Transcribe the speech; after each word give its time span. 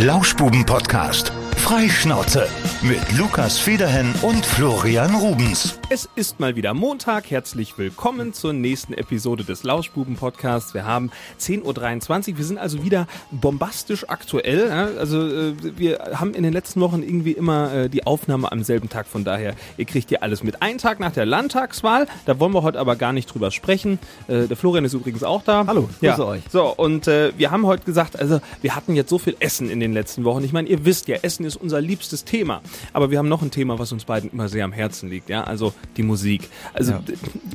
Lauschbuben-Podcast. 0.00 1.32
Freischnauze 1.58 2.46
mit 2.82 3.18
Lukas 3.18 3.58
Federhen 3.58 4.14
und 4.22 4.46
Florian 4.46 5.14
Rubens. 5.16 5.78
Es 5.90 6.08
ist 6.14 6.40
mal 6.40 6.56
wieder 6.56 6.72
Montag. 6.72 7.30
Herzlich 7.30 7.76
willkommen 7.76 8.32
zur 8.32 8.52
nächsten 8.52 8.94
Episode 8.94 9.44
des 9.44 9.64
Lauschbuben-Podcasts. 9.64 10.72
Wir 10.72 10.86
haben 10.86 11.10
10.23 11.40 12.30
Uhr. 12.30 12.38
Wir 12.38 12.44
sind 12.44 12.58
also 12.58 12.84
wieder 12.84 13.06
bombastisch 13.32 14.08
aktuell. 14.08 14.70
Also 14.70 15.26
äh, 15.26 15.54
wir 15.76 15.98
haben 16.14 16.32
in 16.34 16.44
den 16.44 16.52
letzten 16.52 16.80
Wochen 16.80 17.02
irgendwie 17.02 17.32
immer 17.32 17.74
äh, 17.74 17.88
die 17.90 18.06
Aufnahme 18.06 18.50
am 18.50 18.62
selben 18.62 18.88
Tag. 18.88 19.06
Von 19.06 19.24
daher, 19.24 19.54
ihr 19.76 19.84
kriegt 19.84 20.10
hier 20.10 20.22
alles 20.22 20.42
mit. 20.42 20.62
Einen 20.62 20.78
Tag 20.78 21.00
nach 21.00 21.12
der 21.12 21.26
Landtagswahl. 21.26 22.06
Da 22.24 22.38
wollen 22.38 22.54
wir 22.54 22.62
heute 22.62 22.78
aber 22.78 22.96
gar 22.96 23.12
nicht 23.12 23.26
drüber 23.26 23.50
sprechen. 23.50 23.98
Äh, 24.28 24.46
der 24.46 24.56
Florian 24.56 24.84
ist 24.84 24.94
übrigens 24.94 25.24
auch 25.24 25.42
da. 25.42 25.66
Hallo, 25.66 25.90
ja. 26.00 26.12
grüße 26.12 26.26
euch. 26.26 26.42
So, 26.50 26.72
und 26.74 27.06
wir 27.06 27.50
haben 27.50 27.66
heute 27.66 27.84
gesagt, 27.84 28.18
also 28.18 28.40
wir 28.60 28.76
hatten 28.76 28.94
jetzt 28.94 29.10
so 29.10 29.18
viel 29.18 29.36
Essen 29.40 29.70
in 29.70 29.80
den 29.80 29.92
letzten 29.92 30.24
Wochen. 30.24 30.44
Ich 30.44 30.52
meine, 30.52 30.68
ihr 30.68 30.84
wisst 30.84 31.08
ja, 31.08 31.16
Essen 31.22 31.47
ist 31.48 31.56
unser 31.56 31.80
liebstes 31.80 32.24
Thema. 32.24 32.60
Aber 32.92 33.10
wir 33.10 33.18
haben 33.18 33.28
noch 33.28 33.42
ein 33.42 33.50
Thema, 33.50 33.78
was 33.78 33.90
uns 33.92 34.04
beiden 34.04 34.30
immer 34.30 34.48
sehr 34.48 34.64
am 34.64 34.72
Herzen 34.72 35.10
liegt, 35.10 35.28
ja, 35.28 35.44
also 35.44 35.72
die 35.96 36.02
Musik. 36.02 36.48
Also 36.72 36.92
ja. 36.92 37.02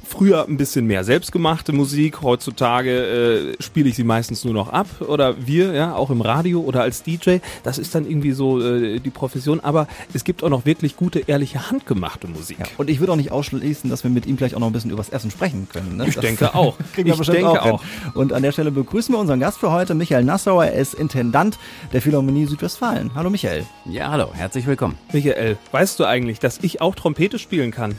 früher 0.05 0.45
ein 0.47 0.57
bisschen 0.57 0.85
mehr 0.85 1.03
selbstgemachte 1.03 1.71
Musik, 1.71 2.21
heutzutage 2.21 3.53
äh, 3.59 3.63
spiele 3.63 3.89
ich 3.89 3.95
sie 3.95 4.03
meistens 4.03 4.43
nur 4.43 4.53
noch 4.53 4.69
ab 4.69 4.87
oder 5.01 5.45
wir, 5.45 5.73
ja, 5.73 5.95
auch 5.95 6.09
im 6.09 6.21
Radio 6.21 6.61
oder 6.61 6.81
als 6.81 7.03
DJ. 7.03 7.37
Das 7.63 7.77
ist 7.77 7.95
dann 7.95 8.05
irgendwie 8.05 8.31
so 8.31 8.61
äh, 8.61 8.99
die 8.99 9.09
Profession, 9.09 9.59
aber 9.59 9.87
es 10.13 10.23
gibt 10.23 10.43
auch 10.43 10.49
noch 10.49 10.65
wirklich 10.65 10.95
gute, 10.95 11.19
ehrliche, 11.19 11.69
handgemachte 11.69 12.27
Musik. 12.27 12.59
Ja, 12.59 12.65
und 12.77 12.89
ich 12.89 12.99
würde 12.99 13.13
auch 13.13 13.17
nicht 13.17 13.31
ausschließen, 13.31 13.89
dass 13.89 14.03
wir 14.03 14.11
mit 14.11 14.25
ihm 14.25 14.35
gleich 14.35 14.55
auch 14.55 14.59
noch 14.59 14.67
ein 14.67 14.73
bisschen 14.73 14.91
übers 14.91 15.09
Essen 15.09 15.31
sprechen 15.31 15.67
können. 15.71 15.97
Ne? 15.97 16.07
Ich 16.07 16.15
das 16.15 16.23
denke 16.23 16.55
auch. 16.55 16.77
ich 16.97 17.03
denke 17.03 17.61
auch. 17.61 17.81
auch. 17.81 17.83
Und 18.15 18.33
an 18.33 18.41
der 18.41 18.51
Stelle 18.51 18.71
begrüßen 18.71 19.13
wir 19.13 19.19
unseren 19.19 19.39
Gast 19.39 19.59
für 19.59 19.71
heute, 19.71 19.93
Michael 19.93 20.23
Nassauer. 20.23 20.65
Er 20.65 20.73
ist 20.73 20.93
Intendant 20.93 21.57
der 21.91 22.01
Philharmonie 22.01 22.45
Südwestfalen. 22.45 23.11
Hallo 23.15 23.29
Michael. 23.29 23.65
Ja, 23.85 24.11
hallo, 24.11 24.29
herzlich 24.33 24.65
willkommen. 24.65 24.97
Michael, 25.11 25.57
weißt 25.71 25.99
du 25.99 26.05
eigentlich, 26.05 26.39
dass 26.39 26.59
ich 26.59 26.79
auch 26.79 26.95
Trompete 26.95 27.37
spielen 27.37 27.71
kann? 27.71 27.95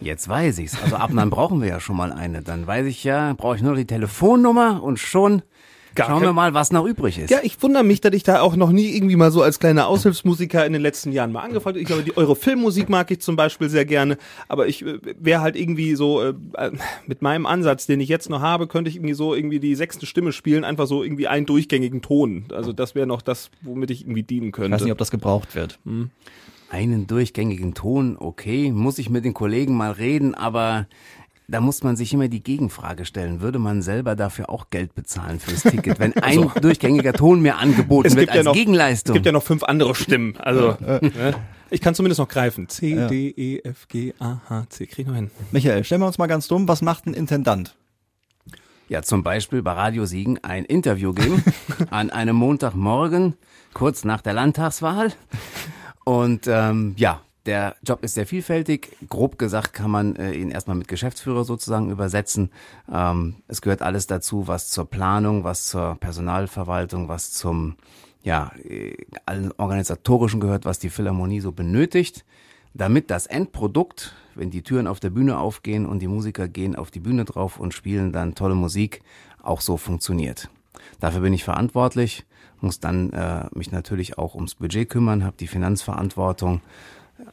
Jetzt 0.00 0.26
weiß 0.26 0.58
ich's. 0.58 0.82
Also 0.82 0.96
ab 0.96 1.10
dann 1.14 1.28
brauchen 1.28 1.60
wir 1.60 1.68
ja 1.68 1.80
schon 1.80 1.96
mal 1.96 2.12
eine. 2.12 2.40
Dann 2.40 2.66
weiß 2.66 2.86
ich 2.86 3.04
ja, 3.04 3.34
brauche 3.34 3.56
ich 3.56 3.62
nur 3.62 3.74
die 3.74 3.84
Telefonnummer 3.84 4.82
und 4.82 4.98
schon 4.98 5.42
Gar 5.98 6.08
schauen 6.08 6.22
wir 6.22 6.32
mal, 6.32 6.54
was 6.54 6.72
noch 6.72 6.84
übrig 6.84 7.18
ist. 7.18 7.30
Ja, 7.30 7.38
ich 7.42 7.60
wundere 7.62 7.84
mich, 7.84 8.00
dass 8.00 8.14
ich 8.14 8.22
da 8.22 8.40
auch 8.40 8.56
noch 8.56 8.70
nie 8.70 8.94
irgendwie 8.96 9.16
mal 9.16 9.30
so 9.30 9.42
als 9.42 9.58
kleiner 9.58 9.88
Aushilfsmusiker 9.88 10.64
in 10.64 10.72
den 10.72 10.82
letzten 10.82 11.12
Jahren 11.12 11.32
mal 11.32 11.42
angefangen 11.42 11.74
habe. 11.74 11.80
Ich 11.80 11.86
glaube, 11.86 12.02
die 12.02 12.16
eure 12.16 12.36
Filmmusik 12.36 12.88
mag 12.88 13.10
ich 13.10 13.20
zum 13.20 13.36
Beispiel 13.36 13.68
sehr 13.68 13.84
gerne, 13.84 14.16
aber 14.46 14.68
ich 14.68 14.84
äh, 14.84 14.98
wäre 15.18 15.40
halt 15.40 15.56
irgendwie 15.56 15.94
so 15.94 16.22
äh, 16.22 16.34
mit 17.06 17.22
meinem 17.22 17.46
Ansatz, 17.46 17.86
den 17.86 18.00
ich 18.00 18.08
jetzt 18.08 18.30
noch 18.30 18.40
habe, 18.40 18.66
könnte 18.66 18.88
ich 18.88 18.96
irgendwie 18.96 19.14
so 19.14 19.34
irgendwie 19.34 19.60
die 19.60 19.74
sechste 19.74 20.06
Stimme 20.06 20.32
spielen, 20.32 20.64
einfach 20.64 20.86
so 20.86 21.02
irgendwie 21.02 21.26
einen 21.26 21.46
durchgängigen 21.46 22.00
Ton. 22.00 22.44
Also 22.52 22.72
das 22.72 22.94
wäre 22.94 23.06
noch 23.06 23.22
das, 23.22 23.50
womit 23.62 23.90
ich 23.90 24.02
irgendwie 24.02 24.22
dienen 24.22 24.52
könnte. 24.52 24.68
Ich 24.68 24.74
weiß 24.74 24.84
nicht, 24.84 24.92
ob 24.92 24.98
das 24.98 25.10
gebraucht 25.10 25.54
wird. 25.54 25.78
Hm 25.84 26.10
einen 26.70 27.06
durchgängigen 27.06 27.74
Ton, 27.74 28.16
okay, 28.18 28.70
muss 28.70 28.98
ich 28.98 29.08
mit 29.10 29.24
den 29.24 29.34
Kollegen 29.34 29.74
mal 29.76 29.92
reden, 29.92 30.34
aber 30.34 30.86
da 31.48 31.60
muss 31.60 31.82
man 31.82 31.96
sich 31.96 32.12
immer 32.12 32.28
die 32.28 32.42
Gegenfrage 32.42 33.06
stellen. 33.06 33.40
Würde 33.40 33.58
man 33.58 33.80
selber 33.80 34.14
dafür 34.14 34.50
auch 34.50 34.68
Geld 34.68 34.94
bezahlen 34.94 35.40
fürs 35.40 35.62
Ticket, 35.62 35.98
wenn 35.98 36.12
ein 36.16 36.38
also. 36.38 36.60
durchgängiger 36.60 37.14
Ton 37.14 37.40
mir 37.40 37.56
angeboten 37.56 38.14
wird 38.16 38.28
als 38.28 38.36
ja 38.36 38.42
noch, 38.42 38.52
Gegenleistung? 38.52 39.14
Es 39.14 39.16
gibt 39.16 39.26
ja 39.26 39.32
noch 39.32 39.42
fünf 39.42 39.62
andere 39.62 39.94
Stimmen. 39.94 40.36
Also 40.36 40.76
ne? 40.80 41.34
ich 41.70 41.80
kann 41.80 41.94
zumindest 41.94 42.18
noch 42.18 42.28
greifen. 42.28 42.68
C, 42.68 42.94
ja. 42.94 43.08
D, 43.08 43.30
E, 43.30 43.60
F, 43.60 43.88
G, 43.88 44.12
A, 44.18 44.40
H, 44.48 44.66
C. 44.68 44.86
Krieg 44.86 45.00
ich 45.00 45.06
noch 45.06 45.14
hin. 45.14 45.30
Michael, 45.50 45.84
stellen 45.84 46.02
wir 46.02 46.06
uns 46.06 46.18
mal 46.18 46.26
ganz 46.26 46.48
dumm. 46.48 46.68
Was 46.68 46.82
macht 46.82 47.06
ein 47.06 47.14
Intendant? 47.14 47.74
Ja, 48.90 49.02
zum 49.02 49.22
Beispiel 49.22 49.62
bei 49.62 49.72
Radio 49.72 50.04
Siegen 50.04 50.42
ein 50.44 50.64
Interview 50.64 51.14
geben 51.14 51.42
an 51.90 52.10
einem 52.10 52.36
Montagmorgen, 52.36 53.34
kurz 53.72 54.04
nach 54.04 54.20
der 54.20 54.34
Landtagswahl. 54.34 55.12
Und 56.04 56.46
ähm, 56.46 56.94
ja, 56.96 57.22
der 57.48 57.76
Job 57.82 58.04
ist 58.04 58.12
sehr 58.12 58.26
vielfältig. 58.26 58.94
Grob 59.08 59.38
gesagt 59.38 59.72
kann 59.72 59.90
man 59.90 60.16
äh, 60.16 60.32
ihn 60.32 60.50
erstmal 60.50 60.76
mit 60.76 60.86
Geschäftsführer 60.86 61.44
sozusagen 61.44 61.90
übersetzen. 61.90 62.50
Ähm, 62.92 63.36
es 63.48 63.62
gehört 63.62 63.80
alles 63.80 64.06
dazu, 64.06 64.46
was 64.46 64.68
zur 64.68 64.84
Planung, 64.84 65.44
was 65.44 65.64
zur 65.64 65.96
Personalverwaltung, 65.98 67.08
was 67.08 67.32
zum 67.32 67.76
ja, 68.22 68.52
äh, 68.62 68.94
allen 69.24 69.50
organisatorischen 69.56 70.40
gehört, 70.40 70.66
was 70.66 70.78
die 70.78 70.90
Philharmonie 70.90 71.40
so 71.40 71.50
benötigt, 71.50 72.26
damit 72.74 73.10
das 73.10 73.26
Endprodukt, 73.26 74.14
wenn 74.34 74.50
die 74.50 74.62
Türen 74.62 74.86
auf 74.86 75.00
der 75.00 75.10
Bühne 75.10 75.38
aufgehen 75.38 75.86
und 75.86 76.00
die 76.00 76.06
Musiker 76.06 76.48
gehen 76.48 76.76
auf 76.76 76.90
die 76.90 77.00
Bühne 77.00 77.24
drauf 77.24 77.58
und 77.58 77.72
spielen 77.72 78.12
dann 78.12 78.34
tolle 78.34 78.56
Musik, 78.56 79.00
auch 79.42 79.62
so 79.62 79.78
funktioniert. 79.78 80.50
Dafür 81.00 81.22
bin 81.22 81.32
ich 81.32 81.44
verantwortlich 81.44 82.26
muss 82.60 82.80
dann 82.80 83.12
äh, 83.12 83.46
mich 83.54 83.70
natürlich 83.70 84.18
auch 84.18 84.34
ums 84.34 84.54
Budget 84.54 84.88
kümmern, 84.88 85.24
habe 85.24 85.36
die 85.38 85.46
Finanzverantwortung, 85.46 86.60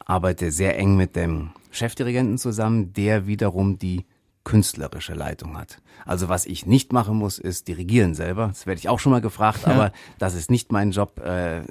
arbeite 0.04 0.50
sehr 0.50 0.78
eng 0.78 0.96
mit 0.96 1.16
dem 1.16 1.50
Chefdirigenten 1.70 2.38
zusammen, 2.38 2.92
der 2.92 3.26
wiederum 3.26 3.78
die 3.78 4.04
künstlerische 4.44 5.14
Leitung 5.14 5.58
hat. 5.58 5.78
Also 6.04 6.28
was 6.28 6.46
ich 6.46 6.66
nicht 6.66 6.92
machen 6.92 7.16
muss, 7.16 7.38
ist 7.38 7.66
dirigieren 7.66 8.14
selber. 8.14 8.46
Das 8.46 8.64
werde 8.64 8.78
ich 8.78 8.88
auch 8.88 9.00
schon 9.00 9.10
mal 9.10 9.20
gefragt, 9.20 9.62
ja. 9.66 9.72
aber 9.72 9.92
das 10.18 10.34
ist 10.34 10.50
nicht 10.50 10.70
mein 10.70 10.92
Job. 10.92 11.20
Äh, 11.20 11.62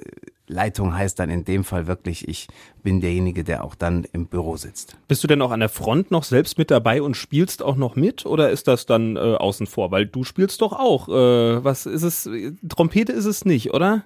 Leitung 0.46 0.94
heißt 0.94 1.18
dann 1.18 1.30
in 1.30 1.44
dem 1.44 1.64
Fall 1.64 1.86
wirklich, 1.86 2.28
ich 2.28 2.48
bin 2.82 3.00
derjenige, 3.00 3.44
der 3.44 3.64
auch 3.64 3.74
dann 3.74 4.04
im 4.12 4.26
Büro 4.26 4.56
sitzt. 4.56 4.96
Bist 5.08 5.24
du 5.24 5.26
denn 5.26 5.42
auch 5.42 5.50
an 5.50 5.60
der 5.60 5.70
Front 5.70 6.10
noch 6.10 6.22
selbst 6.22 6.58
mit 6.58 6.70
dabei 6.70 7.02
und 7.02 7.16
spielst 7.16 7.62
auch 7.62 7.76
noch 7.76 7.96
mit 7.96 8.26
oder 8.26 8.50
ist 8.50 8.68
das 8.68 8.86
dann 8.86 9.16
äh, 9.16 9.20
außen 9.20 9.66
vor? 9.66 9.90
Weil 9.90 10.06
du 10.06 10.22
spielst 10.22 10.60
doch 10.60 10.72
auch. 10.72 11.08
Äh, 11.08 11.64
was 11.64 11.86
ist 11.86 12.02
es? 12.02 12.28
Trompete 12.68 13.12
ist 13.12 13.24
es 13.24 13.44
nicht, 13.44 13.72
oder? 13.72 14.04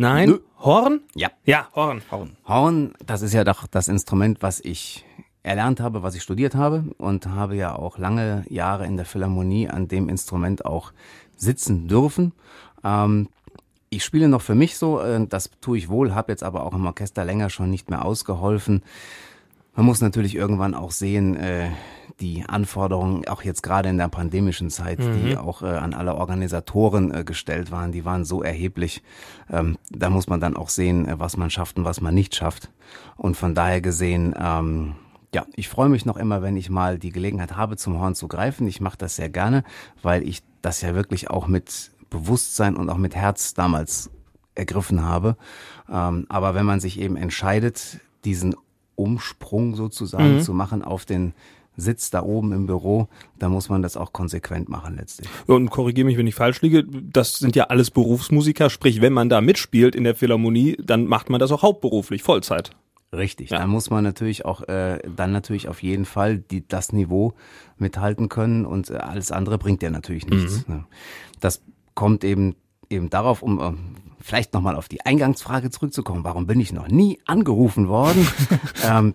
Nein? 0.00 0.28
Nö. 0.28 0.38
Horn? 0.60 1.00
Ja. 1.16 1.28
Ja, 1.44 1.66
Horn. 1.74 2.02
Horn. 2.12 2.36
Horn, 2.46 2.94
das 3.04 3.20
ist 3.22 3.32
ja 3.32 3.42
doch 3.42 3.66
das 3.66 3.88
Instrument, 3.88 4.42
was 4.42 4.60
ich 4.60 5.04
erlernt 5.42 5.80
habe, 5.80 6.04
was 6.04 6.14
ich 6.14 6.22
studiert 6.22 6.54
habe 6.54 6.84
und 6.98 7.26
habe 7.26 7.56
ja 7.56 7.74
auch 7.74 7.98
lange 7.98 8.44
Jahre 8.48 8.86
in 8.86 8.96
der 8.96 9.06
Philharmonie 9.06 9.68
an 9.68 9.88
dem 9.88 10.08
Instrument 10.08 10.64
auch 10.64 10.92
sitzen 11.36 11.88
dürfen. 11.88 12.32
Ähm, 12.84 13.28
ich 13.90 14.04
spiele 14.04 14.28
noch 14.28 14.42
für 14.42 14.54
mich 14.54 14.78
so, 14.78 15.00
äh, 15.00 15.26
das 15.26 15.50
tue 15.60 15.78
ich 15.78 15.88
wohl, 15.88 16.14
habe 16.14 16.30
jetzt 16.30 16.44
aber 16.44 16.62
auch 16.64 16.74
im 16.74 16.86
Orchester 16.86 17.24
länger 17.24 17.50
schon 17.50 17.68
nicht 17.68 17.90
mehr 17.90 18.04
ausgeholfen. 18.04 18.84
Man 19.78 19.86
muss 19.86 20.00
natürlich 20.00 20.34
irgendwann 20.34 20.74
auch 20.74 20.90
sehen, 20.90 21.36
äh, 21.36 21.70
die 22.18 22.44
Anforderungen, 22.44 23.28
auch 23.28 23.42
jetzt 23.42 23.62
gerade 23.62 23.88
in 23.88 23.96
der 23.96 24.08
pandemischen 24.08 24.70
Zeit, 24.70 24.98
mhm. 24.98 25.22
die 25.22 25.36
auch 25.36 25.62
äh, 25.62 25.66
an 25.66 25.94
alle 25.94 26.16
Organisatoren 26.16 27.14
äh, 27.14 27.22
gestellt 27.22 27.70
waren, 27.70 27.92
die 27.92 28.04
waren 28.04 28.24
so 28.24 28.42
erheblich. 28.42 29.04
Ähm, 29.48 29.78
da 29.88 30.10
muss 30.10 30.26
man 30.26 30.40
dann 30.40 30.56
auch 30.56 30.68
sehen, 30.68 31.06
äh, 31.06 31.20
was 31.20 31.36
man 31.36 31.48
schafft 31.48 31.78
und 31.78 31.84
was 31.84 32.00
man 32.00 32.12
nicht 32.12 32.34
schafft. 32.34 32.72
Und 33.16 33.36
von 33.36 33.54
daher 33.54 33.80
gesehen, 33.80 34.34
ähm, 34.36 34.96
ja, 35.32 35.46
ich 35.54 35.68
freue 35.68 35.90
mich 35.90 36.04
noch 36.04 36.16
immer, 36.16 36.42
wenn 36.42 36.56
ich 36.56 36.70
mal 36.70 36.98
die 36.98 37.12
Gelegenheit 37.12 37.54
habe, 37.56 37.76
zum 37.76 38.00
Horn 38.00 38.16
zu 38.16 38.26
greifen. 38.26 38.66
Ich 38.66 38.80
mache 38.80 38.98
das 38.98 39.14
sehr 39.14 39.28
gerne, 39.28 39.62
weil 40.02 40.28
ich 40.28 40.42
das 40.60 40.80
ja 40.80 40.96
wirklich 40.96 41.30
auch 41.30 41.46
mit 41.46 41.92
Bewusstsein 42.10 42.74
und 42.74 42.90
auch 42.90 42.96
mit 42.96 43.14
Herz 43.14 43.54
damals 43.54 44.10
ergriffen 44.56 45.04
habe. 45.04 45.36
Ähm, 45.88 46.26
aber 46.28 46.56
wenn 46.56 46.66
man 46.66 46.80
sich 46.80 46.98
eben 46.98 47.14
entscheidet, 47.14 48.00
diesen 48.24 48.56
Umsprung 48.98 49.74
sozusagen 49.74 50.36
mhm. 50.36 50.40
zu 50.40 50.52
machen 50.52 50.82
auf 50.82 51.04
den 51.04 51.34
Sitz 51.76 52.10
da 52.10 52.22
oben 52.22 52.52
im 52.52 52.66
Büro, 52.66 53.08
da 53.38 53.48
muss 53.48 53.68
man 53.68 53.82
das 53.82 53.96
auch 53.96 54.12
konsequent 54.12 54.68
machen 54.68 54.96
letztlich. 54.96 55.28
Und 55.46 55.70
korrigiere 55.70 56.06
mich, 56.06 56.18
wenn 56.18 56.26
ich 56.26 56.34
falsch 56.34 56.60
liege, 56.60 56.84
das 56.84 57.38
sind 57.38 57.54
ja 57.54 57.64
alles 57.64 57.92
Berufsmusiker, 57.92 58.68
sprich, 58.68 59.00
wenn 59.00 59.12
man 59.12 59.28
da 59.28 59.40
mitspielt 59.40 59.94
in 59.94 60.02
der 60.02 60.16
Philharmonie, 60.16 60.76
dann 60.82 61.06
macht 61.06 61.30
man 61.30 61.38
das 61.38 61.52
auch 61.52 61.62
hauptberuflich, 61.62 62.24
Vollzeit. 62.24 62.72
Richtig, 63.12 63.50
ja. 63.50 63.58
da 63.60 63.66
muss 63.66 63.88
man 63.88 64.04
natürlich 64.04 64.44
auch 64.44 64.68
äh, 64.68 64.98
dann 65.16 65.32
natürlich 65.32 65.68
auf 65.68 65.82
jeden 65.82 66.04
Fall 66.04 66.38
die, 66.38 66.66
das 66.66 66.92
Niveau 66.92 67.32
mithalten 67.78 68.28
können 68.28 68.66
und 68.66 68.90
äh, 68.90 68.96
alles 68.96 69.32
andere 69.32 69.56
bringt 69.56 69.82
ja 69.82 69.88
natürlich 69.88 70.26
nichts. 70.26 70.66
Mhm. 70.66 70.74
Ne? 70.74 70.84
Das 71.40 71.62
kommt 71.94 72.22
eben 72.24 72.54
eben 72.90 73.10
darauf, 73.10 73.42
um 73.42 73.60
äh, 73.60 73.72
vielleicht 74.28 74.52
nochmal 74.52 74.76
auf 74.76 74.88
die 74.88 75.04
Eingangsfrage 75.04 75.70
zurückzukommen, 75.70 76.22
warum 76.22 76.46
bin 76.46 76.60
ich 76.60 76.72
noch 76.72 76.88
nie 76.88 77.18
angerufen 77.24 77.88
worden? 77.88 78.28
ähm, 78.84 79.14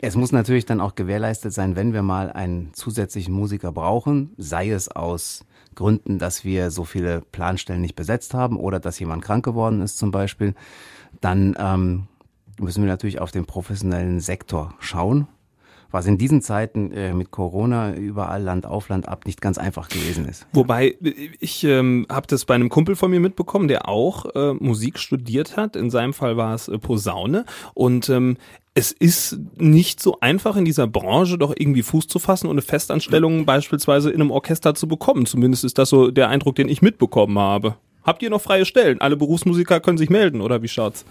es 0.00 0.16
muss 0.16 0.32
natürlich 0.32 0.64
dann 0.64 0.80
auch 0.80 0.94
gewährleistet 0.94 1.52
sein, 1.52 1.76
wenn 1.76 1.92
wir 1.92 2.02
mal 2.02 2.32
einen 2.32 2.72
zusätzlichen 2.72 3.34
Musiker 3.34 3.72
brauchen, 3.72 4.32
sei 4.38 4.70
es 4.70 4.88
aus 4.88 5.44
Gründen, 5.74 6.18
dass 6.18 6.44
wir 6.44 6.70
so 6.70 6.84
viele 6.84 7.20
Planstellen 7.20 7.82
nicht 7.82 7.94
besetzt 7.94 8.32
haben 8.32 8.56
oder 8.56 8.80
dass 8.80 8.98
jemand 8.98 9.22
krank 9.22 9.44
geworden 9.44 9.82
ist 9.82 9.98
zum 9.98 10.10
Beispiel, 10.10 10.54
dann 11.20 11.54
ähm, 11.58 12.06
müssen 12.58 12.82
wir 12.82 12.88
natürlich 12.88 13.20
auf 13.20 13.32
den 13.32 13.44
professionellen 13.44 14.20
Sektor 14.20 14.74
schauen 14.78 15.28
was 15.94 16.06
in 16.06 16.18
diesen 16.18 16.42
Zeiten 16.42 16.90
äh, 16.90 17.14
mit 17.14 17.30
Corona 17.30 17.94
überall 17.94 18.42
Land 18.42 18.66
auf 18.66 18.88
Land 18.88 19.08
ab 19.08 19.26
nicht 19.26 19.40
ganz 19.40 19.58
einfach 19.58 19.88
gewesen 19.88 20.26
ist. 20.26 20.44
Wobei 20.52 20.96
ich 21.38 21.62
ähm, 21.62 22.04
habe 22.10 22.26
das 22.26 22.44
bei 22.44 22.54
einem 22.54 22.68
Kumpel 22.68 22.96
von 22.96 23.12
mir 23.12 23.20
mitbekommen, 23.20 23.68
der 23.68 23.88
auch 23.88 24.26
äh, 24.34 24.54
Musik 24.54 24.98
studiert 24.98 25.56
hat. 25.56 25.76
In 25.76 25.90
seinem 25.90 26.12
Fall 26.12 26.36
war 26.36 26.52
es 26.52 26.66
äh, 26.66 26.78
Posaune 26.78 27.44
und 27.74 28.08
ähm, 28.08 28.36
es 28.74 28.90
ist 28.90 29.38
nicht 29.56 30.02
so 30.02 30.18
einfach 30.18 30.56
in 30.56 30.64
dieser 30.64 30.88
Branche 30.88 31.38
doch 31.38 31.54
irgendwie 31.56 31.84
Fuß 31.84 32.08
zu 32.08 32.18
fassen 32.18 32.48
und 32.48 32.54
eine 32.54 32.62
Festanstellung 32.62 33.46
beispielsweise 33.46 34.10
in 34.10 34.20
einem 34.20 34.32
Orchester 34.32 34.74
zu 34.74 34.88
bekommen. 34.88 35.26
Zumindest 35.26 35.62
ist 35.62 35.78
das 35.78 35.90
so 35.90 36.10
der 36.10 36.28
Eindruck, 36.28 36.56
den 36.56 36.68
ich 36.68 36.82
mitbekommen 36.82 37.38
habe. 37.38 37.76
Habt 38.02 38.20
ihr 38.22 38.30
noch 38.30 38.40
freie 38.40 38.64
Stellen? 38.64 39.00
Alle 39.00 39.16
Berufsmusiker 39.16 39.78
können 39.78 39.96
sich 39.96 40.10
melden, 40.10 40.40
oder 40.40 40.60
wie 40.60 40.68
schaut's? 40.68 41.04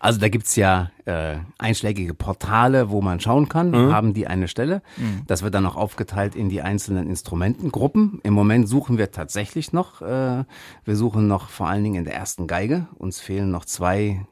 Also 0.00 0.20
da 0.20 0.28
gibt's 0.28 0.56
ja 0.56 0.90
äh, 1.04 1.38
einschlägige 1.58 2.14
Portale, 2.14 2.90
wo 2.90 3.00
man 3.00 3.20
schauen 3.20 3.48
kann, 3.48 3.70
mhm. 3.70 3.92
haben 3.92 4.14
die 4.14 4.26
eine 4.26 4.48
Stelle. 4.48 4.82
Mhm. 4.96 5.22
Das 5.26 5.42
wird 5.42 5.54
dann 5.54 5.62
noch 5.62 5.76
aufgeteilt 5.76 6.34
in 6.34 6.48
die 6.48 6.62
einzelnen 6.62 7.08
Instrumentengruppen. 7.08 8.20
Im 8.22 8.34
Moment 8.34 8.68
suchen 8.68 8.98
wir 8.98 9.10
tatsächlich 9.10 9.72
noch, 9.72 10.02
äh, 10.02 10.44
wir 10.84 10.96
suchen 10.96 11.26
noch 11.26 11.48
vor 11.48 11.68
allen 11.68 11.84
Dingen 11.84 11.96
in 11.96 12.04
der 12.04 12.14
ersten 12.14 12.46
Geige. 12.46 12.86
Uns 12.98 13.20
fehlen 13.20 13.50
noch 13.50 13.64
zwei 13.64 14.26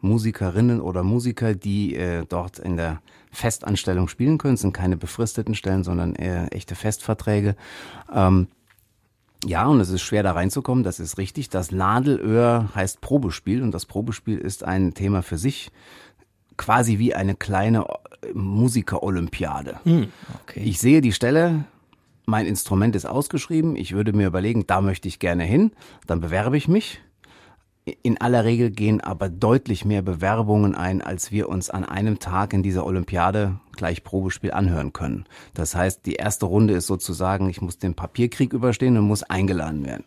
Musikerinnen 0.00 0.80
oder 0.80 1.02
Musiker, 1.02 1.54
die 1.54 1.96
äh, 1.96 2.24
dort 2.28 2.58
in 2.58 2.76
der 2.76 3.00
Festanstellung 3.32 4.08
spielen 4.08 4.38
können. 4.38 4.54
Es 4.54 4.60
sind 4.60 4.72
keine 4.72 4.96
befristeten 4.96 5.54
Stellen, 5.54 5.82
sondern 5.82 6.14
eher 6.14 6.54
echte 6.54 6.74
Festverträge. 6.74 7.56
Ähm, 8.14 8.48
ja, 9.46 9.66
und 9.66 9.80
es 9.80 9.90
ist 9.90 10.02
schwer 10.02 10.22
da 10.22 10.32
reinzukommen, 10.32 10.84
das 10.84 11.00
ist 11.00 11.18
richtig. 11.18 11.48
Das 11.48 11.70
Nadelöhr 11.70 12.68
heißt 12.74 13.00
Probespiel 13.00 13.62
und 13.62 13.72
das 13.72 13.86
Probespiel 13.86 14.38
ist 14.38 14.64
ein 14.64 14.94
Thema 14.94 15.22
für 15.22 15.38
sich, 15.38 15.70
quasi 16.56 16.98
wie 16.98 17.14
eine 17.14 17.34
kleine 17.34 17.86
äh, 18.22 18.32
Musiker-Olympiade. 18.32 19.80
Hm, 19.84 20.08
okay. 20.42 20.60
Ich 20.64 20.78
sehe 20.78 21.00
die 21.00 21.12
Stelle, 21.12 21.64
mein 22.26 22.46
Instrument 22.46 22.96
ist 22.96 23.06
ausgeschrieben, 23.06 23.76
ich 23.76 23.92
würde 23.92 24.12
mir 24.12 24.26
überlegen, 24.26 24.66
da 24.66 24.80
möchte 24.80 25.08
ich 25.08 25.18
gerne 25.18 25.44
hin, 25.44 25.72
dann 26.06 26.20
bewerbe 26.20 26.56
ich 26.56 26.68
mich 26.68 27.00
in 27.84 28.18
aller 28.18 28.44
Regel 28.44 28.70
gehen 28.70 29.02
aber 29.02 29.28
deutlich 29.28 29.84
mehr 29.84 30.00
Bewerbungen 30.00 30.74
ein, 30.74 31.02
als 31.02 31.30
wir 31.30 31.50
uns 31.50 31.68
an 31.68 31.84
einem 31.84 32.18
Tag 32.18 32.54
in 32.54 32.62
dieser 32.62 32.86
Olympiade 32.86 33.60
gleich 33.76 34.02
Probespiel 34.04 34.52
anhören 34.52 34.94
können. 34.94 35.26
Das 35.52 35.74
heißt, 35.74 36.06
die 36.06 36.14
erste 36.14 36.46
Runde 36.46 36.72
ist 36.72 36.86
sozusagen, 36.86 37.50
ich 37.50 37.60
muss 37.60 37.76
den 37.76 37.94
Papierkrieg 37.94 38.54
überstehen 38.54 38.96
und 38.96 39.04
muss 39.04 39.22
eingeladen 39.22 39.84
werden. 39.84 40.04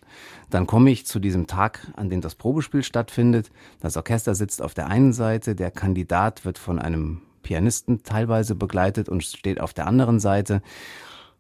Dann 0.50 0.66
komme 0.66 0.90
ich 0.90 1.06
zu 1.06 1.20
diesem 1.20 1.46
Tag, 1.46 1.92
an 1.96 2.10
dem 2.10 2.22
das 2.22 2.34
Probespiel 2.34 2.82
stattfindet. 2.82 3.52
Das 3.80 3.96
Orchester 3.96 4.34
sitzt 4.34 4.64
auf 4.64 4.74
der 4.74 4.88
einen 4.88 5.14
Seite, 5.14 5.54
der 5.54 5.70
Kandidat 5.70 6.46
wird 6.46 6.58
von 6.58 6.80
einem 6.80 7.22
Pianisten 7.44 8.02
teilweise 8.02 8.56
begleitet 8.56 9.08
und 9.08 9.24
steht 9.24 9.62
auf 9.62 9.76
der 9.76 9.86
anderen 9.86 10.20
Seite, 10.20 10.64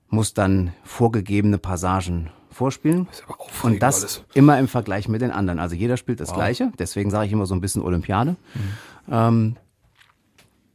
muss 0.10 0.36
dann 0.36 0.72
vorgegebene 0.84 1.57
Passagen 1.57 2.30
vorspielen. 2.51 3.07
Das 3.07 3.63
und 3.63 3.81
das 3.81 4.01
alles. 4.01 4.23
immer 4.33 4.59
im 4.59 4.67
Vergleich 4.67 5.07
mit 5.07 5.21
den 5.21 5.31
anderen. 5.31 5.59
Also 5.59 5.75
jeder 5.75 5.97
spielt 5.97 6.19
das 6.19 6.29
wow. 6.29 6.35
Gleiche. 6.35 6.71
Deswegen 6.79 7.09
sage 7.09 7.27
ich 7.27 7.31
immer 7.31 7.45
so 7.45 7.55
ein 7.55 7.61
bisschen 7.61 7.81
Olympiade. 7.81 8.31
Mhm. 8.53 9.13
Ähm, 9.13 9.55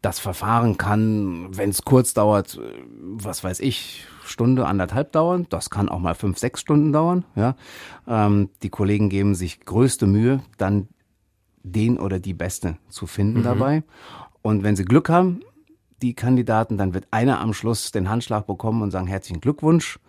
das 0.03 0.19
Verfahren 0.19 0.77
kann, 0.77 1.57
wenn 1.57 1.71
es 1.71 1.83
kurz 1.83 2.13
dauert, 2.13 2.59
was 3.01 3.45
weiß 3.45 3.61
ich, 3.61 4.05
Stunde, 4.25 4.67
anderthalb 4.67 5.13
dauern. 5.13 5.47
Das 5.49 5.71
kann 5.71 5.89
auch 5.89 6.01
mal 6.01 6.15
fünf, 6.15 6.39
sechs 6.39 6.61
Stunden 6.61 6.93
dauern. 6.93 7.25
Ja, 7.37 7.55
ähm, 8.09 8.51
die 8.63 8.69
Kollegen 8.69 9.09
geben 9.09 9.35
sich 9.37 9.61
größte 9.61 10.07
Mühe, 10.07 10.43
dann 10.59 10.89
den 11.63 11.99
oder 11.99 12.19
die 12.19 12.35
Beste 12.35 12.77
zu 12.89 13.07
finden 13.07 13.41
mhm. 13.41 13.45
dabei. 13.45 13.83
Und 14.43 14.65
wenn 14.65 14.75
sie 14.75 14.85
Glück 14.85 15.09
haben, 15.09 15.41
die 16.03 16.15
Kandidaten, 16.15 16.79
dann 16.79 16.95
wird 16.95 17.07
einer 17.13 17.41
am 17.41 17.55
Schluss 17.55 17.93
den 17.93 18.09
Handschlag 18.09 18.47
bekommen 18.47 18.83
und 18.83 18.91
sagen 18.91 19.07
herzlichen 19.07 19.41
Glückwunsch. 19.41 20.01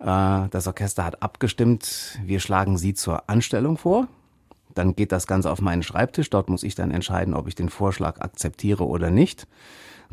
Äh, 0.00 0.48
das 0.50 0.66
Orchester 0.66 1.04
hat 1.04 1.22
abgestimmt, 1.22 2.18
wir 2.24 2.40
schlagen 2.40 2.78
Sie 2.78 2.94
zur 2.94 3.28
Anstellung 3.28 3.78
vor. 3.78 4.08
Dann 4.74 4.94
geht 4.94 5.12
das 5.12 5.26
Ganze 5.26 5.50
auf 5.50 5.60
meinen 5.60 5.82
Schreibtisch. 5.82 6.30
Dort 6.30 6.48
muss 6.48 6.62
ich 6.62 6.74
dann 6.74 6.90
entscheiden, 6.90 7.34
ob 7.34 7.48
ich 7.48 7.54
den 7.54 7.68
Vorschlag 7.68 8.20
akzeptiere 8.20 8.86
oder 8.86 9.10
nicht. 9.10 9.46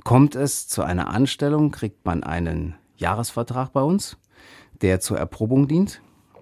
Kommt 0.04 0.36
es 0.36 0.68
zu 0.68 0.82
einer 0.82 1.10
Anstellung, 1.10 1.72
kriegt 1.72 2.06
man 2.06 2.24
einen 2.24 2.76
Jahresvertrag 2.98 3.74
bei 3.74 3.82
uns, 3.82 4.18
der 4.82 5.00
zur 5.00 5.18
Erprobung 5.18 5.68
dient. 5.68 6.02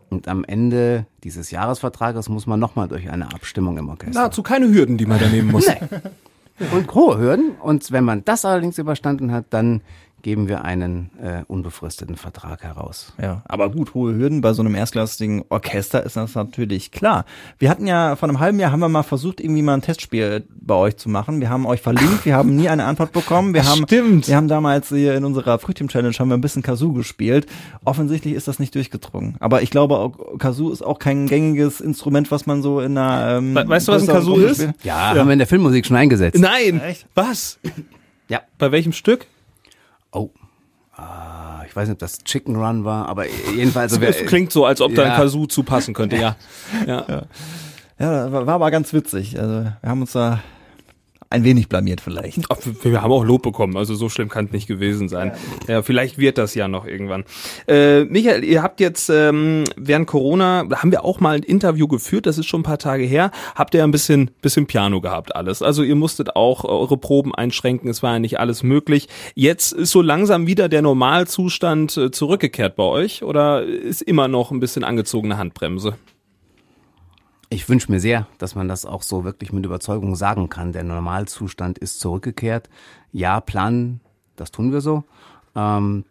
Und 0.09 0.27
am 0.27 0.43
Ende 0.43 1.07
dieses 1.23 1.51
Jahresvertrages 1.51 2.29
muss 2.29 2.45
man 2.45 2.59
nochmal 2.59 2.87
durch 2.87 3.09
eine 3.09 3.33
Abstimmung 3.33 3.77
im 3.77 3.89
Orchester. 3.89 4.21
Nahezu 4.21 4.43
keine 4.43 4.71
Hürden, 4.71 4.97
die 4.97 5.05
man 5.05 5.19
da 5.19 5.27
nehmen 5.27 5.51
muss. 5.51 5.67
nee. 6.59 6.67
Und 6.71 6.93
hohe 6.93 7.17
Hürden. 7.17 7.55
Und 7.61 7.91
wenn 7.91 8.03
man 8.03 8.23
das 8.23 8.45
allerdings 8.45 8.77
überstanden 8.77 9.31
hat, 9.31 9.45
dann 9.49 9.81
geben 10.23 10.47
wir 10.47 10.63
einen 10.63 11.11
äh, 11.21 11.43
unbefristeten 11.47 12.15
Vertrag 12.15 12.63
heraus. 12.63 13.13
Ja, 13.21 13.43
aber 13.45 13.69
gut, 13.69 13.93
hohe 13.93 14.15
Hürden 14.15 14.39
bei 14.39 14.53
so 14.53 14.61
einem 14.61 14.73
erstklassigen 14.73 15.43
Orchester 15.49 16.03
ist 16.03 16.15
das 16.15 16.33
natürlich 16.33 16.91
klar. 16.91 17.25
Wir 17.59 17.69
hatten 17.69 17.85
ja 17.85 18.15
vor 18.15 18.29
einem 18.29 18.39
halben 18.39 18.57
Jahr 18.57 18.71
haben 18.71 18.79
wir 18.79 18.87
mal 18.87 19.03
versucht, 19.03 19.41
irgendwie 19.41 19.61
mal 19.61 19.73
ein 19.73 19.81
Testspiel 19.81 20.47
bei 20.49 20.75
euch 20.75 20.95
zu 20.95 21.09
machen. 21.09 21.41
Wir 21.41 21.49
haben 21.49 21.65
euch 21.65 21.81
verlinkt, 21.81 22.25
wir 22.25 22.35
haben 22.35 22.55
nie 22.55 22.69
eine 22.69 22.85
Antwort 22.85 23.11
bekommen. 23.11 23.53
Wir 23.53 23.65
haben, 23.65 23.83
Stimmt. 23.83 24.29
Wir 24.29 24.37
haben 24.37 24.47
damals 24.47 24.87
hier 24.87 25.15
in 25.15 25.25
unserer 25.25 25.59
Frühteam 25.59 25.89
Challenge 25.89 26.15
haben 26.17 26.29
wir 26.29 26.37
ein 26.37 26.41
bisschen 26.41 26.63
Kazoo 26.63 26.93
gespielt. 26.93 27.45
Offensichtlich 27.83 28.33
ist 28.33 28.47
das 28.47 28.59
nicht 28.59 28.73
durchgedrungen. 28.75 29.35
Aber 29.41 29.61
ich 29.61 29.71
glaube, 29.71 30.13
Kazoo 30.39 30.71
ist 30.71 30.83
auch 30.83 30.99
kein 30.99 31.27
gängiges 31.27 31.81
Instrument, 31.81 32.31
was 32.31 32.45
man 32.45 32.61
so 32.61 32.79
in 32.79 32.97
einer. 32.97 33.39
Ähm, 33.39 33.55
weißt 33.55 33.89
du, 33.89 33.91
was 33.91 34.03
ein 34.03 34.07
Kazoo 34.07 34.37
ist? 34.37 34.61
Ja, 34.61 34.73
ja, 34.83 35.19
haben 35.19 35.27
wir 35.27 35.33
in 35.33 35.39
der 35.39 35.47
Filmmusik 35.47 35.85
schon 35.85 35.97
eingesetzt. 35.97 36.39
Nein. 36.39 36.79
Echt? 36.79 37.07
Was? 37.13 37.59
Ja. 38.29 38.41
Bei 38.57 38.71
welchem 38.71 38.93
Stück? 38.93 39.27
Oh. 40.13 40.29
Ah, 40.95 41.63
ich 41.67 41.75
weiß 41.75 41.87
nicht, 41.87 41.95
ob 41.95 41.99
das 41.99 42.19
Chicken 42.19 42.55
Run 42.55 42.85
war, 42.85 43.09
aber 43.09 43.25
jedenfalls. 43.27 43.93
Also, 43.93 44.05
es 44.05 44.25
klingt 44.27 44.51
so, 44.51 44.65
als 44.65 44.79
ob 44.79 44.91
ja. 44.91 44.97
da 44.97 45.11
ein 45.11 45.17
Kazoo 45.17 45.47
zu 45.47 45.63
passen 45.63 45.93
könnte, 45.93 46.15
ja. 46.17 46.35
ja. 46.85 47.05
ja. 47.07 47.21
Ja, 47.99 48.31
war 48.31 48.47
aber 48.47 48.71
ganz 48.71 48.91
witzig. 48.91 49.39
Also 49.39 49.63
wir 49.63 49.77
haben 49.83 50.01
uns 50.01 50.13
da 50.13 50.41
ein 51.33 51.43
wenig 51.43 51.67
blamiert 51.67 51.99
vielleicht. 51.99 52.39
Wir 52.83 53.01
haben 53.01 53.11
auch 53.11 53.23
Lob 53.23 53.41
bekommen, 53.41 53.75
also 53.75 53.95
so 53.95 54.07
schlimm 54.07 54.29
kann 54.29 54.45
es 54.45 54.51
nicht 54.51 54.67
gewesen 54.67 55.09
sein. 55.09 55.31
Ja. 55.67 55.75
ja. 55.75 55.81
vielleicht 55.81 56.19
wird 56.19 56.37
das 56.37 56.53
ja 56.53 56.67
noch 56.67 56.85
irgendwann. 56.85 57.25
Äh, 57.67 58.05
Michael, 58.05 58.43
ihr 58.43 58.61
habt 58.61 58.79
jetzt 58.79 59.09
ähm, 59.09 59.63
während 59.75 60.05
Corona, 60.05 60.63
da 60.65 60.81
haben 60.81 60.91
wir 60.91 61.03
auch 61.03 61.19
mal 61.19 61.35
ein 61.35 61.43
Interview 61.43 61.87
geführt, 61.87 62.27
das 62.27 62.37
ist 62.37 62.45
schon 62.45 62.61
ein 62.61 62.63
paar 62.63 62.77
Tage 62.77 63.03
her, 63.03 63.31
habt 63.55 63.73
ihr 63.73 63.83
ein 63.83 63.91
bisschen, 63.91 64.29
bisschen 64.41 64.67
Piano 64.67 65.01
gehabt 65.01 65.35
alles. 65.35 65.63
Also 65.63 65.81
ihr 65.81 65.95
musstet 65.95 66.35
auch 66.35 66.63
eure 66.65 66.97
Proben 66.97 67.33
einschränken, 67.33 67.89
es 67.89 68.03
war 68.03 68.13
ja 68.13 68.19
nicht 68.19 68.39
alles 68.39 68.61
möglich. 68.61 69.09
Jetzt 69.33 69.73
ist 69.73 69.89
so 69.89 70.03
langsam 70.03 70.45
wieder 70.45 70.69
der 70.69 70.83
Normalzustand 70.83 71.97
äh, 71.97 72.11
zurückgekehrt 72.11 72.75
bei 72.75 72.83
euch 72.83 73.23
oder 73.23 73.63
ist 73.63 74.03
immer 74.03 74.27
noch 74.27 74.51
ein 74.51 74.59
bisschen 74.59 74.83
angezogene 74.83 75.37
Handbremse? 75.37 75.95
Ich 77.53 77.69
wünsche 77.69 77.91
mir 77.91 77.99
sehr, 77.99 78.25
dass 78.39 78.55
man 78.55 78.67
das 78.67 78.83
auch 78.83 79.03
so 79.03 79.23
wirklich 79.23 79.53
mit 79.53 79.63
Überzeugung 79.63 80.15
sagen 80.15 80.49
kann. 80.49 80.71
Der 80.71 80.83
Normalzustand 80.83 81.77
ist 81.77 81.99
zurückgekehrt. 81.99 82.67
Ja, 83.11 83.41
planen, 83.41 84.01
das 84.35 84.49
tun 84.49 84.71
wir 84.71 84.81
so. 84.81 85.03
Ähm, 85.55 86.03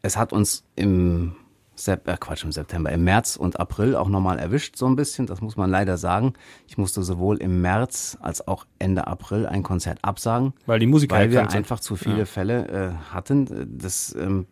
es 0.00 0.16
hat 0.16 0.32
uns 0.32 0.62
im 0.76 1.34
Sep 1.74 2.06
äh 2.06 2.16
Quatsch, 2.16 2.44
im 2.44 2.52
September, 2.52 2.92
im 2.92 3.02
März 3.02 3.34
und 3.34 3.58
April 3.58 3.96
auch 3.96 4.08
nochmal 4.08 4.38
erwischt, 4.38 4.76
so 4.76 4.86
ein 4.86 4.94
bisschen. 4.94 5.26
Das 5.26 5.40
muss 5.40 5.56
man 5.56 5.70
leider 5.70 5.98
sagen. 5.98 6.34
Ich 6.68 6.78
musste 6.78 7.02
sowohl 7.02 7.38
im 7.38 7.60
März 7.60 8.16
als 8.20 8.46
auch 8.46 8.64
Ende 8.78 9.08
April 9.08 9.44
ein 9.44 9.64
Konzert 9.64 9.98
absagen. 10.02 10.52
Weil 10.66 10.78
die 10.78 10.86
Musiker 10.86 11.16
Weil 11.16 11.32
wir 11.32 11.50
einfach 11.50 11.80
zu 11.80 11.96
viele 11.96 12.20
ja. 12.20 12.26
Fälle 12.26 12.68
äh, 12.68 13.12
hatten. 13.12 13.76
Das 13.76 14.14
ähm, 14.14 14.46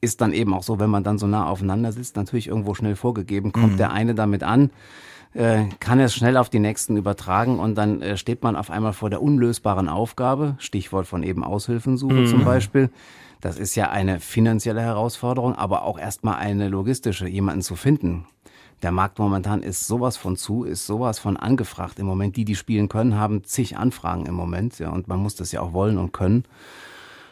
ist 0.00 0.20
dann 0.20 0.32
eben 0.32 0.52
auch 0.52 0.64
so, 0.64 0.80
wenn 0.80 0.90
man 0.90 1.04
dann 1.04 1.18
so 1.18 1.28
nah 1.28 1.46
aufeinander 1.46 1.92
sitzt, 1.92 2.16
natürlich 2.16 2.48
irgendwo 2.48 2.74
schnell 2.74 2.96
vorgegeben, 2.96 3.52
kommt 3.52 3.74
mhm. 3.74 3.76
der 3.76 3.92
eine 3.92 4.16
damit 4.16 4.42
an 4.42 4.72
äh, 5.34 5.64
kann 5.80 6.00
es 6.00 6.14
schnell 6.14 6.36
auf 6.36 6.50
die 6.50 6.58
nächsten 6.58 6.96
übertragen 6.96 7.58
und 7.58 7.76
dann 7.76 8.02
äh, 8.02 8.16
steht 8.16 8.42
man 8.42 8.56
auf 8.56 8.70
einmal 8.70 8.92
vor 8.92 9.10
der 9.10 9.22
unlösbaren 9.22 9.88
Aufgabe, 9.88 10.56
Stichwort 10.58 11.06
von 11.06 11.22
eben 11.22 11.44
Aushilfensuche 11.44 12.14
mhm. 12.14 12.26
zum 12.26 12.44
Beispiel. 12.44 12.90
Das 13.40 13.58
ist 13.58 13.74
ja 13.74 13.90
eine 13.90 14.20
finanzielle 14.20 14.82
Herausforderung, 14.82 15.56
aber 15.56 15.82
auch 15.82 15.98
erstmal 15.98 16.36
eine 16.36 16.68
logistische, 16.68 17.26
jemanden 17.26 17.62
zu 17.62 17.74
finden. 17.74 18.26
Der 18.82 18.92
Markt 18.92 19.18
momentan 19.18 19.62
ist 19.62 19.86
sowas 19.86 20.16
von 20.16 20.36
zu, 20.36 20.64
ist 20.64 20.86
sowas 20.86 21.18
von 21.18 21.36
angefragt 21.36 21.98
im 21.98 22.06
Moment. 22.06 22.36
Die, 22.36 22.44
die 22.44 22.56
spielen 22.56 22.88
können, 22.88 23.16
haben 23.16 23.44
zig 23.44 23.76
Anfragen 23.76 24.26
im 24.26 24.34
Moment, 24.34 24.78
ja, 24.78 24.90
und 24.90 25.08
man 25.08 25.20
muss 25.20 25.36
das 25.36 25.52
ja 25.52 25.60
auch 25.60 25.72
wollen 25.72 25.98
und 25.98 26.12
können. 26.12 26.44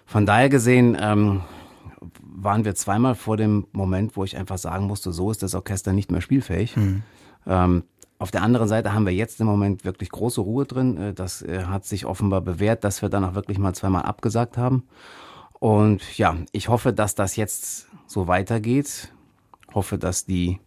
Von 0.07 0.27
daher 0.27 0.49
gesehen, 0.49 0.97
ähm, 1.01 1.43
waren 2.21 2.65
wir 2.65 2.75
zweimal 2.75 3.15
vor 3.15 3.37
dem 3.37 3.67
Moment, 3.73 4.17
wo 4.17 4.25
ich 4.25 4.37
einfach 4.37 4.59
sagen 4.59 4.87
musste, 4.87 5.13
so 5.13 5.31
ist 5.31 5.43
das 5.43 5.55
Orchester 5.55 5.93
nicht 5.93 6.11
mehr 6.11 6.21
spielfähig. 6.21 6.77
Mhm. 6.77 7.03
Ähm, 7.47 7.83
auf 8.19 8.31
der 8.31 8.43
anderen 8.43 8.69
Seite 8.69 8.93
haben 8.93 9.07
wir 9.07 9.15
jetzt 9.15 9.41
im 9.41 9.47
Moment 9.47 9.85
wirklich 9.85 10.11
große 10.11 10.43
Ruhe 10.43 10.67
drin. 10.67 10.97
Äh, 10.97 11.15
das 11.15 11.43
äh, 11.43 11.65
hat 11.65 11.87
sich 11.87 12.05
offenbar 12.05 12.43
bewährt, 12.43 12.85
dass 12.85 13.03
wir 13.03 13.09
dann 13.09 13.25
auch 13.25 13.35
wirklich 13.35 13.59
mal 13.59 13.75
zweimal 13.75 14.03
abgesagt 14.03 14.59
haben. 14.59 14.85
Und 15.59 16.19
ja, 16.19 16.37
ich 16.53 16.69
hoffe, 16.69 16.93
dass 16.93 17.15
das 17.15 17.37
jetzt 17.37 17.89
so 18.07 18.27
weitergeht. 18.29 19.13
Hoffe, 19.75 19.99
dass 19.99 20.27
die, 20.27 20.59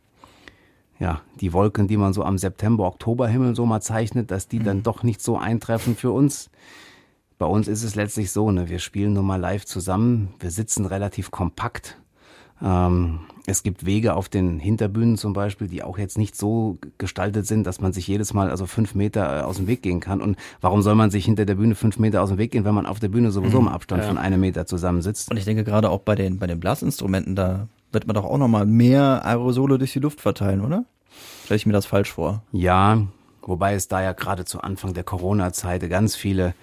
ja, 0.99 1.21
die 1.41 1.53
Wolken, 1.53 1.87
die 1.87 1.97
man 1.97 2.13
so 2.13 2.23
am 2.23 2.37
September, 2.37 2.85
Oktoberhimmel 2.85 3.55
so 3.55 3.65
mal 3.65 3.81
zeichnet, 3.81 4.31
dass 4.31 4.47
die 4.47 4.59
dann 4.59 4.77
mhm. 4.77 4.83
doch 4.83 5.03
nicht 5.03 5.21
so 5.21 5.37
eintreffen 5.37 5.95
für 5.95 6.11
uns. 6.11 6.49
Bei 7.43 7.49
uns 7.49 7.67
ist 7.67 7.83
es 7.83 7.95
letztlich 7.95 8.31
so, 8.31 8.51
ne, 8.51 8.69
wir 8.69 8.79
spielen 8.79 9.11
nun 9.11 9.25
mal 9.25 9.35
live 9.35 9.65
zusammen. 9.65 10.33
Wir 10.39 10.49
sitzen 10.49 10.85
relativ 10.85 11.29
kompakt. 11.29 11.97
Ähm, 12.61 13.19
es 13.45 13.63
gibt 13.63 13.85
Wege 13.85 14.15
auf 14.15 14.29
den 14.29 14.59
Hinterbühnen 14.59 15.17
zum 15.17 15.33
Beispiel, 15.33 15.67
die 15.67 15.83
auch 15.83 15.97
jetzt 15.97 16.17
nicht 16.17 16.37
so 16.37 16.77
gestaltet 16.97 17.45
sind, 17.45 17.67
dass 17.67 17.81
man 17.81 17.91
sich 17.91 18.07
jedes 18.07 18.33
Mal 18.33 18.49
also 18.49 18.65
fünf 18.65 18.95
Meter 18.95 19.39
äh, 19.39 19.41
aus 19.41 19.57
dem 19.57 19.67
Weg 19.67 19.81
gehen 19.81 19.99
kann. 19.99 20.21
Und 20.21 20.37
warum 20.61 20.81
soll 20.81 20.95
man 20.95 21.11
sich 21.11 21.25
hinter 21.25 21.45
der 21.45 21.55
Bühne 21.55 21.75
fünf 21.75 21.99
Meter 21.99 22.23
aus 22.23 22.29
dem 22.29 22.37
Weg 22.37 22.51
gehen, 22.51 22.63
wenn 22.63 22.73
man 22.73 22.85
auf 22.85 23.01
der 23.01 23.09
Bühne 23.09 23.29
sowieso 23.31 23.57
im 23.57 23.65
mhm. 23.65 23.71
Abstand 23.71 24.03
ja. 24.03 24.07
von 24.07 24.17
einem 24.17 24.39
Meter 24.39 24.65
zusammensitzt? 24.65 25.29
Und 25.29 25.35
ich 25.35 25.43
denke 25.43 25.65
gerade 25.65 25.89
auch 25.89 25.99
bei 25.99 26.15
den, 26.15 26.39
bei 26.39 26.47
den 26.47 26.61
Blasinstrumenten, 26.61 27.35
da 27.35 27.67
wird 27.91 28.07
man 28.07 28.13
doch 28.13 28.23
auch 28.23 28.37
nochmal 28.37 28.65
mehr 28.65 29.25
Aerosole 29.25 29.77
durch 29.77 29.91
die 29.91 29.99
Luft 29.99 30.21
verteilen, 30.21 30.61
oder? 30.61 30.85
Stelle 31.43 31.57
ich 31.57 31.65
mir 31.65 31.73
das 31.73 31.85
falsch 31.85 32.13
vor? 32.13 32.41
Ja, 32.53 33.01
wobei 33.41 33.73
es 33.73 33.89
da 33.89 34.01
ja 34.01 34.13
gerade 34.13 34.45
zu 34.45 34.61
Anfang 34.61 34.93
der 34.93 35.03
Corona-Zeit 35.03 35.89
ganz 35.89 36.15
viele 36.15 36.53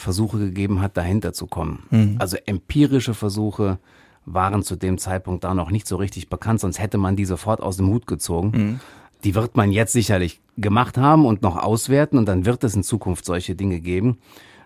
Versuche 0.00 0.38
gegeben 0.38 0.80
hat, 0.80 0.96
dahinter 0.96 1.32
zu 1.32 1.46
kommen. 1.46 1.84
Mhm. 1.90 2.16
Also 2.18 2.36
empirische 2.46 3.14
Versuche 3.14 3.78
waren 4.26 4.62
zu 4.62 4.76
dem 4.76 4.98
Zeitpunkt 4.98 5.44
da 5.44 5.54
noch 5.54 5.70
nicht 5.70 5.86
so 5.86 5.96
richtig 5.96 6.28
bekannt, 6.28 6.60
sonst 6.60 6.78
hätte 6.78 6.98
man 6.98 7.16
die 7.16 7.24
sofort 7.24 7.62
aus 7.62 7.76
dem 7.76 7.88
Hut 7.88 8.06
gezogen. 8.06 8.50
Mhm. 8.50 8.80
Die 9.24 9.34
wird 9.34 9.56
man 9.56 9.70
jetzt 9.70 9.92
sicherlich 9.92 10.40
gemacht 10.56 10.96
haben 10.98 11.26
und 11.26 11.42
noch 11.42 11.56
auswerten 11.56 12.18
und 12.18 12.26
dann 12.26 12.46
wird 12.46 12.64
es 12.64 12.74
in 12.74 12.82
Zukunft 12.82 13.24
solche 13.24 13.54
Dinge 13.54 13.80
geben. 13.80 14.18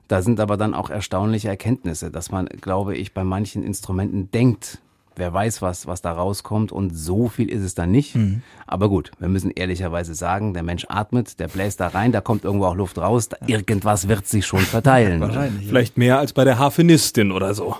Da 0.08 0.22
sind 0.22 0.38
aber 0.38 0.56
dann 0.56 0.74
auch 0.74 0.90
erstaunliche 0.90 1.48
Erkenntnisse, 1.48 2.10
dass 2.10 2.30
man, 2.30 2.46
glaube 2.46 2.96
ich, 2.96 3.14
bei 3.14 3.24
manchen 3.24 3.62
Instrumenten 3.62 4.30
denkt, 4.30 4.80
wer 5.16 5.32
weiß 5.32 5.62
was, 5.62 5.86
was 5.86 6.02
da 6.02 6.12
rauskommt 6.12 6.72
und 6.72 6.90
so 6.90 7.28
viel 7.28 7.48
ist 7.48 7.62
es 7.62 7.74
dann 7.74 7.90
nicht. 7.90 8.14
Mhm. 8.14 8.42
Aber 8.66 8.88
gut, 8.88 9.10
wir 9.18 9.28
müssen 9.28 9.50
ehrlicherweise 9.50 10.14
sagen, 10.14 10.54
der 10.54 10.62
Mensch 10.62 10.86
atmet, 10.88 11.38
der 11.40 11.48
bläst 11.48 11.80
da 11.80 11.88
rein, 11.88 12.12
da 12.12 12.20
kommt 12.20 12.44
irgendwo 12.44 12.66
auch 12.66 12.74
Luft 12.74 12.98
raus, 12.98 13.28
da, 13.28 13.36
irgendwas 13.46 14.08
wird 14.08 14.26
sich 14.26 14.46
schon 14.46 14.60
verteilen. 14.60 15.20
Wahrscheinlich. 15.20 15.68
Vielleicht 15.68 15.98
mehr 15.98 16.18
als 16.18 16.32
bei 16.32 16.44
der 16.44 16.58
Harfenistin 16.58 17.32
oder 17.32 17.54
so 17.54 17.76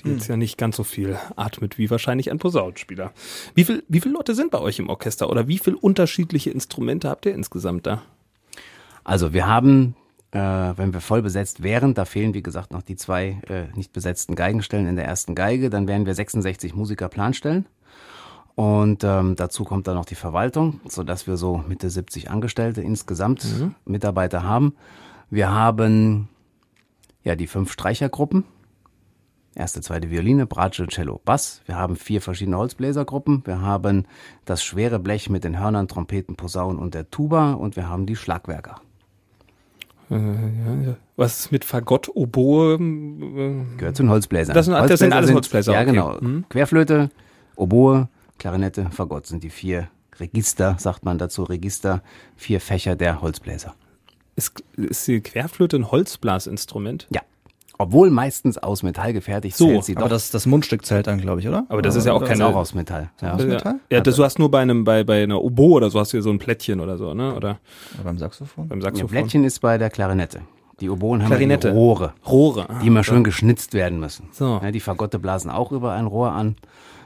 die 0.00 0.08
hm. 0.08 0.12
jetzt 0.16 0.28
ja 0.28 0.36
nicht 0.36 0.58
ganz 0.58 0.76
so 0.76 0.84
viel 0.84 1.18
atmet 1.36 1.78
wie 1.78 1.90
wahrscheinlich 1.90 2.30
ein 2.30 2.38
Posaunenspieler. 2.38 3.12
Wie 3.54 3.64
viel, 3.64 3.84
wie 3.88 4.00
viele 4.00 4.14
Leute 4.14 4.34
sind 4.34 4.50
bei 4.50 4.58
euch 4.58 4.78
im 4.78 4.88
Orchester 4.88 5.28
oder 5.28 5.48
wie 5.48 5.58
viele 5.58 5.76
unterschiedliche 5.76 6.50
Instrumente 6.50 7.08
habt 7.08 7.26
ihr 7.26 7.34
insgesamt 7.34 7.86
da? 7.86 8.02
Also 9.04 9.32
wir 9.32 9.46
haben 9.46 9.94
äh, 10.32 10.38
wenn 10.38 10.92
wir 10.92 11.00
voll 11.00 11.22
besetzt 11.22 11.62
wären, 11.62 11.94
da 11.94 12.04
fehlen 12.04 12.34
wie 12.34 12.42
gesagt 12.42 12.72
noch 12.72 12.82
die 12.82 12.96
zwei 12.96 13.40
äh, 13.48 13.76
nicht 13.76 13.92
besetzten 13.92 14.36
Geigenstellen 14.36 14.86
in 14.86 14.96
der 14.96 15.06
ersten 15.06 15.34
Geige, 15.34 15.70
dann 15.70 15.88
wären 15.88 16.06
wir 16.06 16.14
66 16.14 16.74
Musiker 16.74 17.08
Planstellen. 17.08 17.66
Und 18.54 19.04
ähm, 19.04 19.36
dazu 19.36 19.64
kommt 19.64 19.86
dann 19.86 19.94
noch 19.94 20.04
die 20.04 20.14
Verwaltung, 20.14 20.80
so 20.86 21.02
dass 21.02 21.26
wir 21.26 21.36
so 21.36 21.64
Mitte 21.66 21.88
70 21.88 22.30
Angestellte 22.30 22.82
insgesamt 22.82 23.44
mhm. 23.44 23.74
Mitarbeiter 23.84 24.42
haben. 24.42 24.74
Wir 25.30 25.50
haben 25.50 26.28
ja 27.22 27.36
die 27.36 27.46
fünf 27.46 27.72
Streichergruppen. 27.72 28.44
Erste, 29.54 29.80
zweite 29.80 30.10
Violine, 30.10 30.46
Bratsche, 30.46 30.86
Cello, 30.86 31.20
Bass. 31.24 31.62
Wir 31.66 31.76
haben 31.76 31.96
vier 31.96 32.20
verschiedene 32.20 32.56
Holzbläsergruppen. 32.56 33.42
Wir 33.46 33.60
haben 33.62 34.06
das 34.44 34.62
schwere 34.62 34.98
Blech 34.98 35.28
mit 35.28 35.42
den 35.42 35.58
Hörnern, 35.58 35.88
Trompeten, 35.88 36.36
Posaunen 36.36 36.78
und 36.78 36.94
der 36.94 37.10
Tuba 37.10 37.54
und 37.54 37.76
wir 37.76 37.88
haben 37.88 38.06
die 38.06 38.14
Schlagwerker. 38.14 38.80
Äh, 40.10 40.94
Was 41.16 41.50
mit 41.50 41.64
Fagott, 41.64 42.08
Oboe? 42.14 42.74
Äh, 42.74 43.76
Gehört 43.76 43.96
zu 43.96 44.02
den 44.02 44.10
Holzbläsern. 44.10 44.54
Das 44.54 44.66
sind, 44.66 44.74
Holzbläser 44.74 44.88
das 44.88 45.00
sind 45.00 45.12
alles 45.12 45.32
Holzbläser. 45.32 45.72
ja, 45.72 45.80
okay. 45.80 45.90
genau. 45.90 46.20
Hm? 46.20 46.44
Querflöte, 46.48 47.10
Oboe, 47.56 48.08
Klarinette, 48.38 48.88
Fagott 48.90 49.26
sind 49.26 49.42
die 49.42 49.50
vier 49.50 49.88
Register, 50.18 50.76
sagt 50.78 51.04
man 51.04 51.18
dazu, 51.18 51.44
Register, 51.44 52.02
vier 52.36 52.60
Fächer 52.60 52.96
der 52.96 53.20
Holzbläser. 53.22 53.74
Ist, 54.36 54.62
ist 54.76 55.06
die 55.06 55.20
Querflöte 55.20 55.76
ein 55.76 55.90
Holzblasinstrument? 55.90 57.06
Ja 57.10 57.20
obwohl 57.80 58.10
meistens 58.10 58.58
aus 58.58 58.82
Metall 58.82 59.14
gefertigt, 59.14 59.56
so, 59.56 59.66
zählt 59.66 59.84
sie 59.84 59.96
aber 59.96 60.04
doch. 60.04 60.10
das, 60.10 60.30
das 60.30 60.44
Mundstück 60.44 60.84
zählt 60.84 61.06
dann, 61.06 61.18
glaube 61.18 61.40
ich, 61.40 61.48
oder? 61.48 61.64
Aber 61.70 61.80
das 61.80 61.96
ist 61.96 62.04
ja 62.04 62.12
auch 62.12 62.22
kein 62.22 62.42
auch 62.42 62.54
aus 62.54 62.74
Metall. 62.74 63.10
Ja, 63.22 63.32
aus 63.32 63.44
Metall? 63.44 63.80
Ja, 63.90 64.00
das, 64.00 64.16
du 64.16 64.24
hast 64.24 64.38
nur 64.38 64.50
bei 64.50 64.60
einem 64.60 64.84
bei 64.84 65.02
bei 65.02 65.22
einer 65.22 65.40
Oboe 65.42 65.76
oder 65.76 65.88
so 65.88 65.98
hast 65.98 66.12
du 66.12 66.18
hier 66.18 66.22
so 66.22 66.30
ein 66.30 66.38
Plättchen 66.38 66.80
oder 66.80 66.98
so, 66.98 67.14
ne? 67.14 67.34
Oder, 67.34 67.58
oder 67.94 68.04
beim 68.04 68.18
Saxophon? 68.18 68.68
Beim 68.68 68.82
Saxophon. 68.82 69.08
Ja, 69.08 69.20
Plättchen 69.20 69.44
ist 69.44 69.60
bei 69.60 69.78
der 69.78 69.88
Klarinette. 69.88 70.42
Die 70.80 70.90
Oboen 70.90 71.22
haben 71.22 71.38
die 71.38 71.68
Rohre. 71.68 72.12
Rohre. 72.26 72.68
Ah, 72.68 72.80
die 72.82 72.86
immer 72.86 73.02
schön 73.02 73.24
geschnitzt 73.24 73.72
werden 73.72 73.98
müssen. 73.98 74.28
So. 74.32 74.60
Ja, 74.62 74.70
die 74.70 74.80
Fagotte 74.80 75.18
blasen 75.18 75.50
auch 75.50 75.72
über 75.72 75.92
ein 75.92 76.06
Rohr 76.06 76.32
an. 76.32 76.56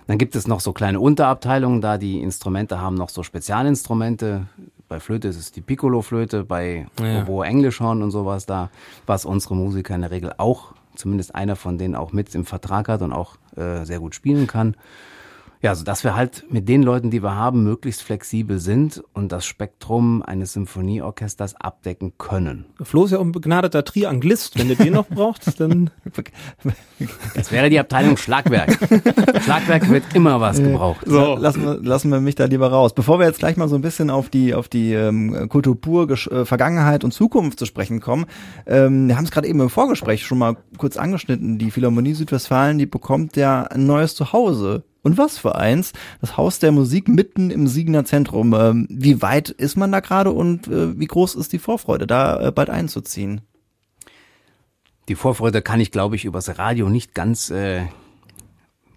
Dann 0.07 0.19
gibt 0.19 0.37
es 0.37 0.47
noch 0.47 0.61
so 0.61 0.73
kleine 0.73 1.01
Unterabteilungen 1.01 1.81
da, 1.81 1.99
die 1.99 2.21
Instrumente 2.21 2.81
haben 2.81 2.97
noch 2.97 3.09
so 3.09 3.23
Spezialinstrumente. 3.23 4.47
Bei 4.89 5.01
Flöte 5.01 5.29
ist 5.29 5.37
es 5.37 5.53
die 5.53 5.61
Piccolo-Flöte, 5.61 6.45
bei 6.45 6.87
ja. 7.01 7.23
Oboe 7.23 7.47
Englischhorn 7.47 8.03
und 8.03 8.11
sowas 8.11 8.47
da, 8.47 8.71
was 9.07 9.25
unsere 9.25 9.57
Musiker 9.57 9.95
in 9.95 10.03
der 10.03 10.11
Regel 10.11 10.35
auch 10.37 10.75
zumindest 10.95 11.35
einer 11.35 11.57
von 11.57 11.79
denen 11.79 11.95
auch 11.95 12.13
mit 12.13 12.35
im 12.35 12.45
Vertrag 12.45 12.89
hat 12.89 13.03
und 13.03 13.13
auch 13.13 13.37
äh, 13.57 13.85
sehr 13.85 13.99
gut 13.99 14.15
spielen 14.15 14.47
kann. 14.47 14.77
Ja, 15.65 15.71
also 15.71 15.83
dass 15.83 16.05
wir 16.05 16.15
halt 16.15 16.45
mit 16.51 16.69
den 16.69 16.83
Leuten, 16.83 17.11
die 17.11 17.23
wir 17.23 17.37
haben, 17.37 17.65
möglichst 17.65 18.03
flexibel 18.03 18.59
sind 18.59 19.03
und 19.15 19.33
das 19.33 19.47
Spektrum 19.47 20.21
eines 20.21 20.53
Symphonieorchesters 20.53 21.59
abdecken 21.59 22.13
können. 22.19 22.67
Flo 22.83 23.07
ist 23.07 23.13
ja 23.13 23.19
auch 23.19 23.23
ein 23.23 23.33
begnadeter 23.33 23.83
Trianglist. 23.83 24.59
Wenn 24.59 24.69
ihr 24.69 24.77
den 24.77 24.93
noch 24.93 25.09
braucht, 25.09 25.59
dann... 25.59 25.89
Das 27.35 27.51
wäre 27.51 27.71
die 27.71 27.79
Abteilung 27.79 28.19
Schlagwerk. 28.19 28.79
Schlagwerk 29.43 29.89
wird 29.89 30.05
immer 30.15 30.41
was 30.41 30.59
gebraucht. 30.59 31.07
So, 31.07 31.35
lassen 31.37 31.65
wir, 31.65 31.79
lassen 31.83 32.11
wir 32.11 32.21
mich 32.21 32.35
da 32.35 32.45
lieber 32.45 32.71
raus. 32.71 32.95
Bevor 32.95 33.19
wir 33.19 33.27
jetzt 33.27 33.39
gleich 33.39 33.57
mal 33.57 33.69
so 33.69 33.75
ein 33.75 33.83
bisschen 33.83 34.11
auf 34.11 34.29
die, 34.29 34.55
auf 34.55 34.69
die 34.69 34.93
ähm, 34.93 35.49
Kultur 35.49 35.81
pur, 35.81 36.11
äh, 36.11 36.45
Vergangenheit 36.45 37.05
und 37.05 37.13
Zukunft 37.13 37.59
zu 37.59 37.65
sprechen 37.65 38.01
kommen, 38.01 38.27
ähm, 38.67 39.09
wir 39.09 39.17
haben 39.17 39.25
es 39.25 39.31
gerade 39.31 39.49
eben 39.49 39.61
im 39.61 39.71
Vorgespräch 39.71 40.27
schon 40.27 40.39
mal 40.39 40.57
kurz 40.77 40.99
angeschnitten. 40.99 41.59
Die 41.59 41.71
Philharmonie 41.71 42.13
Südwestfalen, 42.13 42.79
die 42.79 42.87
bekommt 42.87 43.37
ja 43.37 43.63
ein 43.63 43.87
neues 43.87 44.15
Zuhause 44.15 44.85
und 45.05 45.19
was 45.19 45.39
für 45.39 45.55
eins? 45.55 45.93
Das 46.21 46.37
Haus 46.37 46.59
der 46.59 46.73
Musik 46.73 47.09
mitten 47.09 47.51
im 47.51 47.69
Siegener 47.69 48.05
Zentrum. 48.05 48.55
Ähm, 48.55 48.87
wie 48.91 49.23
weit 49.23 49.51
ist 49.51 49.77
man 49.77 49.93
da 49.93 50.01
gerade 50.01 50.33
und 50.33 50.67
äh, 50.67 50.99
wie 50.99 51.07
groß 51.07 51.37
ist 51.37 51.53
die 51.53 51.59
Vorfreude, 51.59 52.07
da 52.07 52.49
äh, 52.49 52.51
bald 52.51 52.71
einzuziehen? 52.71 53.43
Die 55.09 55.15
Vorfreude 55.15 55.61
kann 55.61 55.81
ich, 55.81 55.93
glaube 55.93 56.17
ich, 56.17 56.25
übers 56.25 56.59
Radio 56.59 56.89
nicht 56.89 57.15
ganz 57.15 57.51
äh, 57.51 57.83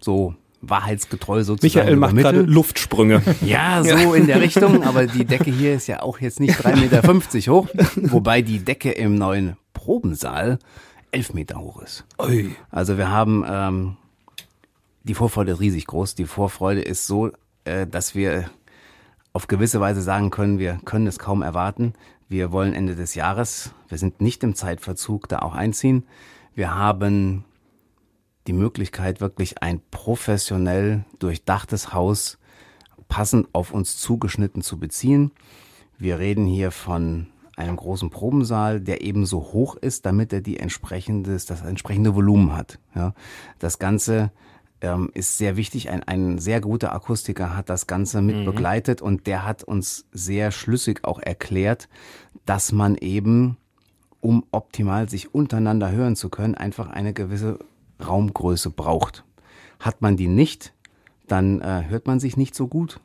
so 0.00 0.34
wahrheitsgetreu 0.62 1.44
sozusagen. 1.44 1.84
Michael 1.84 1.96
macht 1.96 2.16
gerade 2.16 2.42
Luftsprünge. 2.42 3.22
Ja, 3.42 3.84
so 3.84 4.14
in 4.14 4.26
der 4.26 4.40
Richtung, 4.40 4.82
aber 4.82 5.06
die 5.06 5.24
Decke 5.24 5.50
hier 5.50 5.74
ist 5.74 5.86
ja 5.86 6.02
auch 6.02 6.20
jetzt 6.20 6.40
nicht 6.40 6.58
3,50 6.58 6.76
Meter 6.76 7.52
hoch, 7.52 7.68
wobei 7.96 8.42
die 8.42 8.58
Decke 8.58 8.90
im 8.90 9.14
neuen 9.14 9.56
Probensaal 9.74 10.58
11 11.12 11.34
Meter 11.34 11.60
hoch 11.60 11.82
ist. 11.82 12.04
Ui. 12.18 12.56
Also 12.70 12.98
wir 12.98 13.10
haben 13.10 13.44
ähm, 13.46 13.96
die 15.08 15.14
Vorfreude 15.14 15.52
ist 15.52 15.60
riesig 15.60 15.86
groß. 15.86 16.14
Die 16.14 16.26
Vorfreude 16.26 16.82
ist 16.82 17.06
so, 17.06 17.32
äh, 17.64 17.86
dass 17.86 18.14
wir 18.14 18.50
auf 19.32 19.48
gewisse 19.48 19.80
Weise 19.80 20.02
sagen 20.02 20.30
können, 20.30 20.58
wir 20.58 20.78
können 20.84 21.06
es 21.06 21.18
kaum 21.18 21.42
erwarten. 21.42 21.94
Wir 22.28 22.52
wollen 22.52 22.74
Ende 22.74 22.94
des 22.94 23.14
Jahres, 23.14 23.72
wir 23.88 23.96
sind 23.96 24.20
nicht 24.20 24.44
im 24.44 24.54
Zeitverzug, 24.54 25.28
da 25.28 25.38
auch 25.38 25.54
einziehen. 25.54 26.06
Wir 26.54 26.74
haben 26.74 27.44
die 28.46 28.52
Möglichkeit, 28.52 29.20
wirklich 29.20 29.62
ein 29.62 29.80
professionell 29.90 31.04
durchdachtes 31.18 31.92
Haus 31.94 32.38
passend 33.08 33.48
auf 33.52 33.72
uns 33.72 33.96
zugeschnitten 33.96 34.60
zu 34.60 34.78
beziehen. 34.78 35.32
Wir 35.96 36.18
reden 36.18 36.44
hier 36.44 36.70
von 36.70 37.28
einem 37.56 37.76
großen 37.76 38.10
Probensaal, 38.10 38.80
der 38.80 39.00
ebenso 39.00 39.38
hoch 39.52 39.76
ist, 39.76 40.04
damit 40.04 40.32
er 40.32 40.42
die 40.42 40.58
entsprechendes, 40.58 41.46
das 41.46 41.62
entsprechende 41.62 42.14
Volumen 42.14 42.54
hat. 42.54 42.78
Ja, 42.94 43.14
das 43.58 43.78
Ganze 43.78 44.30
ähm, 44.80 45.10
ist 45.14 45.38
sehr 45.38 45.56
wichtig. 45.56 45.90
Ein, 45.90 46.02
ein 46.04 46.38
sehr 46.38 46.60
guter 46.60 46.92
Akustiker 46.92 47.56
hat 47.56 47.68
das 47.68 47.86
Ganze 47.86 48.22
mit 48.22 48.36
mhm. 48.36 48.44
begleitet 48.44 49.02
und 49.02 49.26
der 49.26 49.44
hat 49.44 49.64
uns 49.64 50.06
sehr 50.12 50.50
schlüssig 50.50 51.04
auch 51.04 51.20
erklärt, 51.20 51.88
dass 52.46 52.72
man 52.72 52.96
eben, 52.96 53.56
um 54.20 54.44
optimal 54.50 55.08
sich 55.08 55.34
untereinander 55.34 55.90
hören 55.90 56.16
zu 56.16 56.28
können, 56.28 56.54
einfach 56.54 56.88
eine 56.88 57.12
gewisse 57.12 57.58
Raumgröße 58.04 58.70
braucht. 58.70 59.24
Hat 59.80 60.02
man 60.02 60.16
die 60.16 60.28
nicht, 60.28 60.72
dann 61.26 61.60
äh, 61.60 61.84
hört 61.88 62.06
man 62.06 62.20
sich 62.20 62.36
nicht 62.36 62.54
so 62.54 62.68
gut. 62.68 63.00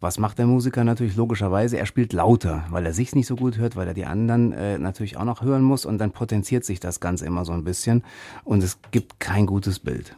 Was 0.00 0.18
macht 0.18 0.38
der 0.38 0.46
Musiker 0.46 0.82
natürlich 0.82 1.14
logischerweise? 1.14 1.78
Er 1.78 1.86
spielt 1.86 2.12
lauter, 2.12 2.64
weil 2.70 2.84
er 2.84 2.92
sich 2.92 3.14
nicht 3.14 3.28
so 3.28 3.36
gut 3.36 3.58
hört, 3.58 3.76
weil 3.76 3.86
er 3.86 3.94
die 3.94 4.04
anderen 4.04 4.52
äh, 4.52 4.76
natürlich 4.76 5.16
auch 5.16 5.24
noch 5.24 5.42
hören 5.42 5.62
muss 5.62 5.86
und 5.86 5.98
dann 5.98 6.10
potenziert 6.10 6.64
sich 6.64 6.80
das 6.80 6.98
Ganze 6.98 7.24
immer 7.24 7.44
so 7.44 7.52
ein 7.52 7.62
bisschen 7.62 8.02
und 8.42 8.64
es 8.64 8.80
gibt 8.90 9.20
kein 9.20 9.46
gutes 9.46 9.78
Bild. 9.78 10.16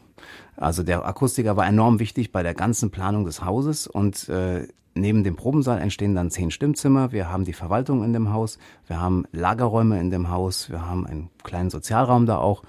Also 0.57 0.83
der 0.83 1.05
Akustiker 1.05 1.57
war 1.57 1.67
enorm 1.67 1.99
wichtig 1.99 2.33
bei 2.33 2.43
der 2.43 2.55
ganzen 2.55 2.91
Planung 2.91 3.25
des 3.25 3.45
Hauses 3.45 3.87
und 3.87 4.29
äh, 4.29 4.69
neben 4.95 5.25
dem 5.25 5.37
Probensaal 5.37 5.81
entstehen 5.81 6.15
dann 6.15 6.31
zehn 6.31 6.51
Stimmzimmer. 6.51 7.13
Wir 7.13 7.31
haben 7.31 7.45
die 7.45 7.53
Verwaltung 7.53 8.05
in 8.05 8.13
dem 8.13 8.33
Haus, 8.33 8.59
wir 8.87 9.01
haben 9.01 9.25
Lagerräume 9.33 10.01
in 10.01 10.11
dem 10.11 10.31
Haus, 10.31 10.71
wir 10.71 10.87
haben 10.87 11.07
einen 11.07 11.31
kleinen 11.43 11.71
Sozialraum 11.71 12.27
da 12.27 12.39
auch. 12.39 12.63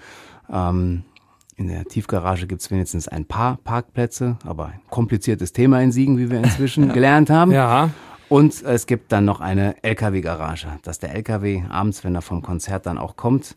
Ähm, 0.51 1.03
in 1.57 1.67
der 1.69 1.85
Tiefgarage 1.85 2.47
gibt's 2.47 2.69
wenigstens 2.69 3.07
ein 3.07 3.25
paar 3.25 3.57
Parkplätze, 3.63 4.37
aber 4.45 4.65
ein 4.67 4.81
kompliziertes 4.89 5.53
Thema 5.53 5.81
in 5.81 5.91
Siegen, 5.91 6.17
wie 6.17 6.29
wir 6.29 6.39
inzwischen 6.39 6.89
gelernt 6.93 7.29
haben. 7.29 7.51
Ja. 7.51 7.91
Und 8.27 8.63
es 8.63 8.87
gibt 8.87 9.11
dann 9.11 9.23
noch 9.23 9.39
eine 9.39 9.81
LKW-Garage, 9.83 10.67
dass 10.81 10.99
der 10.99 11.13
LKW 11.13 11.63
abends, 11.69 12.03
wenn 12.03 12.15
er 12.15 12.21
vom 12.21 12.41
Konzert 12.41 12.85
dann 12.87 12.97
auch 12.97 13.15
kommt, 13.15 13.55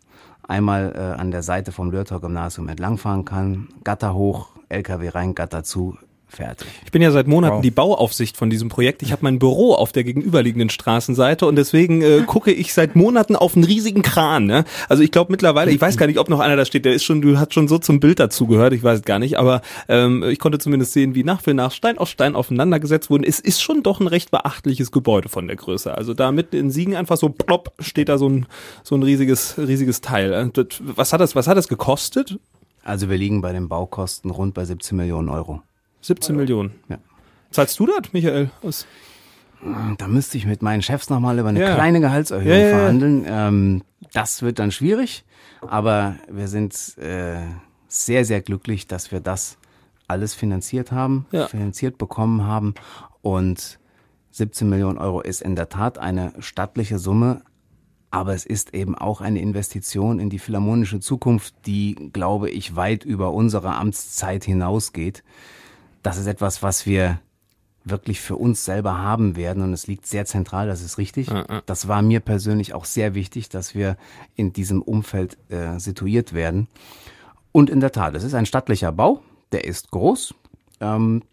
einmal 0.49 0.93
äh, 0.97 1.21
an 1.21 1.31
der 1.31 1.43
Seite 1.43 1.71
vom 1.71 1.93
Lörthau 1.93 2.19
Gymnasium 2.19 2.69
entlangfahren 2.69 3.25
kann, 3.25 3.69
Gatter 3.85 4.15
hoch, 4.15 4.49
LKW 4.69 5.11
rein, 5.11 5.35
Gatter 5.35 5.63
zu, 5.63 5.97
fertig. 6.29 6.69
Ich 6.85 6.93
bin 6.93 7.03
ja 7.03 7.11
seit 7.11 7.27
Monaten 7.27 7.57
Wow. 7.57 7.63
die 7.63 7.71
Bauaufsicht 7.71 8.37
von 8.37 8.51
diesem 8.51 8.69
Projekt. 8.69 9.03
Ich 9.03 9.13
habe 9.13 9.23
mein 9.25 9.39
Büro 9.39 9.75
auf 9.75 9.93
der 9.93 10.05
gegenüberliegenden 10.05 10.71
Straßenseite 10.71 11.47
und 11.47 11.57
deswegen 11.57 12.03
äh, 12.03 12.23
gucke 12.27 12.53
ich 12.53 12.73
seit 12.75 12.95
Monaten 12.97 13.35
auf 13.37 13.55
einen 13.57 13.65
riesigen 13.65 14.03
Kran. 14.03 14.47
Ne? 14.47 14.65
Also 14.89 15.03
ich 15.03 15.11
glaube 15.11 15.33
mittlerweile, 15.33 15.71
ich 15.71 15.81
weiß 15.81 15.97
gar 15.97 16.07
nicht, 16.07 16.19
ob 16.19 16.29
noch 16.29 16.41
einer 16.41 16.57
da 16.57 16.65
steht. 16.65 16.85
Der 16.85 16.93
ist 16.93 17.05
schon, 17.05 17.21
du 17.23 17.39
hat 17.39 17.55
schon 17.55 17.67
so 17.69 17.79
zum 17.79 17.99
Bild 18.01 18.21
dazu 18.21 18.47
gehört. 18.47 18.73
Ich 18.73 18.83
weiß 18.83 19.03
gar 19.03 19.19
nicht, 19.19 19.39
aber 19.39 19.63
ähm, 19.89 20.23
ich 20.23 20.39
konnte 20.39 20.59
zumindest 20.59 20.93
sehen, 20.93 21.15
wie 21.15 21.25
nach 21.25 21.41
für 21.41 21.55
nach 21.55 21.73
Stein 21.73 21.99
auf 21.99 22.09
Stein 22.09 22.37
aufeinander 22.37 22.79
gesetzt 22.81 23.11
wurden. 23.11 23.25
Es 23.25 23.41
ist 23.41 23.61
schon 23.63 23.83
doch 23.83 24.01
ein 24.01 24.07
recht 24.07 24.31
beachtliches 24.31 24.93
Gebäude 24.93 25.29
von 25.29 25.47
der 25.47 25.57
Größe. 25.57 25.97
Also 25.97 26.15
da 26.15 26.31
mitten 26.33 26.57
in 26.57 26.71
Siegen 26.71 26.95
einfach 26.95 27.17
so 27.17 27.29
plopp 27.31 27.73
steht 27.81 28.09
da 28.09 28.19
so 28.19 28.29
ein 28.29 28.47
so 28.83 28.95
ein 28.97 29.03
riesiges 29.03 29.57
riesiges 29.59 30.01
Teil. 30.01 30.33
Äh, 30.33 30.49
das- 30.53 30.81
Was 30.81 31.13
hat 31.13 31.21
das? 31.21 31.35
Was 31.35 31.47
hat 31.49 31.57
das 31.57 31.69
gekostet? 31.69 32.39
Also 32.85 33.11
wir 33.11 33.19
liegen 33.19 33.41
bei 33.43 33.53
den 33.53 33.69
Baukosten 33.69 34.31
rund 34.31 34.55
bei 34.55 34.65
17 34.65 34.97
Millionen 34.97 35.29
Euro. 35.29 35.61
17 36.01 36.37
Millionen. 36.37 36.73
Ja. 36.89 36.99
Zahlst 37.51 37.79
du 37.79 37.87
das, 37.87 38.13
Michael? 38.13 38.51
Was? 38.63 38.87
Da 39.99 40.07
müsste 40.07 40.39
ich 40.39 40.47
mit 40.47 40.63
meinen 40.63 40.83
Chefs 40.83 41.11
nochmal 41.11 41.39
über 41.39 41.49
eine 41.49 41.61
Ja. 41.61 41.75
kleine 41.75 42.01
Gehaltserhöhung 42.01 42.49
Ja, 42.61 42.69
verhandeln. 42.69 43.25
Ähm, 43.27 43.83
das 44.13 44.43
wird 44.43 44.59
dann 44.61 44.71
schwierig, 44.71 45.25
aber 45.63 46.15
wir 46.31 46.47
sind 46.47 46.97
äh, 46.99 47.39
sehr, 47.89 48.25
sehr 48.25 48.41
glücklich, 48.41 48.87
dass 48.87 49.11
wir 49.11 49.21
das 49.21 49.59
alles 50.07 50.35
finanziert 50.35 50.93
haben, 50.93 51.27
finanziert 51.49 51.99
bekommen 51.99 52.45
haben. 52.47 52.75
Und 53.21 53.79
17 54.31 54.69
Millionen 54.69 54.97
Euro 54.99 55.21
ist 55.21 55.43
in 55.43 55.57
der 55.57 55.69
Tat 55.69 55.99
eine 55.99 56.33
stattliche 56.39 56.99
Summe, 56.99 57.43
aber 58.11 58.33
es 58.35 58.47
ist 58.47 58.73
eben 58.75 58.95
auch 58.95 59.21
eine 59.21 59.41
Investition 59.41 60.19
in 60.21 60.31
die 60.31 60.39
philharmonische 60.39 61.01
Zukunft, 61.01 61.55
die, 61.67 62.11
glaube 62.13 62.49
ich, 62.49 62.77
weit 62.77 63.05
über 63.05 63.33
unsere 63.33 63.75
Amtszeit 63.75 64.45
hinausgeht. 64.45 65.25
Das 66.09 66.17
ist 66.17 66.27
etwas, 66.27 66.63
was 66.63 66.87
wir 66.87 67.21
wirklich 67.85 68.23
für 68.23 68.37
uns 68.37 68.65
selber 68.65 68.97
haben 68.97 69.37
werden 69.37 69.63
und 69.63 69.75
es 69.75 69.87
liegt 69.87 70.07
sehr 70.07 70.25
zentral, 70.25 70.67
das 70.67 70.81
ist 70.81 70.97
richtig. 70.97 71.29
Das 71.67 71.87
war 71.87 72.01
mir 72.01 72.21
persönlich 72.21 72.73
auch 72.73 72.87
sehr 72.87 73.15
wichtig, 73.15 73.51
dass 73.51 73.75
wir 73.75 73.99
in 74.35 74.55
diesem 74.55 74.81
Umfeld 74.81 75.37
äh, 75.51 75.79
situiert 75.79 76.33
werden. 76.33 76.67
Und 77.53 77.69
in 77.69 77.81
der 77.81 77.93
Tat, 77.93 78.15
es 78.15 78.25
ist 78.25 78.33
ein 78.33 78.47
stattlicher 78.47 78.91
Bau, 78.91 79.23
der 79.53 79.67
ist 79.67 79.91
groß, 79.91 80.35
ähm, 80.81 81.25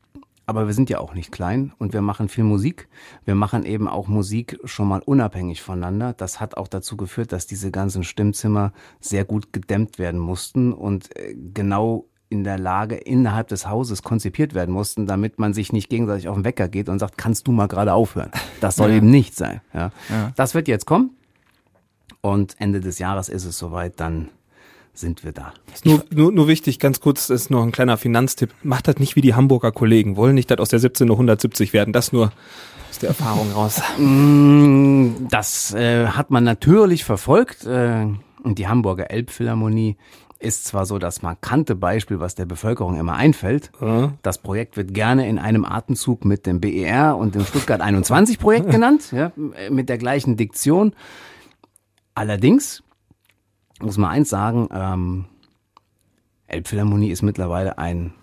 aber 0.45 0.67
wir 0.67 0.73
sind 0.73 0.89
ja 0.89 0.99
auch 0.99 1.13
nicht 1.13 1.31
klein 1.31 1.71
und 1.77 1.93
wir 1.93 2.01
machen 2.01 2.27
viel 2.27 2.43
Musik. 2.43 2.89
Wir 3.23 3.35
machen 3.35 3.63
eben 3.63 3.87
auch 3.87 4.09
Musik 4.09 4.59
schon 4.65 4.89
mal 4.89 5.01
unabhängig 5.05 5.61
voneinander. 5.61 6.11
Das 6.11 6.41
hat 6.41 6.57
auch 6.57 6.67
dazu 6.67 6.97
geführt, 6.97 7.31
dass 7.31 7.47
diese 7.47 7.71
ganzen 7.71 8.03
Stimmzimmer 8.03 8.73
sehr 8.99 9.23
gut 9.23 9.53
gedämmt 9.53 9.99
werden 9.99 10.19
mussten 10.19 10.73
und 10.73 11.15
äh, 11.15 11.33
genau 11.33 12.09
in 12.29 12.43
der 12.43 12.57
Lage 12.57 12.95
innerhalb 12.95 13.47
des 13.49 13.67
Hauses 13.69 14.01
konzipiert 14.03 14.53
werden 14.53 14.73
mussten, 14.73 15.05
damit 15.05 15.39
man 15.39 15.53
sich 15.53 15.71
nicht 15.71 15.89
gegenseitig 15.89 16.27
auf 16.27 16.35
den 16.35 16.43
Wecker 16.43 16.67
geht 16.67 16.89
und 16.89 16.99
sagt, 16.99 17.17
kannst 17.17 17.47
du 17.47 17.51
mal 17.51 17.67
gerade 17.67 17.93
aufhören? 17.93 18.31
Das 18.61 18.75
soll 18.75 18.91
eben 18.93 19.09
nicht 19.09 19.35
sein. 19.35 19.61
Ja. 19.73 19.91
Das 20.35 20.55
wird 20.55 20.67
jetzt 20.67 20.85
kommen 20.85 21.11
und 22.21 22.55
Ende 22.59 22.81
des 22.81 22.97
Jahres 22.99 23.29
ist 23.29 23.45
es 23.45 23.57
soweit, 23.57 23.99
dann 23.99 24.29
sind 24.93 25.23
wir 25.23 25.31
da. 25.31 25.53
Nur, 25.83 26.03
nur, 26.09 26.31
nur 26.31 26.47
wichtig, 26.47 26.79
ganz 26.79 26.99
kurz, 26.99 27.27
das 27.27 27.41
ist 27.43 27.49
noch 27.51 27.63
ein 27.63 27.71
kleiner 27.71 27.97
Finanztipp. 27.97 28.51
Macht 28.63 28.87
das 28.87 28.97
nicht 28.97 29.15
wie 29.15 29.21
die 29.21 29.35
Hamburger 29.35 29.71
Kollegen. 29.71 30.15
Wollen 30.15 30.35
nicht, 30.35 30.49
dass 30.49 30.57
aus 30.59 30.69
der 30.69 30.79
17 30.79 31.05
nur 31.07 31.17
170 31.17 31.73
werden. 31.73 31.93
Das 31.93 32.13
nur 32.13 32.31
aus 32.89 32.99
der 32.99 33.09
Erfahrung 33.09 33.51
raus. 33.51 33.81
Mm, 33.97 35.27
Das 35.29 35.73
äh, 35.73 36.07
hat 36.07 36.31
man 36.31 36.43
natürlich 36.45 37.03
verfolgt. 37.03 37.65
Äh, 37.65 38.07
und 38.43 38.57
die 38.59 38.67
Hamburger 38.67 39.11
Elbphilharmonie 39.11 39.97
ist 40.39 40.65
zwar 40.65 40.85
so 40.85 40.99
das 40.99 41.21
markante 41.21 41.75
Beispiel, 41.75 42.19
was 42.19 42.35
der 42.35 42.45
Bevölkerung 42.45 42.97
immer 42.99 43.15
einfällt. 43.15 43.71
Das 44.21 44.37
Projekt 44.37 44.77
wird 44.77 44.93
gerne 44.93 45.27
in 45.27 45.39
einem 45.39 45.65
Atemzug 45.65 46.25
mit 46.25 46.45
dem 46.45 46.59
BER 46.59 47.17
und 47.17 47.35
dem 47.35 47.45
Stuttgart 47.45 47.81
21 47.81 48.39
Projekt 48.39 48.69
genannt, 48.69 49.11
ja, 49.11 49.31
mit 49.69 49.89
der 49.89 49.97
gleichen 49.97 50.37
Diktion. 50.37 50.93
Allerdings 52.13 52.83
muss 53.81 53.97
man 53.97 54.09
eins 54.09 54.29
sagen, 54.29 54.69
ähm, 54.71 55.25
Elbphilharmonie 56.47 57.09
ist 57.09 57.21
mittlerweile 57.23 57.77
ein 57.77 58.13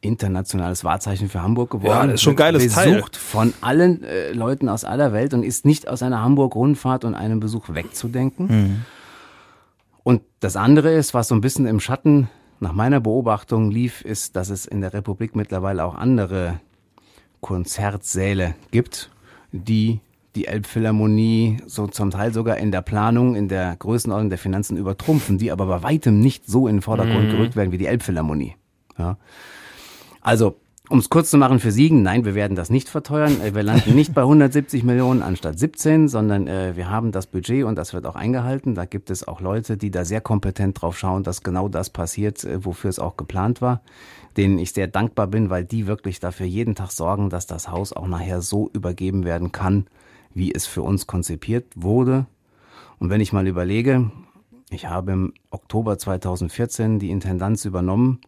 internationales 0.00 0.84
Wahrzeichen 0.84 1.28
für 1.28 1.42
Hamburg 1.42 1.70
geworden. 1.70 1.90
Ja, 1.90 2.06
das 2.06 2.14
ist 2.14 2.22
schon 2.22 2.34
ein 2.34 2.36
geiles 2.36 2.74
Teil. 2.74 2.94
besucht 2.94 3.16
von 3.16 3.52
allen 3.60 4.04
äh, 4.04 4.32
Leuten 4.32 4.68
aus 4.68 4.84
aller 4.84 5.12
Welt 5.12 5.34
und 5.34 5.42
ist 5.42 5.64
nicht 5.64 5.88
aus 5.88 6.02
einer 6.02 6.22
Hamburg-Rundfahrt 6.22 7.04
und 7.04 7.14
einem 7.14 7.40
Besuch 7.40 7.70
wegzudenken. 7.70 8.84
Und 10.06 10.22
das 10.38 10.54
andere 10.54 10.92
ist, 10.92 11.14
was 11.14 11.26
so 11.26 11.34
ein 11.34 11.40
bisschen 11.40 11.66
im 11.66 11.80
Schatten 11.80 12.28
nach 12.60 12.72
meiner 12.72 13.00
Beobachtung 13.00 13.72
lief, 13.72 14.02
ist, 14.02 14.36
dass 14.36 14.50
es 14.50 14.64
in 14.64 14.80
der 14.80 14.92
Republik 14.92 15.34
mittlerweile 15.34 15.84
auch 15.84 15.96
andere 15.96 16.60
Konzertsäle 17.40 18.54
gibt, 18.70 19.10
die 19.50 19.98
die 20.36 20.46
Elbphilharmonie 20.46 21.56
so 21.66 21.88
zum 21.88 22.12
Teil 22.12 22.32
sogar 22.32 22.56
in 22.58 22.70
der 22.70 22.82
Planung, 22.82 23.34
in 23.34 23.48
der 23.48 23.74
Größenordnung 23.74 24.30
der 24.30 24.38
Finanzen 24.38 24.76
übertrumpfen, 24.76 25.38
die 25.38 25.50
aber 25.50 25.66
bei 25.66 25.82
weitem 25.82 26.20
nicht 26.20 26.46
so 26.46 26.68
in 26.68 26.76
den 26.76 26.82
Vordergrund 26.82 27.32
gerückt 27.32 27.56
werden 27.56 27.72
wie 27.72 27.78
die 27.78 27.86
Elbphilharmonie. 27.86 28.54
Ja. 28.98 29.18
Also, 30.20 30.54
um 30.88 30.98
es 30.98 31.10
kurz 31.10 31.30
zu 31.30 31.38
machen 31.38 31.58
für 31.58 31.72
Siegen, 31.72 32.02
nein, 32.02 32.24
wir 32.24 32.34
werden 32.34 32.56
das 32.56 32.70
nicht 32.70 32.88
verteuern. 32.88 33.40
Äh, 33.40 33.54
Wir 33.54 33.62
landen 33.62 33.94
nicht 33.94 34.14
bei 34.14 34.22
170 34.22 34.84
Millionen 34.84 35.22
anstatt 35.22 35.58
17, 35.58 36.08
sondern 36.08 36.46
äh, 36.46 36.76
wir 36.76 36.90
haben 36.90 37.12
das 37.12 37.26
Budget 37.26 37.64
und 37.64 37.76
das 37.76 37.92
wird 37.92 38.06
auch 38.06 38.14
eingehalten. 38.14 38.74
Da 38.74 38.84
gibt 38.84 39.10
es 39.10 39.26
auch 39.26 39.40
Leute, 39.40 39.76
die 39.76 39.90
da 39.90 40.04
sehr 40.04 40.20
kompetent 40.20 40.80
drauf 40.80 40.98
schauen, 40.98 41.22
dass 41.22 41.42
genau 41.42 41.68
das 41.68 41.90
passiert, 41.90 42.44
äh, 42.44 42.64
wofür 42.64 42.90
es 42.90 42.98
auch 42.98 43.16
geplant 43.16 43.60
war, 43.60 43.82
denen 44.36 44.58
ich 44.58 44.72
sehr 44.72 44.86
dankbar 44.86 45.26
bin, 45.26 45.50
weil 45.50 45.64
die 45.64 45.86
wirklich 45.86 46.20
dafür 46.20 46.46
jeden 46.46 46.74
Tag 46.74 46.90
sorgen, 46.92 47.30
dass 47.30 47.46
das 47.46 47.70
Haus 47.70 47.92
auch 47.92 48.06
nachher 48.06 48.40
so 48.40 48.70
übergeben 48.72 49.24
werden 49.24 49.52
kann, 49.52 49.86
wie 50.34 50.54
es 50.54 50.66
für 50.66 50.82
uns 50.82 51.06
konzipiert 51.06 51.66
wurde. 51.74 52.26
Und 52.98 53.10
wenn 53.10 53.20
ich 53.20 53.32
mal 53.32 53.46
überlege, 53.46 54.10
ich 54.70 54.86
habe 54.86 55.12
im 55.12 55.32
Oktober 55.50 55.98
2014 55.98 56.98
die 56.98 57.10
Intendanz 57.10 57.64
übernommen. 57.64 58.20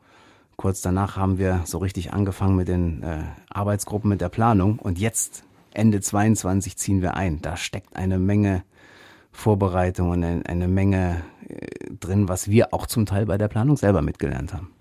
Kurz 0.61 0.81
danach 0.81 1.17
haben 1.17 1.39
wir 1.39 1.61
so 1.67 1.79
richtig 1.79 2.13
angefangen 2.13 2.57
mit 2.57 2.67
den 2.67 3.05
äh, 3.05 3.21
Arbeitsgruppen, 3.49 4.11
mit 4.11 4.21
der 4.21 4.29
Planung. 4.29 4.81
Und 4.81 4.99
jetzt, 4.99 5.45
Ende 5.73 6.01
22, 6.01 6.77
ziehen 6.77 7.01
wir 7.01 7.15
ein. 7.15 7.41
Da 7.41 7.57
steckt 7.57 7.95
eine 7.95 8.19
Menge 8.19 8.65
Vorbereitung 9.31 10.11
und 10.11 10.25
eine, 10.25 10.45
eine 10.47 10.67
Menge 10.67 11.23
äh, 11.49 11.95
drin, 12.01 12.29
was 12.29 12.51
wir 12.51 12.75
auch 12.75 12.89
zum 12.89 13.07
Teil 13.07 13.27
bei 13.27 13.39
der 13.39 13.47
Planung 13.47 13.77
selber 13.77 14.03
mitgelernt 14.03 14.53
haben. 14.53 14.73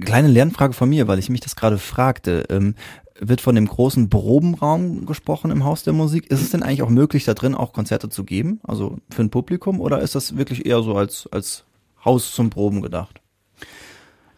Kleine 0.00 0.28
Lernfrage 0.28 0.72
von 0.72 0.88
mir, 0.88 1.08
weil 1.08 1.18
ich 1.18 1.28
mich 1.28 1.42
das 1.42 1.56
gerade 1.56 1.76
fragte. 1.76 2.46
Ähm, 2.48 2.74
wird 3.20 3.42
von 3.42 3.54
dem 3.54 3.66
großen 3.66 4.08
Probenraum 4.08 5.04
gesprochen 5.04 5.50
im 5.50 5.62
Haus 5.62 5.82
der 5.82 5.92
Musik? 5.92 6.30
Ist 6.30 6.40
es 6.40 6.52
denn 6.52 6.62
eigentlich 6.62 6.80
auch 6.80 6.88
möglich, 6.88 7.26
da 7.26 7.34
drin 7.34 7.54
auch 7.54 7.74
Konzerte 7.74 8.08
zu 8.08 8.24
geben? 8.24 8.60
Also 8.62 8.96
für 9.10 9.20
ein 9.20 9.28
Publikum? 9.28 9.78
Oder 9.78 10.00
ist 10.00 10.14
das 10.14 10.38
wirklich 10.38 10.64
eher 10.64 10.80
so 10.80 10.96
als, 10.96 11.28
als 11.30 11.66
Haus 12.02 12.32
zum 12.32 12.48
Proben 12.48 12.80
gedacht? 12.80 13.21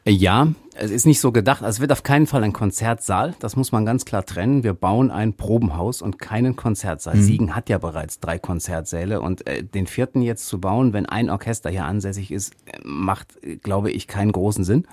Ja, 0.06 0.48
es 0.74 0.90
ist 0.90 1.06
nicht 1.06 1.20
so 1.20 1.32
gedacht. 1.32 1.62
Also 1.62 1.76
es 1.76 1.80
wird 1.80 1.90
auf 1.90 2.02
keinen 2.02 2.26
Fall 2.26 2.44
ein 2.44 2.52
Konzertsaal. 2.52 3.34
Das 3.38 3.56
muss 3.56 3.72
man 3.72 3.86
ganz 3.86 4.04
klar 4.04 4.26
trennen. 4.26 4.62
Wir 4.62 4.74
bauen 4.74 5.10
ein 5.10 5.32
Probenhaus 5.32 6.02
und 6.02 6.18
keinen 6.18 6.56
Konzertsaal. 6.56 7.16
Siegen 7.16 7.56
hat 7.56 7.70
ja 7.70 7.78
bereits 7.78 8.20
drei 8.20 8.38
Konzertsäle 8.38 9.22
und 9.22 9.46
äh, 9.46 9.64
den 9.64 9.86
vierten 9.86 10.20
jetzt 10.20 10.46
zu 10.46 10.60
bauen, 10.60 10.92
wenn 10.92 11.06
ein 11.06 11.30
Orchester 11.30 11.70
hier 11.70 11.86
ansässig 11.86 12.32
ist, 12.32 12.52
äh, 12.66 12.80
macht, 12.82 13.42
äh, 13.42 13.56
glaube 13.56 13.90
ich, 13.90 14.06
keinen 14.06 14.32
großen 14.32 14.64
Sinn. 14.64 14.86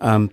Ähm, 0.00 0.30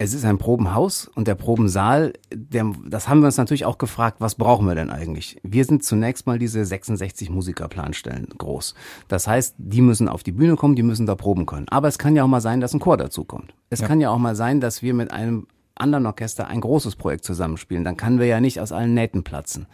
es 0.00 0.14
ist 0.14 0.24
ein 0.24 0.38
Probenhaus 0.38 1.10
und 1.16 1.26
der 1.26 1.34
Probensaal, 1.34 2.12
der, 2.32 2.72
das 2.86 3.08
haben 3.08 3.20
wir 3.20 3.26
uns 3.26 3.36
natürlich 3.36 3.64
auch 3.64 3.78
gefragt, 3.78 4.20
was 4.20 4.36
brauchen 4.36 4.66
wir 4.66 4.76
denn 4.76 4.90
eigentlich? 4.90 5.40
Wir 5.42 5.64
sind 5.64 5.84
zunächst 5.84 6.24
mal 6.26 6.38
diese 6.38 6.64
66 6.64 7.30
Musikerplanstellen 7.30 8.28
groß. 8.38 8.74
Das 9.08 9.26
heißt, 9.26 9.56
die 9.58 9.82
müssen 9.82 10.08
auf 10.08 10.22
die 10.22 10.30
Bühne 10.30 10.54
kommen, 10.54 10.76
die 10.76 10.84
müssen 10.84 11.06
da 11.06 11.16
proben 11.16 11.46
können. 11.46 11.68
Aber 11.68 11.88
es 11.88 11.98
kann 11.98 12.14
ja 12.14 12.22
auch 12.22 12.28
mal 12.28 12.40
sein, 12.40 12.60
dass 12.60 12.74
ein 12.74 12.80
Chor 12.80 12.96
dazu 12.96 13.24
kommt. 13.24 13.52
Es 13.70 13.82
kann 13.82 14.00
ja 14.00 14.10
auch 14.10 14.18
mal 14.18 14.36
sein, 14.36 14.60
dass 14.60 14.82
wir 14.82 14.94
mit 14.94 15.10
einem 15.10 15.48
anderen 15.74 16.06
Orchester 16.06 16.46
ein 16.46 16.60
großes 16.60 16.94
Projekt 16.94 17.24
zusammenspielen. 17.24 17.84
Dann 17.84 17.96
kann 17.96 18.20
wir 18.20 18.26
ja 18.26 18.40
nicht 18.40 18.60
aus 18.60 18.70
allen 18.70 18.94
Nähten 18.94 19.24
platzen. 19.24 19.66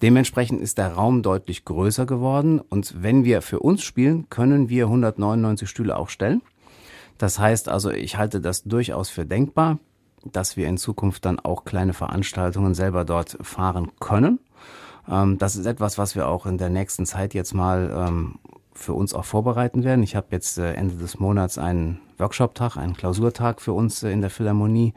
Dementsprechend 0.00 0.60
ist 0.60 0.78
der 0.78 0.92
Raum 0.92 1.22
deutlich 1.22 1.64
größer 1.64 2.06
geworden 2.06 2.60
und 2.60 3.02
wenn 3.02 3.24
wir 3.24 3.42
für 3.42 3.60
uns 3.60 3.82
spielen, 3.82 4.28
können 4.30 4.68
wir 4.70 4.84
199 4.84 5.68
Stühle 5.68 5.96
auch 5.96 6.08
stellen. 6.08 6.42
Das 7.18 7.38
heißt 7.38 7.68
also, 7.68 7.90
ich 7.90 8.16
halte 8.16 8.40
das 8.40 8.64
durchaus 8.64 9.08
für 9.08 9.24
denkbar, 9.24 9.78
dass 10.24 10.56
wir 10.56 10.68
in 10.68 10.76
Zukunft 10.76 11.24
dann 11.24 11.38
auch 11.38 11.64
kleine 11.64 11.92
Veranstaltungen 11.92 12.74
selber 12.74 13.04
dort 13.04 13.38
fahren 13.40 13.92
können. 14.00 14.40
Ähm, 15.08 15.38
das 15.38 15.56
ist 15.56 15.66
etwas, 15.66 15.98
was 15.98 16.14
wir 16.14 16.28
auch 16.28 16.46
in 16.46 16.58
der 16.58 16.68
nächsten 16.68 17.06
Zeit 17.06 17.34
jetzt 17.34 17.54
mal 17.54 17.90
ähm, 17.94 18.38
für 18.72 18.92
uns 18.92 19.14
auch 19.14 19.24
vorbereiten 19.24 19.84
werden. 19.84 20.02
Ich 20.02 20.16
habe 20.16 20.28
jetzt 20.30 20.58
äh, 20.58 20.74
Ende 20.74 20.96
des 20.96 21.18
Monats 21.18 21.58
einen 21.58 22.00
Workshop-Tag, 22.18 22.76
einen 22.76 22.94
Klausurtag 22.94 23.60
für 23.60 23.72
uns 23.72 24.02
äh, 24.02 24.10
in 24.10 24.20
der 24.20 24.30
Philharmonie 24.30 24.94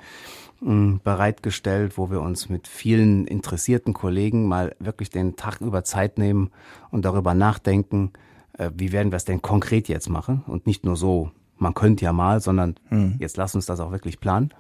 mh, 0.62 1.00
bereitgestellt, 1.04 1.98
wo 1.98 2.12
wir 2.12 2.22
uns 2.22 2.50
mit 2.50 2.68
vielen 2.68 3.26
interessierten 3.28 3.94
Kollegen 3.94 4.48
mal 4.48 4.76
wirklich 4.80 5.10
den 5.10 5.36
Tag 5.36 5.62
über 5.62 5.84
Zeit 5.84 6.18
nehmen 6.18 6.52
und 6.92 7.06
darüber 7.06 7.34
nachdenken, 7.34 8.12
äh, 8.58 8.72
wie 8.76 8.92
werden 8.92 9.12
wir 9.12 9.18
es 9.18 9.26
denn 9.26 9.42
konkret 9.42 9.88
jetzt 9.88 10.10
machen 10.10 10.44
und 10.48 10.68
nicht 10.68 10.86
nur 10.86 10.96
so, 10.96 11.32
man 11.60 11.74
könnte 11.74 12.06
ja 12.06 12.14
mal, 12.14 12.42
sondern 12.42 12.76
jetzt 13.20 13.38
lass 13.38 13.56
uns 13.56 13.66
das 13.66 13.80
auch 13.80 13.92
wirklich 13.92 14.20
planen. 14.20 14.54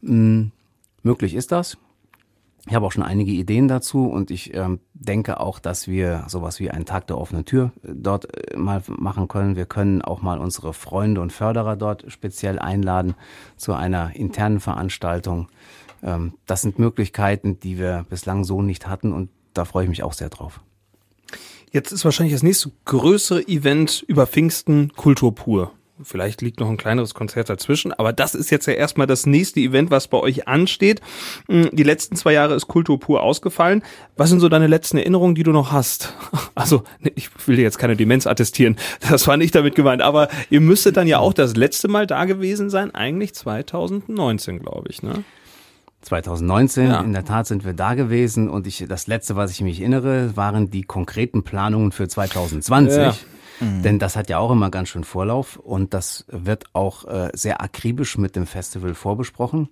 Mm, 0.00 0.46
möglich 1.02 1.34
ist 1.34 1.52
das. 1.52 1.78
Ich 2.66 2.74
habe 2.74 2.86
auch 2.86 2.92
schon 2.92 3.02
einige 3.02 3.32
Ideen 3.32 3.68
dazu 3.68 4.06
und 4.06 4.30
ich 4.30 4.54
ähm, 4.54 4.80
denke 4.94 5.38
auch, 5.38 5.58
dass 5.58 5.86
wir 5.86 6.24
sowas 6.28 6.60
wie 6.60 6.70
einen 6.70 6.86
Tag 6.86 7.06
der 7.08 7.18
offenen 7.18 7.44
Tür 7.44 7.72
äh, 7.82 7.88
dort 7.94 8.52
äh, 8.52 8.56
mal 8.56 8.82
machen 8.88 9.28
können. 9.28 9.54
Wir 9.54 9.66
können 9.66 10.00
auch 10.00 10.22
mal 10.22 10.38
unsere 10.38 10.72
Freunde 10.72 11.20
und 11.20 11.30
Förderer 11.30 11.76
dort 11.76 12.06
speziell 12.08 12.58
einladen 12.58 13.14
zu 13.58 13.74
einer 13.74 14.16
internen 14.16 14.60
Veranstaltung. 14.60 15.48
Ähm, 16.02 16.34
das 16.46 16.62
sind 16.62 16.78
Möglichkeiten, 16.78 17.60
die 17.60 17.78
wir 17.78 18.06
bislang 18.08 18.44
so 18.44 18.62
nicht 18.62 18.86
hatten 18.86 19.12
und 19.12 19.28
da 19.52 19.66
freue 19.66 19.84
ich 19.84 19.90
mich 19.90 20.02
auch 20.02 20.14
sehr 20.14 20.30
drauf. 20.30 20.60
Jetzt 21.70 21.92
ist 21.92 22.04
wahrscheinlich 22.04 22.32
das 22.32 22.42
nächste 22.42 22.72
größere 22.86 23.46
Event 23.46 24.02
über 24.06 24.26
Pfingsten 24.26 24.92
Kultur 24.94 25.34
pur. 25.34 25.72
Vielleicht 26.02 26.42
liegt 26.42 26.58
noch 26.58 26.68
ein 26.68 26.76
kleineres 26.76 27.14
Konzert 27.14 27.48
dazwischen, 27.48 27.92
aber 27.92 28.12
das 28.12 28.34
ist 28.34 28.50
jetzt 28.50 28.66
ja 28.66 28.72
erstmal 28.72 29.06
das 29.06 29.26
nächste 29.26 29.60
Event, 29.60 29.92
was 29.92 30.08
bei 30.08 30.18
euch 30.18 30.48
ansteht. 30.48 31.00
Hm, 31.48 31.70
die 31.72 31.84
letzten 31.84 32.16
zwei 32.16 32.32
Jahre 32.32 32.54
ist 32.54 32.66
Kultur 32.66 32.98
pur 32.98 33.22
ausgefallen. 33.22 33.84
Was 34.16 34.30
sind 34.30 34.40
so 34.40 34.48
deine 34.48 34.66
letzten 34.66 34.98
Erinnerungen, 34.98 35.36
die 35.36 35.44
du 35.44 35.52
noch 35.52 35.72
hast? 35.72 36.14
Also, 36.56 36.84
ich 37.16 37.30
will 37.46 37.56
dir 37.56 37.62
jetzt 37.62 37.78
keine 37.78 37.96
Demenz 37.96 38.26
attestieren. 38.26 38.76
Das 39.10 39.26
war 39.26 39.36
nicht 39.36 39.54
damit 39.54 39.74
gemeint, 39.74 40.02
aber 40.02 40.28
ihr 40.50 40.60
müsstet 40.60 40.96
dann 40.96 41.06
ja 41.06 41.18
auch 41.18 41.32
das 41.32 41.56
letzte 41.56 41.88
Mal 41.88 42.06
da 42.06 42.24
gewesen 42.24 42.70
sein, 42.70 42.94
eigentlich 42.94 43.34
2019, 43.34 44.60
glaube 44.60 44.88
ich, 44.88 45.02
ne? 45.02 45.24
2019, 46.02 46.88
ja. 46.88 47.00
in 47.00 47.12
der 47.12 47.24
Tat 47.24 47.46
sind 47.46 47.64
wir 47.64 47.72
da 47.72 47.94
gewesen 47.94 48.48
und 48.48 48.66
ich, 48.66 48.84
das 48.88 49.06
letzte, 49.06 49.36
was 49.36 49.50
ich 49.50 49.62
mich 49.62 49.80
erinnere, 49.80 50.36
waren 50.36 50.70
die 50.70 50.82
konkreten 50.82 51.44
Planungen 51.44 51.92
für 51.92 52.08
2020. 52.08 52.96
Ja. 52.96 53.14
Mhm. 53.60 53.82
Denn 53.82 53.98
das 53.98 54.16
hat 54.16 54.30
ja 54.30 54.38
auch 54.38 54.50
immer 54.50 54.70
ganz 54.70 54.88
schön 54.88 55.04
Vorlauf 55.04 55.56
und 55.56 55.94
das 55.94 56.24
wird 56.28 56.64
auch 56.72 57.04
äh, 57.06 57.30
sehr 57.34 57.60
akribisch 57.60 58.18
mit 58.18 58.36
dem 58.36 58.46
Festival 58.46 58.94
vorbesprochen. 58.94 59.68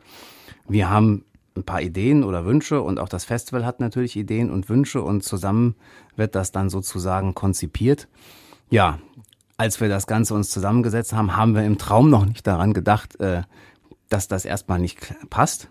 Wir 0.69 0.91
haben 0.91 1.25
ein 1.57 1.65
paar 1.65 1.83
Ideen 1.83 2.25
oder 2.25 2.45
Wünsche 2.45 2.81
und 2.81 2.99
auch 2.99 3.09
das 3.09 3.25
Festival 3.25 3.67
hat 3.67 3.81
natürlich 3.81 4.17
Ideen 4.17 4.51
und 4.51 4.69
Wünsche 4.69 5.03
und 5.03 5.23
zusammen 5.23 5.75
wird 6.17 6.35
das 6.35 6.53
dann 6.53 6.71
sozusagen 6.71 7.35
konzipiert. 7.35 8.09
Ja, 8.71 8.99
als 9.59 9.81
wir 9.81 9.89
das 9.89 10.07
Ganze 10.07 10.35
uns 10.35 10.51
zusammengesetzt 10.51 11.13
haben, 11.13 11.37
haben 11.37 11.55
wir 11.55 11.63
im 11.65 11.79
Traum 11.79 12.11
noch 12.11 12.25
nicht 12.25 12.47
daran 12.47 12.73
gedacht, 12.73 13.21
äh, 13.21 13.43
dass 14.09 14.29
das 14.29 14.45
erstmal 14.45 14.79
nicht 14.79 15.15
passt. 15.31 15.69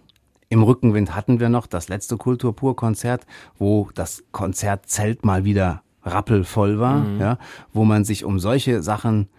Im 0.49 0.63
Rückenwind 0.63 1.15
hatten 1.15 1.39
wir 1.39 1.49
noch 1.49 1.65
das 1.65 1.87
letzte 1.87 2.17
Kulturpur-Konzert, 2.17 3.25
wo 3.57 3.89
das 3.93 4.23
Konzertzelt 4.31 5.23
mal 5.23 5.45
wieder 5.45 5.81
rappelvoll 6.03 6.79
war, 6.79 6.99
mhm. 6.99 7.19
ja, 7.19 7.37
wo 7.73 7.85
man 7.85 8.03
sich 8.03 8.25
um 8.25 8.39
solche 8.39 8.81
Sachen 8.81 9.29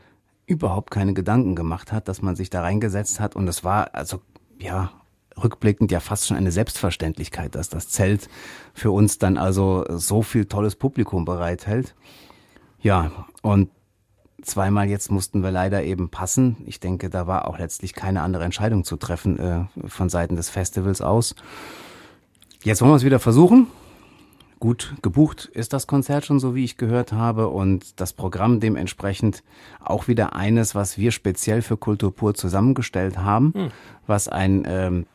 überhaupt 0.47 0.91
keine 0.91 1.15
Gedanken 1.15 1.55
gemacht 1.55 1.93
hat, 1.93 2.09
dass 2.09 2.23
man 2.23 2.37
sich 2.37 2.51
da 2.51 2.63
reingesetzt 2.63 3.21
hat 3.21 3.37
und 3.37 3.49
es 3.49 3.65
war 3.65 3.95
also 3.95 4.21
ja 4.59 4.91
rückblickend 5.43 5.91
ja 5.91 6.01
fast 6.01 6.27
schon 6.27 6.37
eine 6.37 6.53
Selbstverständlichkeit, 6.53 7.55
dass 7.55 7.69
das 7.69 7.89
Zelt 7.89 8.29
für 8.75 8.91
uns 8.91 9.19
dann 9.19 9.39
also 9.39 9.85
so 9.89 10.23
viel 10.23 10.45
tolles 10.45 10.77
Publikum 10.77 11.25
bereithält. 11.25 11.95
Ja, 12.81 13.13
und 13.41 13.71
zweimal 14.43 14.89
jetzt 14.89 15.11
mussten 15.11 15.43
wir 15.43 15.51
leider 15.51 15.85
eben 15.85 16.11
passen. 16.11 16.57
Ich 16.67 16.81
denke, 16.81 17.09
da 17.09 17.27
war 17.27 17.49
auch 17.49 17.59
letztlich 17.59 17.95
keine 17.95 18.23
andere 18.23 18.45
Entscheidung 18.45 18.85
zu 18.85 18.97
treffen 18.97 19.39
äh, 19.39 19.65
von 19.87 20.11
Seiten 20.11 20.37
des 20.37 20.51
Festivals 20.51 21.01
aus. 21.01 21.35
Jetzt 22.63 22.83
wollen 22.83 22.91
wir 22.91 22.97
es 22.97 23.05
wieder 23.05 23.21
versuchen 23.21 23.69
gut 24.63 24.95
gebucht 25.03 25.51
ist 25.53 25.73
das 25.73 25.89
Konzert 25.89 26.25
schon 26.25 26.39
so, 26.39 26.55
wie 26.55 26.63
ich 26.63 26.77
gehört 26.77 27.13
habe. 27.13 27.49
Und 27.49 28.01
das 28.01 28.13
Programm 28.13 28.61
dementsprechend 28.61 29.43
auch 29.81 30.07
wieder 30.07 30.37
eines, 30.37 30.77
was 30.77 30.97
wir 30.97 31.11
speziell 31.11 31.63
für 31.63 31.77
Kultur 31.77 32.15
pur 32.15 32.35
zusammengestellt 32.35 33.19
haben, 33.19 33.53
hm. 33.55 33.69
was 34.07 34.29
ein 34.29 34.63
ähm, 34.65 35.07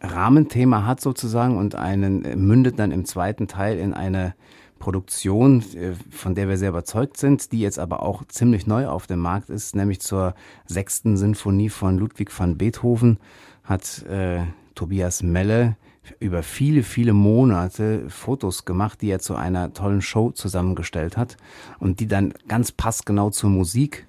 Rahmenthema 0.00 0.86
hat 0.86 1.00
sozusagen 1.00 1.58
und 1.58 1.74
einen 1.74 2.24
äh, 2.24 2.36
mündet 2.36 2.78
dann 2.78 2.92
im 2.92 3.04
zweiten 3.06 3.48
Teil 3.48 3.76
in 3.76 3.92
eine 3.92 4.34
Produktion, 4.78 5.64
äh, 5.74 5.94
von 6.08 6.36
der 6.36 6.48
wir 6.48 6.56
sehr 6.56 6.68
überzeugt 6.68 7.16
sind, 7.16 7.50
die 7.50 7.58
jetzt 7.58 7.80
aber 7.80 8.04
auch 8.04 8.22
ziemlich 8.28 8.68
neu 8.68 8.86
auf 8.86 9.08
dem 9.08 9.18
Markt 9.18 9.50
ist, 9.50 9.74
nämlich 9.74 9.98
zur 9.98 10.36
sechsten 10.66 11.16
Sinfonie 11.16 11.70
von 11.70 11.98
Ludwig 11.98 12.30
van 12.38 12.56
Beethoven 12.56 13.18
hat 13.64 14.04
äh, 14.04 14.44
Tobias 14.80 15.22
Melle 15.22 15.76
über 16.20 16.42
viele, 16.42 16.82
viele 16.82 17.12
Monate 17.12 18.08
Fotos 18.08 18.64
gemacht, 18.64 19.02
die 19.02 19.10
er 19.10 19.18
zu 19.18 19.34
einer 19.34 19.74
tollen 19.74 20.00
Show 20.00 20.30
zusammengestellt 20.30 21.18
hat 21.18 21.36
und 21.80 22.00
die 22.00 22.06
dann 22.06 22.32
ganz 22.48 22.72
passgenau 22.72 23.28
zur 23.28 23.50
Musik 23.50 24.06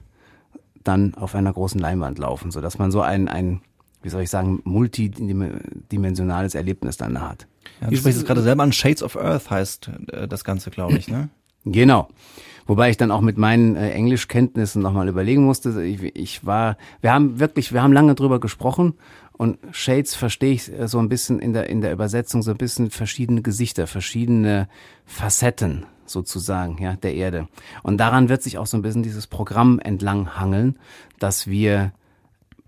dann 0.86 1.14
auf 1.16 1.36
einer 1.36 1.52
großen 1.52 1.78
Leinwand 1.78 2.20
laufen, 2.20 2.52
so 2.52 2.62
dass 2.62 2.78
man 2.78 2.90
so 2.90 3.02
ein, 3.02 3.28
ein 3.28 3.60
wie 4.02 4.08
soll 4.08 4.22
ich 4.22 4.30
sagen, 4.30 4.62
multidimensionales 4.64 6.56
Erlebnis 6.56 6.96
dann 6.96 7.16
da 7.16 7.30
hat. 7.30 7.48
Ja, 7.82 7.90
du 7.90 7.98
sprichst 7.98 8.22
es 8.22 8.26
gerade 8.26 8.42
selber 8.42 8.64
an, 8.64 8.72
Shades 8.72 9.04
of 9.04 9.18
Earth 9.18 9.50
heißt 9.50 9.92
äh, 10.14 10.28
das 10.30 10.46
Ganze, 10.46 10.72
glaube 10.72 10.98
ich, 10.98 11.10
ne? 11.10 11.28
Genau. 11.66 12.08
Wobei 12.68 12.90
ich 12.90 12.98
dann 12.98 13.12
auch 13.12 13.22
mit 13.22 13.38
meinen 13.38 13.76
äh, 13.76 13.92
Englischkenntnissen 13.92 14.82
nochmal 14.82 15.08
überlegen 15.08 15.44
musste. 15.44 15.84
Ich, 15.84 16.02
ich 16.16 16.46
war, 16.46 16.78
wir 17.02 17.14
haben 17.14 17.40
wirklich, 17.40 17.74
wir 17.74 17.82
haben 17.84 17.94
lange 17.94 18.16
drüber 18.16 18.40
gesprochen 18.40 18.94
und 19.34 19.58
Shades 19.72 20.16
verstehe 20.16 20.54
ich 20.54 20.72
äh, 20.72 20.88
so 20.88 21.00
ein 21.00 21.10
bisschen 21.10 21.40
in 21.40 21.54
der, 21.54 21.70
in 21.70 21.82
der 21.82 21.92
Übersetzung 21.92 22.44
so 22.44 22.52
ein 22.52 22.58
bisschen 22.58 22.92
verschiedene 22.92 23.42
Gesichter, 23.42 23.88
verschiedene 23.88 24.68
Facetten 25.06 25.86
sozusagen, 26.06 26.78
ja, 26.82 26.96
der 26.96 27.16
Erde. 27.16 27.48
Und 27.84 27.98
daran 27.98 28.30
wird 28.30 28.44
sich 28.44 28.58
auch 28.58 28.68
so 28.68 28.78
ein 28.78 28.84
bisschen 28.84 29.04
dieses 29.04 29.28
Programm 29.28 29.80
entlang 29.80 30.38
hangeln, 30.38 30.78
dass 31.20 31.48
wir 31.48 31.92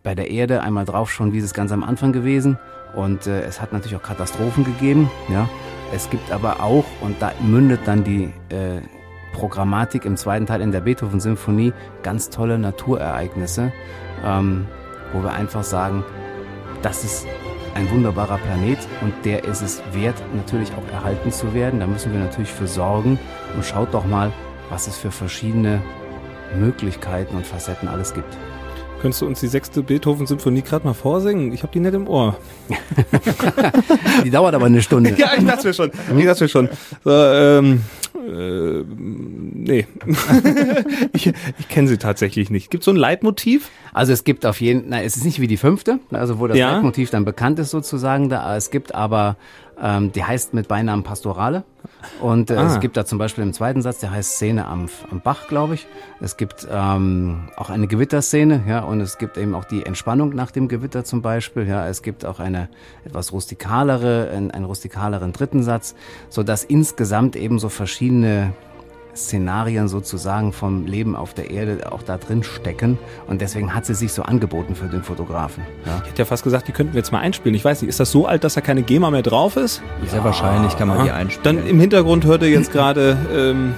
bei 0.01 0.15
der 0.15 0.31
Erde 0.31 0.61
einmal 0.61 0.85
drauf 0.85 1.11
schon, 1.11 1.33
wie 1.33 1.39
es 1.39 1.53
ganz 1.53 1.71
am 1.71 1.83
Anfang 1.83 2.11
gewesen. 2.11 2.57
Und 2.95 3.27
äh, 3.27 3.41
es 3.43 3.61
hat 3.61 3.73
natürlich 3.73 3.95
auch 3.95 4.03
Katastrophen 4.03 4.63
gegeben, 4.63 5.09
ja. 5.29 5.47
Es 5.93 6.09
gibt 6.09 6.31
aber 6.31 6.59
auch, 6.59 6.85
und 7.01 7.21
da 7.21 7.33
mündet 7.39 7.81
dann 7.85 8.03
die 8.03 8.33
äh, 8.49 8.81
Programmatik 9.33 10.05
im 10.05 10.17
zweiten 10.17 10.47
Teil 10.47 10.61
in 10.61 10.71
der 10.71 10.81
Beethoven-Symphonie, 10.81 11.71
ganz 12.01 12.31
tolle 12.31 12.57
Naturereignisse, 12.57 13.71
ähm, 14.25 14.65
wo 15.11 15.21
wir 15.21 15.31
einfach 15.33 15.63
sagen, 15.63 16.03
das 16.81 17.03
ist 17.03 17.27
ein 17.75 17.89
wunderbarer 17.91 18.39
Planet 18.39 18.79
und 19.01 19.13
der 19.23 19.43
ist 19.43 19.61
es 19.61 19.83
wert, 19.91 20.15
natürlich 20.35 20.71
auch 20.73 20.91
erhalten 20.91 21.31
zu 21.31 21.53
werden. 21.53 21.79
Da 21.79 21.85
müssen 21.85 22.11
wir 22.11 22.19
natürlich 22.19 22.51
für 22.51 22.67
sorgen 22.67 23.19
und 23.55 23.63
schaut 23.63 23.93
doch 23.93 24.05
mal, 24.05 24.31
was 24.69 24.87
es 24.87 24.97
für 24.97 25.11
verschiedene 25.11 25.79
Möglichkeiten 26.57 27.35
und 27.35 27.45
Facetten 27.45 27.87
alles 27.87 28.15
gibt. 28.15 28.35
Könntest 29.03 29.21
du 29.21 29.25
uns 29.25 29.41
die 29.41 29.49
sechste 29.49 29.83
Beethoven-Symphonie 29.83 30.61
gerade 30.61 30.87
mal 30.87 30.93
vorsingen? 30.93 31.51
Ich 31.51 31.61
habe 31.61 31.73
die 31.73 31.81
nicht 31.81 31.93
im 31.93 32.07
Ohr. 32.07 32.37
die 34.23 34.29
dauert 34.29 34.55
aber 34.55 34.67
eine 34.67 34.81
Stunde. 34.81 35.13
ja, 35.17 35.31
ich 35.37 35.45
dachte 35.45 35.67
mir 35.67 35.73
schon. 35.73 35.91
Ich 36.17 36.25
dachte 36.25 36.45
mir 36.45 36.47
schon. 36.47 36.69
So, 37.03 37.11
ähm, 37.11 37.81
äh, 38.15 38.83
nee. 38.87 39.87
ich 41.13 41.27
ich 41.27 41.67
kenne 41.67 41.89
sie 41.89 41.97
tatsächlich 41.97 42.49
nicht. 42.49 42.71
Gibt 42.71 42.83
es 42.83 42.85
so 42.85 42.91
ein 42.91 42.95
Leitmotiv? 42.95 43.71
Also 43.91 44.13
es 44.13 44.23
gibt 44.23 44.45
auf 44.45 44.61
jeden 44.61 44.89
Fall, 44.89 45.03
es 45.03 45.17
ist 45.17 45.25
nicht 45.25 45.41
wie 45.41 45.47
die 45.47 45.57
fünfte, 45.57 45.99
also 46.11 46.39
wo 46.39 46.47
das 46.47 46.57
ja. 46.57 46.71
Leitmotiv 46.71 47.09
dann 47.09 47.25
bekannt 47.25 47.59
ist 47.59 47.71
sozusagen, 47.71 48.29
da, 48.29 48.55
es 48.55 48.71
gibt 48.71 48.95
aber 48.95 49.35
ähm, 49.81 50.11
die 50.11 50.23
heißt 50.23 50.53
mit 50.53 50.67
Beinamen 50.67 51.03
Pastorale. 51.03 51.63
Und 52.21 52.49
äh, 52.49 52.55
ah. 52.55 52.67
es 52.67 52.79
gibt 52.79 52.97
da 52.97 53.05
zum 53.05 53.17
Beispiel 53.17 53.43
im 53.43 53.53
zweiten 53.53 53.81
Satz, 53.81 53.99
der 53.99 54.11
heißt 54.11 54.35
Szene 54.35 54.65
am, 54.65 54.87
am 55.09 55.21
Bach, 55.21 55.47
glaube 55.47 55.75
ich. 55.75 55.87
Es 56.21 56.37
gibt 56.37 56.67
ähm, 56.69 57.49
auch 57.57 57.69
eine 57.69 57.87
Gewitterszene, 57.87 58.63
ja, 58.67 58.79
und 58.79 59.01
es 59.01 59.17
gibt 59.17 59.37
eben 59.37 59.55
auch 59.55 59.65
die 59.65 59.85
Entspannung 59.85 60.29
nach 60.35 60.51
dem 60.51 60.67
Gewitter 60.67 61.03
zum 61.03 61.21
Beispiel. 61.21 61.67
Ja, 61.67 61.87
es 61.87 62.01
gibt 62.01 62.25
auch 62.25 62.39
eine 62.39 62.69
etwas 63.05 63.31
rustikalere, 63.31 64.29
einen, 64.33 64.51
einen 64.51 64.65
rustikaleren 64.65 65.33
dritten 65.33 65.63
Satz, 65.63 65.95
so 66.29 66.43
dass 66.43 66.63
insgesamt 66.63 67.35
eben 67.35 67.59
so 67.59 67.69
verschiedene 67.69 68.53
Szenarien 69.15 69.87
sozusagen 69.87 70.53
vom 70.53 70.85
Leben 70.85 71.15
auf 71.15 71.33
der 71.33 71.51
Erde 71.51 71.91
auch 71.91 72.03
da 72.03 72.17
drin 72.17 72.43
stecken. 72.43 72.97
Und 73.27 73.41
deswegen 73.41 73.73
hat 73.75 73.85
sie 73.85 73.93
sich 73.93 74.13
so 74.13 74.23
angeboten 74.23 74.75
für 74.75 74.87
den 74.87 75.03
Fotografen. 75.03 75.63
Ja. 75.85 76.01
Ich 76.03 76.09
hätte 76.09 76.19
ja 76.19 76.25
fast 76.25 76.43
gesagt, 76.43 76.67
die 76.67 76.71
könnten 76.71 76.93
wir 76.93 76.99
jetzt 76.99 77.11
mal 77.11 77.19
einspielen. 77.19 77.55
Ich 77.55 77.63
weiß 77.63 77.81
nicht, 77.81 77.89
ist 77.89 77.99
das 77.99 78.11
so 78.11 78.25
alt, 78.25 78.43
dass 78.43 78.55
da 78.55 78.61
keine 78.61 78.83
GEMA 78.83 79.11
mehr 79.11 79.21
drauf 79.21 79.55
ist? 79.55 79.81
Sehr 80.07 80.19
ja. 80.19 80.25
wahrscheinlich 80.25 80.77
kann 80.77 80.87
man 80.87 81.03
die 81.03 81.11
einspielen. 81.11 81.57
Dann 81.57 81.67
im 81.67 81.79
Hintergrund 81.79 82.25
hört 82.25 82.41
ihr 82.41 82.49
jetzt 82.49 82.71
gerade 82.71 83.17
ähm, 83.33 83.75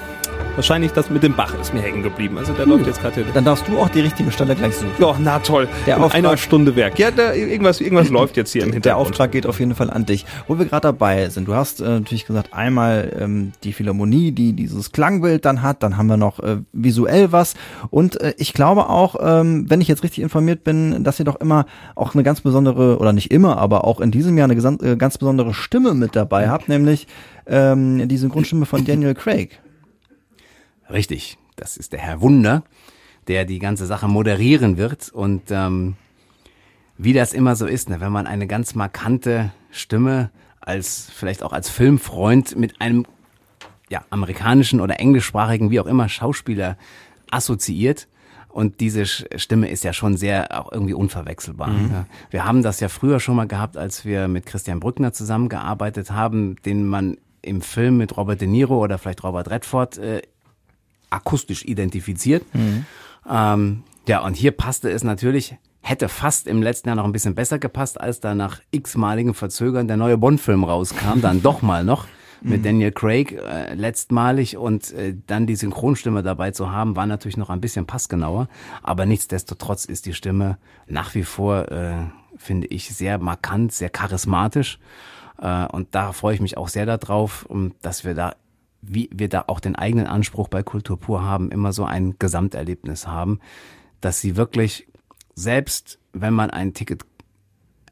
Wahrscheinlich 0.56 0.92
das 0.94 1.10
mit 1.10 1.22
dem 1.22 1.34
Bach 1.34 1.54
ist 1.60 1.74
mir 1.74 1.82
hängen 1.82 2.02
geblieben. 2.02 2.38
Also 2.38 2.54
der 2.54 2.66
hm. 2.66 2.72
läuft 2.72 2.88
jetzt 2.88 3.02
gerade. 3.02 3.26
Dann 3.34 3.44
darfst 3.44 3.68
du 3.68 3.78
auch 3.78 3.90
die 3.90 4.02
richtige 4.02 4.32
Stelle 4.32 4.56
gleich 4.56 4.76
suchen. 4.76 4.92
Ja, 5.00 5.16
na 5.20 5.40
toll. 5.40 5.68
Der 5.86 5.98
Auftrag, 5.98 6.16
einer 6.16 6.38
Stunde 6.38 6.76
Werk. 6.76 6.98
Ja, 6.98 7.12
da, 7.12 7.34
irgendwas, 7.34 7.82
irgendwas 7.82 8.10
läuft 8.16 8.38
jetzt 8.38 8.52
hier 8.54 8.62
im 8.64 8.72
Hintergrund. 8.72 8.86
Der 8.86 8.98
Auftrag 8.98 9.32
geht 9.32 9.46
auf 9.46 9.60
jeden 9.60 9.76
Fall 9.76 9.90
an 9.90 10.06
dich. 10.06 10.26
Wo 10.48 10.58
wir 10.58 10.66
gerade 10.66 10.88
dabei 10.88 11.30
sind, 11.30 11.48
du 11.48 11.54
hast 11.54 11.82
äh, 11.82 11.84
natürlich 11.84 12.26
gesagt, 12.26 12.54
einmal 12.54 13.12
ähm, 13.20 13.52
die 13.64 13.74
Philharmonie, 13.74 14.32
die 14.32 14.54
dieses 14.54 14.92
Klangbild 14.92 15.46
dann 15.46 15.62
hat, 15.62 15.84
dann 15.84 15.98
haben 15.98 16.08
wir 16.08 16.18
noch 16.18 16.40
äh, 16.40 16.58
visuell 16.72 17.32
was 17.32 17.56
und 17.90 18.20
äh, 18.22 18.34
ich 18.38 18.54
glaube 18.54 18.90
auch, 18.90 19.16
ähm, 19.22 19.70
wenn 19.70 19.82
ich 19.82 19.88
jetzt 19.88 20.04
richtig 20.04 20.24
informiert 20.24 20.64
bin, 20.64 21.04
dass 21.04 21.20
ihr 21.20 21.26
doch 21.26 21.40
immer 21.40 21.66
auch 21.96 22.14
eine 22.14 22.24
ganz 22.24 22.42
besondere, 22.42 23.00
oder 23.00 23.14
nicht 23.14 23.32
immer, 23.32 23.58
aber 23.58 23.86
auch 23.86 24.00
in 24.00 24.12
diesem 24.12 24.38
Jahr 24.38 24.50
eine 24.50 24.56
äh, 24.56 24.96
ganz 24.96 25.18
besondere 25.18 25.54
Stimme 25.54 25.94
mit 25.94 26.16
dabei 26.16 26.50
habt, 26.50 26.70
nämlich 26.70 27.08
ähm, 27.48 28.08
die 28.08 28.18
Synchronstimme 28.18 28.66
von 28.66 28.86
Daniel 28.86 29.14
Craig. 29.14 29.60
Richtig, 30.90 31.38
das 31.56 31.78
ist 31.78 31.94
der 31.94 32.00
Herr 32.00 32.22
Wunder, 32.22 32.64
der 33.28 33.46
die 33.46 33.60
ganze 33.60 33.86
Sache 33.86 34.08
moderieren 34.08 34.78
wird. 34.78 35.10
Und 35.10 35.44
ähm, 35.50 35.96
wie 36.98 37.14
das 37.14 37.34
immer 37.34 37.56
so 37.56 37.66
ist, 37.66 37.90
ne, 37.90 38.00
wenn 38.00 38.12
man 38.12 38.28
eine 38.28 38.48
ganz 38.48 38.76
markante 38.76 39.52
Stimme 39.72 40.32
als 40.62 41.10
vielleicht 41.14 41.44
auch 41.44 41.54
als 41.54 41.70
Filmfreund 41.70 42.56
mit 42.56 42.82
einem 42.82 43.06
ja, 43.90 44.04
amerikanischen 44.10 44.82
oder 44.82 45.00
englischsprachigen, 45.00 45.70
wie 45.70 45.80
auch 45.80 45.86
immer, 45.86 46.10
Schauspieler 46.10 46.78
assoziiert. 47.30 48.08
Und 48.50 48.80
diese 48.80 49.06
Stimme 49.06 49.70
ist 49.70 49.84
ja 49.84 49.92
schon 49.92 50.16
sehr 50.16 50.58
auch 50.58 50.72
irgendwie 50.72 50.94
unverwechselbar. 50.94 51.68
Mhm. 51.68 51.92
Ja. 51.92 52.06
Wir 52.30 52.46
haben 52.46 52.64
das 52.64 52.80
ja 52.80 52.88
früher 52.88 53.20
schon 53.20 53.36
mal 53.36 53.48
gehabt, 53.48 53.76
als 53.76 54.06
wir 54.06 54.30
mit 54.30 54.46
Christian 54.46 54.80
Brückner 54.80 55.12
zusammengearbeitet 55.12 56.12
haben, 56.12 56.56
den 56.64 56.88
man 56.88 57.18
im 57.42 57.62
Film 57.62 57.98
mit 57.98 58.16
Robert 58.16 58.40
De 58.40 58.48
Niro 58.48 58.80
oder 58.82 58.98
vielleicht 58.98 59.24
Robert 59.24 59.52
Redford 59.52 59.98
äh, 59.98 60.22
akustisch 61.10 61.66
identifiziert. 61.66 62.44
Mhm. 62.54 62.86
Ähm, 63.30 63.84
ja, 64.08 64.24
und 64.24 64.36
hier 64.36 64.52
passte 64.52 64.90
es 64.90 65.04
natürlich, 65.04 65.56
hätte 65.82 66.10
fast 66.10 66.48
im 66.48 66.62
letzten 66.62 66.90
Jahr 66.90 66.96
noch 66.96 67.06
ein 67.06 67.12
bisschen 67.12 67.36
besser 67.36 67.60
gepasst, 67.60 68.00
als 68.00 68.20
da 68.20 68.36
nach 68.36 68.60
x-maligen 68.72 69.34
Verzögern 69.34 69.88
der 69.88 69.98
neue 69.98 70.18
Bond-Film 70.18 70.64
rauskam, 70.64 71.22
dann 71.22 71.42
doch 71.42 71.62
mal 71.62 71.84
noch 71.84 72.08
mit 72.42 72.60
mhm. 72.60 72.64
Daniel 72.64 72.92
Craig 72.92 73.32
äh, 73.32 73.74
letztmalig 73.74 74.58
und 74.58 74.92
äh, 74.94 75.16
dann 75.26 75.48
die 75.48 75.56
Synchronstimme 75.56 76.22
dabei 76.22 76.52
zu 76.52 76.72
haben, 76.72 76.96
war 76.96 77.06
natürlich 77.06 77.38
noch 77.38 77.50
ein 77.50 77.62
bisschen 77.62 77.88
passgenauer. 77.88 78.48
Aber 78.84 79.06
nichtsdestotrotz 79.06 79.86
ist 79.86 80.06
die 80.06 80.14
Stimme 80.14 80.58
nach 80.88 81.16
wie 81.16 81.24
vor, 81.24 81.72
äh, 81.72 81.96
finde 82.38 82.68
ich, 82.68 82.94
sehr 82.94 83.18
markant, 83.18 83.72
sehr 83.72 83.90
charismatisch. 83.90 84.80
Äh, 85.40 85.66
und 85.68 85.96
da 85.96 86.12
freue 86.12 86.36
ich 86.36 86.42
mich 86.42 86.58
auch 86.58 86.68
sehr 86.68 86.86
darauf, 86.86 87.48
dass 87.82 88.04
wir 88.04 88.14
da 88.14 88.36
wie 88.88 89.10
wir 89.14 89.30
da 89.30 89.46
auch 89.48 89.60
den 89.60 89.76
eigenen 89.76 90.08
Anspruch 90.08 90.48
bei 90.48 90.64
Kultur 90.64 91.00
pur 91.00 91.24
haben, 91.24 91.52
immer 91.52 91.74
so 91.74 91.86
ein 91.86 92.16
Gesamterlebnis 92.20 93.08
haben, 93.08 93.40
dass 94.02 94.22
sie 94.22 94.36
wirklich 94.36 94.88
selbst, 95.36 96.00
wenn 96.14 96.34
man 96.34 96.50
ein 96.50 96.74
Ticket 96.74 97.06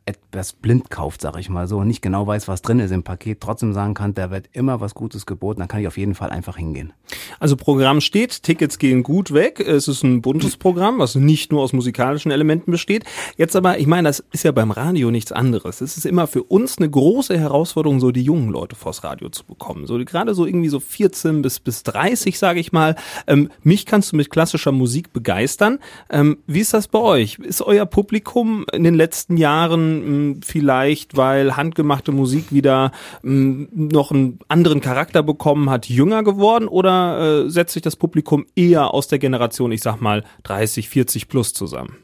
etwas 0.06 0.54
blind 0.54 0.89
kauft, 0.89 1.22
sag 1.22 1.38
ich 1.38 1.50
mal 1.50 1.68
so, 1.68 1.78
und 1.78 1.88
nicht 1.88 2.02
genau 2.02 2.28
weiß, 2.28 2.48
was 2.48 2.62
drin 2.62 2.80
ist 2.80 2.92
im 2.92 3.04
Paket, 3.04 3.39
trotzdem 3.42 3.74
sagen 3.74 3.94
kann, 3.94 4.13
da 4.13 4.32
wird 4.32 4.50
immer 4.52 4.82
was 4.82 4.96
Gutes 4.96 5.26
geboten, 5.26 5.60
dann 5.60 5.68
kann 5.68 5.80
ich 5.80 5.88
auf 5.88 5.98
jeden 5.98 6.16
Fall 6.16 6.30
einfach 6.30 6.58
hingehen. 6.58 6.94
Also 7.39 7.56
Programm 7.56 8.02
steht, 8.02 8.44
Tickets 8.44 8.80
gehen 8.80 9.04
gut 9.04 9.34
weg, 9.34 9.60
es 9.60 9.88
ist 9.88 10.04
ein 10.04 10.22
buntes 10.22 10.58
Programm, 10.58 11.00
was 11.00 11.16
nicht 11.16 11.52
nur 11.52 11.62
aus 11.62 11.74
musikalischen 11.74 12.32
Elementen 12.32 12.72
besteht. 12.72 13.06
Jetzt 13.38 13.56
aber, 13.56 13.80
ich 13.80 13.88
meine, 13.88 14.10
das 14.10 14.24
ist 14.32 14.44
ja 14.44 14.52
beim 14.52 14.72
Radio 14.72 15.12
nichts 15.12 15.32
anderes. 15.32 15.82
Es 15.82 15.98
ist 15.98 16.06
immer 16.06 16.28
für 16.28 16.44
uns 16.44 16.78
eine 16.78 16.89
große 16.89 17.38
Herausforderung, 17.38 18.00
so 18.00 18.12
die 18.12 18.24
jungen 18.24 18.50
Leute 18.50 18.76
vors 18.76 19.04
Radio 19.04 19.30
zu 19.30 19.46
bekommen. 19.46 19.88
So 19.88 19.98
gerade 20.04 20.34
so 20.34 20.46
irgendwie 20.46 20.70
so 20.70 20.80
14 20.80 21.42
bis 21.42 21.60
bis 21.60 21.84
30, 21.84 22.38
sage 22.38 22.60
ich 22.60 22.72
mal. 22.72 22.96
Ähm, 23.28 23.50
mich 23.62 23.86
kannst 23.86 24.12
du 24.12 24.16
mit 24.16 24.30
klassischer 24.30 24.72
Musik 24.72 25.13
begeistern. 25.13 25.80
Ähm, 26.10 26.39
wie 26.48 26.60
ist 26.60 26.74
das 26.74 26.88
bei 26.88 27.00
euch? 27.00 27.39
Ist 27.39 27.62
euer 27.62 27.86
Publikum 27.86 28.66
in 28.74 28.84
den 28.84 28.96
letzten 28.96 29.38
Jahren 29.38 29.92
ähm, 30.01 30.39
vielleicht, 30.43 31.17
weil 31.17 31.56
handgemachte 31.56 32.12
Musik 32.12 32.51
wieder 32.51 32.91
ähm, 33.23 33.67
noch 33.73 34.12
einen 34.12 34.39
anderen 34.47 34.82
Charakter 34.82 35.23
bekommen 35.23 35.69
hat, 35.69 35.88
jünger 35.88 36.23
geworden 36.23 36.67
oder 36.67 37.45
äh, 37.45 37.49
setzt 37.49 37.73
sich 37.73 37.82
das 37.82 37.95
Publikum 37.95 38.45
eher 38.56 38.93
aus 38.93 39.08
der 39.08 39.19
Generation, 39.19 39.71
ich 39.71 39.82
sag 39.82 40.01
mal, 40.01 40.23
30, 40.43 40.89
40 40.89 41.27
plus 41.27 41.53
zusammen? 41.53 41.97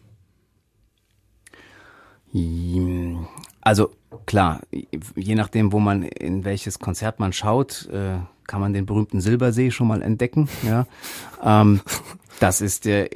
Also 3.61 3.91
klar, 4.25 4.61
je 5.15 5.35
nachdem, 5.35 5.71
wo 5.71 5.79
man 5.79 6.03
in 6.03 6.45
welches 6.45 6.79
Konzert 6.79 7.19
man 7.19 7.33
schaut, 7.33 7.87
äh, 7.91 8.19
kann 8.49 8.61
man 8.61 8.73
den 8.73 8.85
berühmten 8.85 9.21
Silbersee 9.21 9.71
schon 9.71 9.87
mal 9.87 10.01
entdecken. 10.01 10.49
Ja, 10.63 10.87
ähm, 11.43 11.81
das 12.39 12.61
ist 12.61 12.85
äh, 12.85 13.07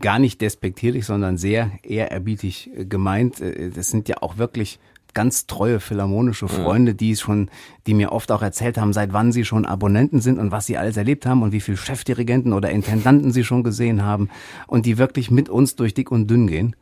gar 0.00 0.18
nicht 0.18 0.40
despektierlich, 0.40 1.06
sondern 1.06 1.38
sehr 1.38 1.70
ehrerbietig 1.82 2.70
äh, 2.76 2.84
gemeint. 2.84 3.40
Äh, 3.40 3.70
das 3.70 3.88
sind 3.88 4.08
ja 4.08 4.16
auch 4.20 4.36
wirklich 4.36 4.78
ganz 5.14 5.46
treue 5.46 5.78
philharmonische 5.78 6.48
Freunde, 6.48 6.90
ja. 6.90 6.96
die 6.96 7.16
schon, 7.16 7.48
die 7.86 7.94
mir 7.94 8.10
oft 8.10 8.32
auch 8.32 8.42
erzählt 8.42 8.78
haben, 8.78 8.92
seit 8.92 9.12
wann 9.12 9.30
sie 9.30 9.44
schon 9.44 9.64
Abonnenten 9.64 10.20
sind 10.20 10.40
und 10.40 10.50
was 10.50 10.66
sie 10.66 10.76
alles 10.76 10.96
erlebt 10.96 11.24
haben 11.24 11.42
und 11.42 11.52
wie 11.52 11.60
viel 11.60 11.76
Chefdirigenten 11.76 12.52
oder 12.52 12.70
Intendanten 12.70 13.32
sie 13.32 13.44
schon 13.44 13.62
gesehen 13.62 14.02
haben 14.02 14.28
und 14.66 14.86
die 14.86 14.98
wirklich 14.98 15.30
mit 15.30 15.48
uns 15.48 15.76
durch 15.76 15.94
dick 15.94 16.10
und 16.10 16.28
dünn 16.28 16.48
gehen, 16.48 16.74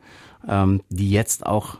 ähm, 0.47 0.81
die 0.89 1.11
jetzt 1.11 1.45
auch 1.45 1.77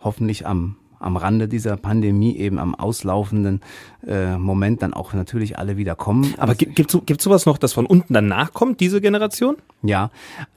hoffentlich 0.00 0.46
am 0.46 0.76
am 1.00 1.16
Rande 1.16 1.48
dieser 1.48 1.76
Pandemie 1.76 2.36
eben 2.36 2.58
am 2.58 2.74
auslaufenden 2.74 3.60
äh, 4.06 4.36
Moment 4.36 4.82
dann 4.82 4.94
auch 4.94 5.12
natürlich 5.14 5.58
alle 5.58 5.76
wieder 5.76 5.96
kommen. 5.96 6.34
Aber 6.38 6.54
gibt 6.54 6.78
es 6.78 7.00
gibt's 7.06 7.24
sowas 7.24 7.46
noch, 7.46 7.58
das 7.58 7.72
von 7.72 7.86
unten 7.86 8.14
dann 8.14 8.28
nachkommt, 8.28 8.80
diese 8.80 9.00
Generation? 9.00 9.56
Ja, 9.82 10.10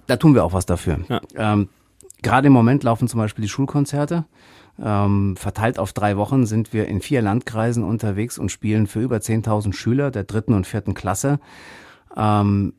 da 0.05 0.17
tun 0.17 0.35
wir 0.35 0.43
auch 0.43 0.53
was 0.53 0.65
dafür. 0.65 0.99
Ja. 1.09 1.21
Ähm, 1.35 1.69
Gerade 2.21 2.47
im 2.47 2.53
Moment 2.53 2.83
laufen 2.83 3.07
zum 3.07 3.19
Beispiel 3.19 3.41
die 3.41 3.49
Schulkonzerte. 3.49 4.25
Ähm, 4.81 5.35
verteilt 5.37 5.77
auf 5.77 5.93
drei 5.93 6.17
Wochen 6.17 6.45
sind 6.45 6.73
wir 6.73 6.87
in 6.87 7.01
vier 7.01 7.21
Landkreisen 7.21 7.83
unterwegs 7.83 8.39
und 8.39 8.49
spielen 8.51 8.87
für 8.87 9.01
über 9.01 9.17
10.000 9.17 9.73
Schüler 9.73 10.09
der 10.09 10.23
dritten 10.23 10.53
und 10.53 10.65
vierten 10.65 10.93
Klasse. 10.93 11.39
Ähm, 12.15 12.73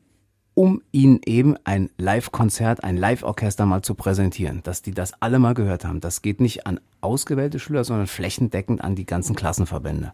um 0.55 0.81
ihnen 0.91 1.19
eben 1.25 1.55
ein 1.65 1.91
Live-Konzert, 1.97 2.83
ein 2.83 2.97
Live-Orchester 2.97 3.65
mal 3.65 3.81
zu 3.81 3.93
präsentieren, 3.93 4.61
dass 4.63 4.81
die 4.81 4.91
das 4.93 5.13
alle 5.21 5.37
mal 5.37 5.53
gehört 5.53 5.85
haben. 5.85 5.99
Das 5.99 6.21
geht 6.21 6.39
nicht 6.39 6.65
an 6.65 6.79
ausgewählte 7.01 7.59
Schüler, 7.59 7.83
sondern 7.83 8.07
flächendeckend 8.07 8.81
an 8.81 8.95
die 8.95 9.05
ganzen 9.05 9.35
Klassenverbände. 9.35 10.13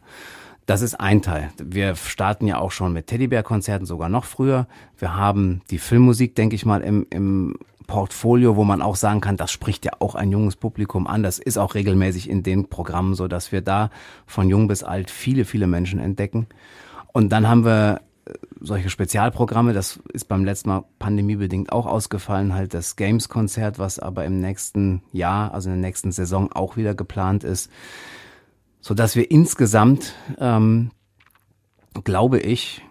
Das 0.65 0.81
ist 0.81 0.99
ein 0.99 1.21
Teil. 1.21 1.51
Wir 1.57 1.95
starten 1.95 2.47
ja 2.47 2.57
auch 2.57 2.71
schon 2.71 2.91
mit 2.91 3.07
Teddybär-Konzerten, 3.07 3.85
sogar 3.85 4.09
noch 4.09 4.25
früher. 4.25 4.67
Wir 4.97 5.15
haben 5.15 5.61
die 5.69 5.77
Filmmusik, 5.77 6.35
denke 6.35 6.55
ich 6.55 6.65
mal, 6.65 6.81
im, 6.81 7.05
im 7.11 7.55
Portfolio, 7.85 8.55
wo 8.55 8.63
man 8.63 8.81
auch 8.81 8.95
sagen 8.95 9.21
kann, 9.21 9.37
das 9.37 9.51
spricht 9.51 9.85
ja 9.85 9.91
auch 9.99 10.15
ein 10.15 10.31
junges 10.31 10.55
Publikum 10.55 11.07
an. 11.07 11.21
Das 11.23 11.37
ist 11.39 11.57
auch 11.57 11.75
regelmäßig 11.75 12.29
in 12.29 12.41
den 12.41 12.67
Programmen 12.67 13.13
so, 13.13 13.27
dass 13.27 13.51
wir 13.51 13.61
da 13.61 13.91
von 14.25 14.49
jung 14.49 14.67
bis 14.67 14.83
alt 14.83 15.11
viele, 15.11 15.45
viele 15.45 15.67
Menschen 15.67 15.99
entdecken. 15.99 16.47
Und 17.11 17.29
dann 17.29 17.47
haben 17.47 17.65
wir 17.65 18.01
solche 18.59 18.89
Spezialprogramme, 18.89 19.73
das 19.73 19.99
ist 20.13 20.27
beim 20.27 20.45
letzten 20.45 20.69
Mal 20.69 20.85
pandemiebedingt 20.99 21.71
auch 21.71 21.85
ausgefallen, 21.85 22.53
halt 22.53 22.73
das 22.73 22.95
Games-Konzert, 22.95 23.79
was 23.79 23.99
aber 23.99 24.25
im 24.25 24.39
nächsten 24.39 25.01
Jahr, 25.11 25.53
also 25.53 25.69
in 25.69 25.81
der 25.81 25.87
nächsten 25.89 26.11
Saison 26.11 26.51
auch 26.51 26.77
wieder 26.77 26.93
geplant 26.93 27.43
ist, 27.43 27.71
so 28.79 28.93
dass 28.93 29.15
wir 29.15 29.29
insgesamt, 29.31 30.13
ähm, 30.39 30.91
glaube 32.03 32.39
ich, 32.39 32.83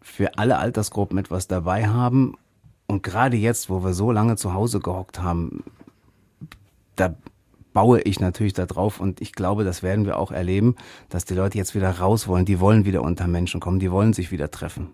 für 0.00 0.38
alle 0.38 0.58
Altersgruppen 0.58 1.18
etwas 1.18 1.48
dabei 1.48 1.88
haben. 1.88 2.36
Und 2.86 3.02
gerade 3.02 3.36
jetzt, 3.36 3.70
wo 3.70 3.82
wir 3.82 3.94
so 3.94 4.12
lange 4.12 4.36
zu 4.36 4.52
Hause 4.52 4.80
gehockt 4.80 5.22
haben, 5.22 5.64
da 6.96 7.14
baue 7.74 8.00
ich 8.00 8.20
natürlich 8.20 8.54
darauf 8.54 9.00
und 9.00 9.20
ich 9.20 9.32
glaube, 9.32 9.64
das 9.64 9.82
werden 9.82 10.06
wir 10.06 10.18
auch 10.18 10.32
erleben, 10.32 10.76
dass 11.10 11.26
die 11.26 11.34
Leute 11.34 11.58
jetzt 11.58 11.74
wieder 11.74 11.90
raus 11.90 12.26
wollen. 12.26 12.46
Die 12.46 12.60
wollen 12.60 12.86
wieder 12.86 13.02
unter 13.02 13.26
Menschen 13.26 13.60
kommen, 13.60 13.80
die 13.80 13.90
wollen 13.90 14.14
sich 14.14 14.30
wieder 14.30 14.50
treffen. 14.50 14.92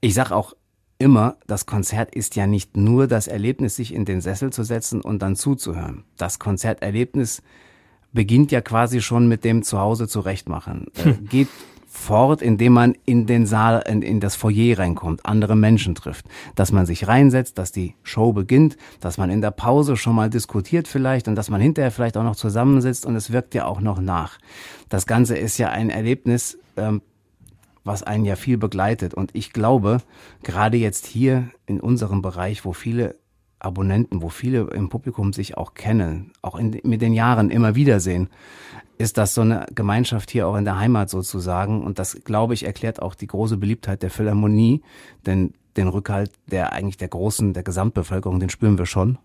Ich 0.00 0.14
sag 0.14 0.32
auch 0.32 0.54
immer, 0.98 1.36
das 1.46 1.66
Konzert 1.66 2.14
ist 2.14 2.34
ja 2.36 2.46
nicht 2.46 2.76
nur 2.76 3.06
das 3.06 3.28
Erlebnis, 3.28 3.76
sich 3.76 3.94
in 3.94 4.04
den 4.04 4.20
Sessel 4.20 4.52
zu 4.52 4.64
setzen 4.64 5.00
und 5.02 5.20
dann 5.20 5.36
zuzuhören. 5.36 6.04
Das 6.16 6.38
Konzerterlebnis 6.38 7.42
beginnt 8.12 8.50
ja 8.50 8.60
quasi 8.60 9.00
schon 9.00 9.28
mit 9.28 9.44
dem 9.44 9.62
Zuhause 9.62 10.08
zurechtmachen. 10.08 10.88
Äh, 10.96 11.12
geht 11.28 11.48
fort, 12.00 12.42
indem 12.42 12.72
man 12.72 12.94
in 13.04 13.26
den 13.26 13.46
Saal, 13.46 13.84
in, 13.86 14.02
in 14.02 14.20
das 14.20 14.34
Foyer 14.34 14.78
reinkommt, 14.78 15.24
andere 15.24 15.54
Menschen 15.54 15.94
trifft, 15.94 16.26
dass 16.54 16.72
man 16.72 16.86
sich 16.86 17.06
reinsetzt, 17.06 17.58
dass 17.58 17.70
die 17.70 17.94
Show 18.02 18.32
beginnt, 18.32 18.76
dass 19.00 19.18
man 19.18 19.30
in 19.30 19.40
der 19.40 19.50
Pause 19.50 19.96
schon 19.96 20.16
mal 20.16 20.30
diskutiert 20.30 20.88
vielleicht 20.88 21.28
und 21.28 21.36
dass 21.36 21.50
man 21.50 21.60
hinterher 21.60 21.90
vielleicht 21.90 22.16
auch 22.16 22.24
noch 22.24 22.36
zusammensitzt 22.36 23.06
und 23.06 23.14
es 23.16 23.30
wirkt 23.30 23.54
ja 23.54 23.66
auch 23.66 23.80
noch 23.80 24.00
nach. 24.00 24.38
Das 24.88 25.06
Ganze 25.06 25.36
ist 25.36 25.58
ja 25.58 25.68
ein 25.68 25.90
Erlebnis, 25.90 26.58
ähm, 26.76 27.02
was 27.84 28.02
einen 28.02 28.24
ja 28.24 28.36
viel 28.36 28.58
begleitet 28.58 29.14
und 29.14 29.30
ich 29.34 29.52
glaube, 29.52 29.98
gerade 30.42 30.78
jetzt 30.78 31.06
hier 31.06 31.50
in 31.66 31.80
unserem 31.80 32.22
Bereich, 32.22 32.64
wo 32.64 32.72
viele 32.72 33.16
Abonnenten, 33.60 34.22
wo 34.22 34.28
viele 34.28 34.62
im 34.70 34.88
Publikum 34.88 35.32
sich 35.32 35.56
auch 35.56 35.74
kennen, 35.74 36.32
auch 36.42 36.56
in, 36.56 36.80
mit 36.82 37.02
den 37.02 37.12
Jahren 37.12 37.50
immer 37.50 37.74
wiedersehen, 37.74 38.28
ist 38.98 39.16
das 39.16 39.34
so 39.34 39.40
eine 39.40 39.66
Gemeinschaft 39.74 40.30
hier 40.30 40.46
auch 40.46 40.56
in 40.56 40.64
der 40.64 40.78
Heimat 40.78 41.08
sozusagen. 41.08 41.82
Und 41.82 41.98
das, 41.98 42.20
glaube 42.24 42.54
ich, 42.54 42.64
erklärt 42.64 43.00
auch 43.00 43.14
die 43.14 43.26
große 43.26 43.56
Beliebtheit 43.56 44.02
der 44.02 44.10
Philharmonie, 44.10 44.82
denn 45.24 45.54
den 45.76 45.88
Rückhalt 45.88 46.32
der 46.50 46.72
eigentlich 46.72 46.98
der 46.98 47.08
großen, 47.08 47.54
der 47.54 47.62
Gesamtbevölkerung, 47.62 48.40
den 48.40 48.50
spüren 48.50 48.78
wir 48.78 48.86
schon. 48.86 49.18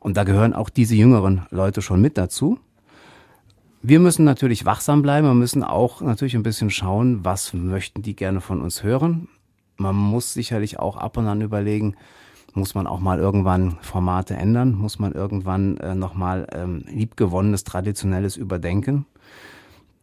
Und 0.00 0.16
da 0.16 0.24
gehören 0.24 0.54
auch 0.54 0.70
diese 0.70 0.94
jüngeren 0.94 1.46
Leute 1.50 1.82
schon 1.82 2.00
mit 2.00 2.18
dazu. 2.18 2.58
Wir 3.82 3.98
müssen 3.98 4.24
natürlich 4.24 4.64
wachsam 4.64 5.02
bleiben, 5.02 5.26
wir 5.26 5.34
müssen 5.34 5.64
auch 5.64 6.00
natürlich 6.02 6.36
ein 6.36 6.44
bisschen 6.44 6.70
schauen, 6.70 7.24
was 7.24 7.52
möchten 7.52 8.02
die 8.02 8.14
gerne 8.14 8.40
von 8.40 8.60
uns 8.60 8.82
hören. 8.82 9.28
Man 9.76 9.96
muss 9.96 10.34
sicherlich 10.34 10.78
auch 10.78 10.96
ab 10.96 11.16
und 11.16 11.26
an 11.26 11.40
überlegen, 11.40 11.96
muss 12.54 12.74
man 12.74 12.86
auch 12.86 13.00
mal 13.00 13.18
irgendwann 13.18 13.78
Formate 13.80 14.34
ändern, 14.34 14.74
muss 14.74 14.98
man 14.98 15.12
irgendwann 15.12 15.76
äh, 15.78 15.94
nochmal 15.94 16.46
ähm, 16.52 16.84
liebgewonnenes, 16.86 17.64
traditionelles 17.64 18.36
überdenken. 18.36 19.06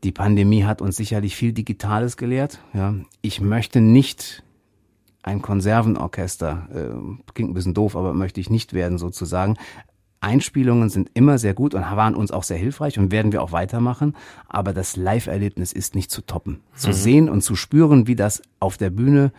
Die 0.04 0.12
Pandemie 0.12 0.64
hat 0.64 0.82
uns 0.82 0.96
sicherlich 0.96 1.36
viel 1.36 1.52
Digitales 1.52 2.18
gelehrt. 2.18 2.60
Ja. 2.74 2.96
Ich 3.22 3.42
möchte 3.42 3.82
nicht 3.82 4.44
ein 5.22 5.42
Konservenorchester, 5.42 6.68
äh, 6.74 7.34
klingt 7.34 7.52
ein 7.52 7.54
bisschen 7.54 7.74
doof, 7.74 7.96
aber 7.96 8.14
möchte 8.14 8.40
ich 8.40 8.50
nicht 8.50 8.74
werden 8.74 8.98
sozusagen. 8.98 9.58
Einspielungen 10.22 10.90
sind 10.90 11.12
immer 11.14 11.38
sehr 11.38 11.54
gut 11.54 11.74
und 11.74 11.82
waren 11.82 12.16
uns 12.16 12.32
auch 12.32 12.44
sehr 12.44 12.58
hilfreich 12.58 13.00
und 13.00 13.12
werden 13.12 13.32
wir 13.32 13.42
auch 13.42 13.52
weitermachen. 13.52 14.16
Aber 14.48 14.74
das 14.74 14.96
Live-Erlebnis 14.96 15.72
ist 15.72 15.96
nicht 15.96 16.12
zu 16.12 16.22
toppen. 16.22 16.60
Zu 16.76 16.90
mhm. 16.90 16.94
sehen 16.94 17.30
und 17.30 17.42
zu 17.42 17.56
spüren, 17.56 18.08
wie 18.08 18.16
das 18.16 18.42
auf 18.60 18.78
der 18.78 18.90
Bühne 18.90 19.32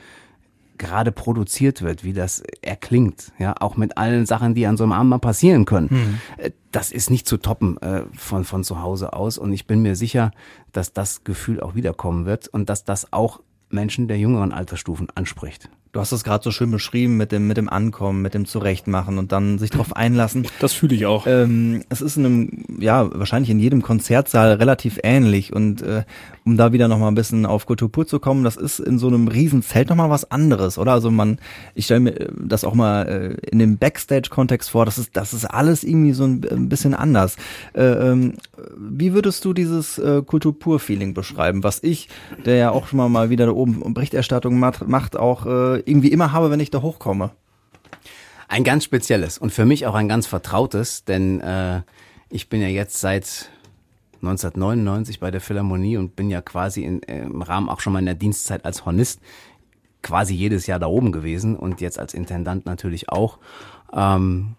gerade 0.80 1.12
produziert 1.12 1.82
wird, 1.82 2.02
wie 2.02 2.14
das 2.14 2.42
erklingt, 2.62 3.32
ja, 3.38 3.54
auch 3.60 3.76
mit 3.76 3.98
allen 3.98 4.26
Sachen, 4.26 4.54
die 4.54 4.66
an 4.66 4.76
so 4.76 4.84
einem 4.84 4.92
Abend 4.92 5.10
mal 5.10 5.18
passieren 5.18 5.66
können. 5.66 5.88
Mhm. 5.90 6.52
Das 6.72 6.90
ist 6.90 7.10
nicht 7.10 7.28
zu 7.28 7.36
toppen 7.36 7.76
äh, 7.82 8.02
von, 8.16 8.44
von 8.44 8.64
zu 8.64 8.82
Hause 8.82 9.12
aus 9.12 9.38
und 9.38 9.52
ich 9.52 9.66
bin 9.66 9.82
mir 9.82 9.94
sicher, 9.94 10.32
dass 10.72 10.92
das 10.92 11.22
Gefühl 11.22 11.60
auch 11.60 11.74
wiederkommen 11.74 12.24
wird 12.24 12.48
und 12.48 12.68
dass 12.68 12.84
das 12.84 13.12
auch 13.12 13.40
Menschen 13.68 14.08
der 14.08 14.18
jüngeren 14.18 14.52
Altersstufen 14.52 15.08
anspricht. 15.14 15.70
Du 15.92 15.98
hast 15.98 16.12
es 16.12 16.22
gerade 16.22 16.44
so 16.44 16.52
schön 16.52 16.70
beschrieben 16.70 17.16
mit 17.16 17.32
dem 17.32 17.48
mit 17.48 17.56
dem 17.56 17.68
Ankommen, 17.68 18.22
mit 18.22 18.32
dem 18.32 18.46
Zurechtmachen 18.46 19.18
und 19.18 19.32
dann 19.32 19.58
sich 19.58 19.70
darauf 19.70 19.94
einlassen. 19.96 20.46
Das 20.60 20.72
fühle 20.72 20.94
ich 20.94 21.06
auch. 21.06 21.26
Ähm, 21.26 21.84
es 21.88 22.00
ist 22.00 22.16
in 22.16 22.26
einem, 22.26 22.64
ja 22.78 23.10
wahrscheinlich 23.12 23.50
in 23.50 23.58
jedem 23.58 23.82
Konzertsaal 23.82 24.54
relativ 24.54 25.00
ähnlich 25.02 25.52
und 25.52 25.82
äh, 25.82 26.04
um 26.50 26.56
da 26.56 26.72
wieder 26.72 26.88
noch 26.88 26.98
mal 26.98 27.06
ein 27.06 27.14
bisschen 27.14 27.46
auf 27.46 27.64
Kultur 27.64 27.92
pur 27.92 28.08
zu 28.08 28.18
kommen, 28.18 28.42
das 28.42 28.56
ist 28.56 28.80
in 28.80 28.98
so 28.98 29.06
einem 29.06 29.28
Riesenzelt 29.28 29.88
noch 29.88 29.94
mal 29.94 30.10
was 30.10 30.32
anderes, 30.32 30.78
oder? 30.78 30.92
Also 30.92 31.08
man, 31.08 31.38
ich 31.76 31.84
stelle 31.84 32.00
mir 32.00 32.20
äh, 32.20 32.28
das 32.36 32.64
auch 32.64 32.74
mal 32.74 33.06
äh, 33.06 33.48
in 33.50 33.60
dem 33.60 33.78
Backstage-Kontext 33.78 34.68
vor. 34.68 34.84
Das 34.84 34.98
ist 34.98 35.16
das 35.16 35.32
ist 35.32 35.44
alles 35.44 35.84
irgendwie 35.84 36.12
so 36.12 36.24
ein, 36.24 36.44
ein 36.50 36.68
bisschen 36.68 36.92
anders. 36.92 37.36
Äh, 37.72 37.84
ähm, 37.84 38.34
wie 38.76 39.12
würdest 39.12 39.44
du 39.44 39.52
dieses 39.52 39.98
äh, 39.98 40.22
Kultur 40.22 40.58
pur 40.58 40.80
Feeling 40.80 41.14
beschreiben, 41.14 41.62
was 41.62 41.84
ich, 41.84 42.08
der 42.44 42.56
ja 42.56 42.70
auch 42.72 42.88
schon 42.88 42.96
mal 42.96 43.08
mal 43.08 43.30
wieder 43.30 43.46
da 43.46 43.52
oben 43.52 43.94
Berichterstattung 43.94 44.58
macht, 44.58 44.88
macht 44.88 45.16
auch 45.16 45.46
äh, 45.46 45.78
irgendwie 45.80 46.10
immer 46.10 46.32
habe, 46.32 46.50
wenn 46.50 46.58
ich 46.58 46.72
da 46.72 46.82
hochkomme. 46.82 47.30
Ein 48.48 48.64
ganz 48.64 48.82
spezielles 48.82 49.38
und 49.38 49.52
für 49.52 49.66
mich 49.66 49.86
auch 49.86 49.94
ein 49.94 50.08
ganz 50.08 50.26
vertrautes, 50.26 51.04
denn 51.04 51.40
äh, 51.40 51.82
ich 52.28 52.48
bin 52.48 52.60
ja 52.60 52.66
jetzt 52.66 52.98
seit 52.98 53.50
1999 54.22 55.20
bei 55.20 55.30
der 55.30 55.40
Philharmonie 55.40 55.96
und 55.96 56.16
bin 56.16 56.30
ja 56.30 56.40
quasi 56.40 56.84
in, 56.84 57.02
äh, 57.04 57.22
im 57.22 57.42
Rahmen 57.42 57.68
auch 57.68 57.80
schon 57.80 57.92
meiner 57.92 58.14
Dienstzeit 58.14 58.64
als 58.64 58.84
Hornist 58.84 59.20
quasi 60.02 60.34
jedes 60.34 60.66
Jahr 60.66 60.78
da 60.78 60.86
oben 60.86 61.12
gewesen 61.12 61.56
und 61.56 61.80
jetzt 61.80 61.98
als 61.98 62.14
Intendant 62.14 62.66
natürlich 62.66 63.08
auch. 63.10 63.38
Ähm, 63.92 64.54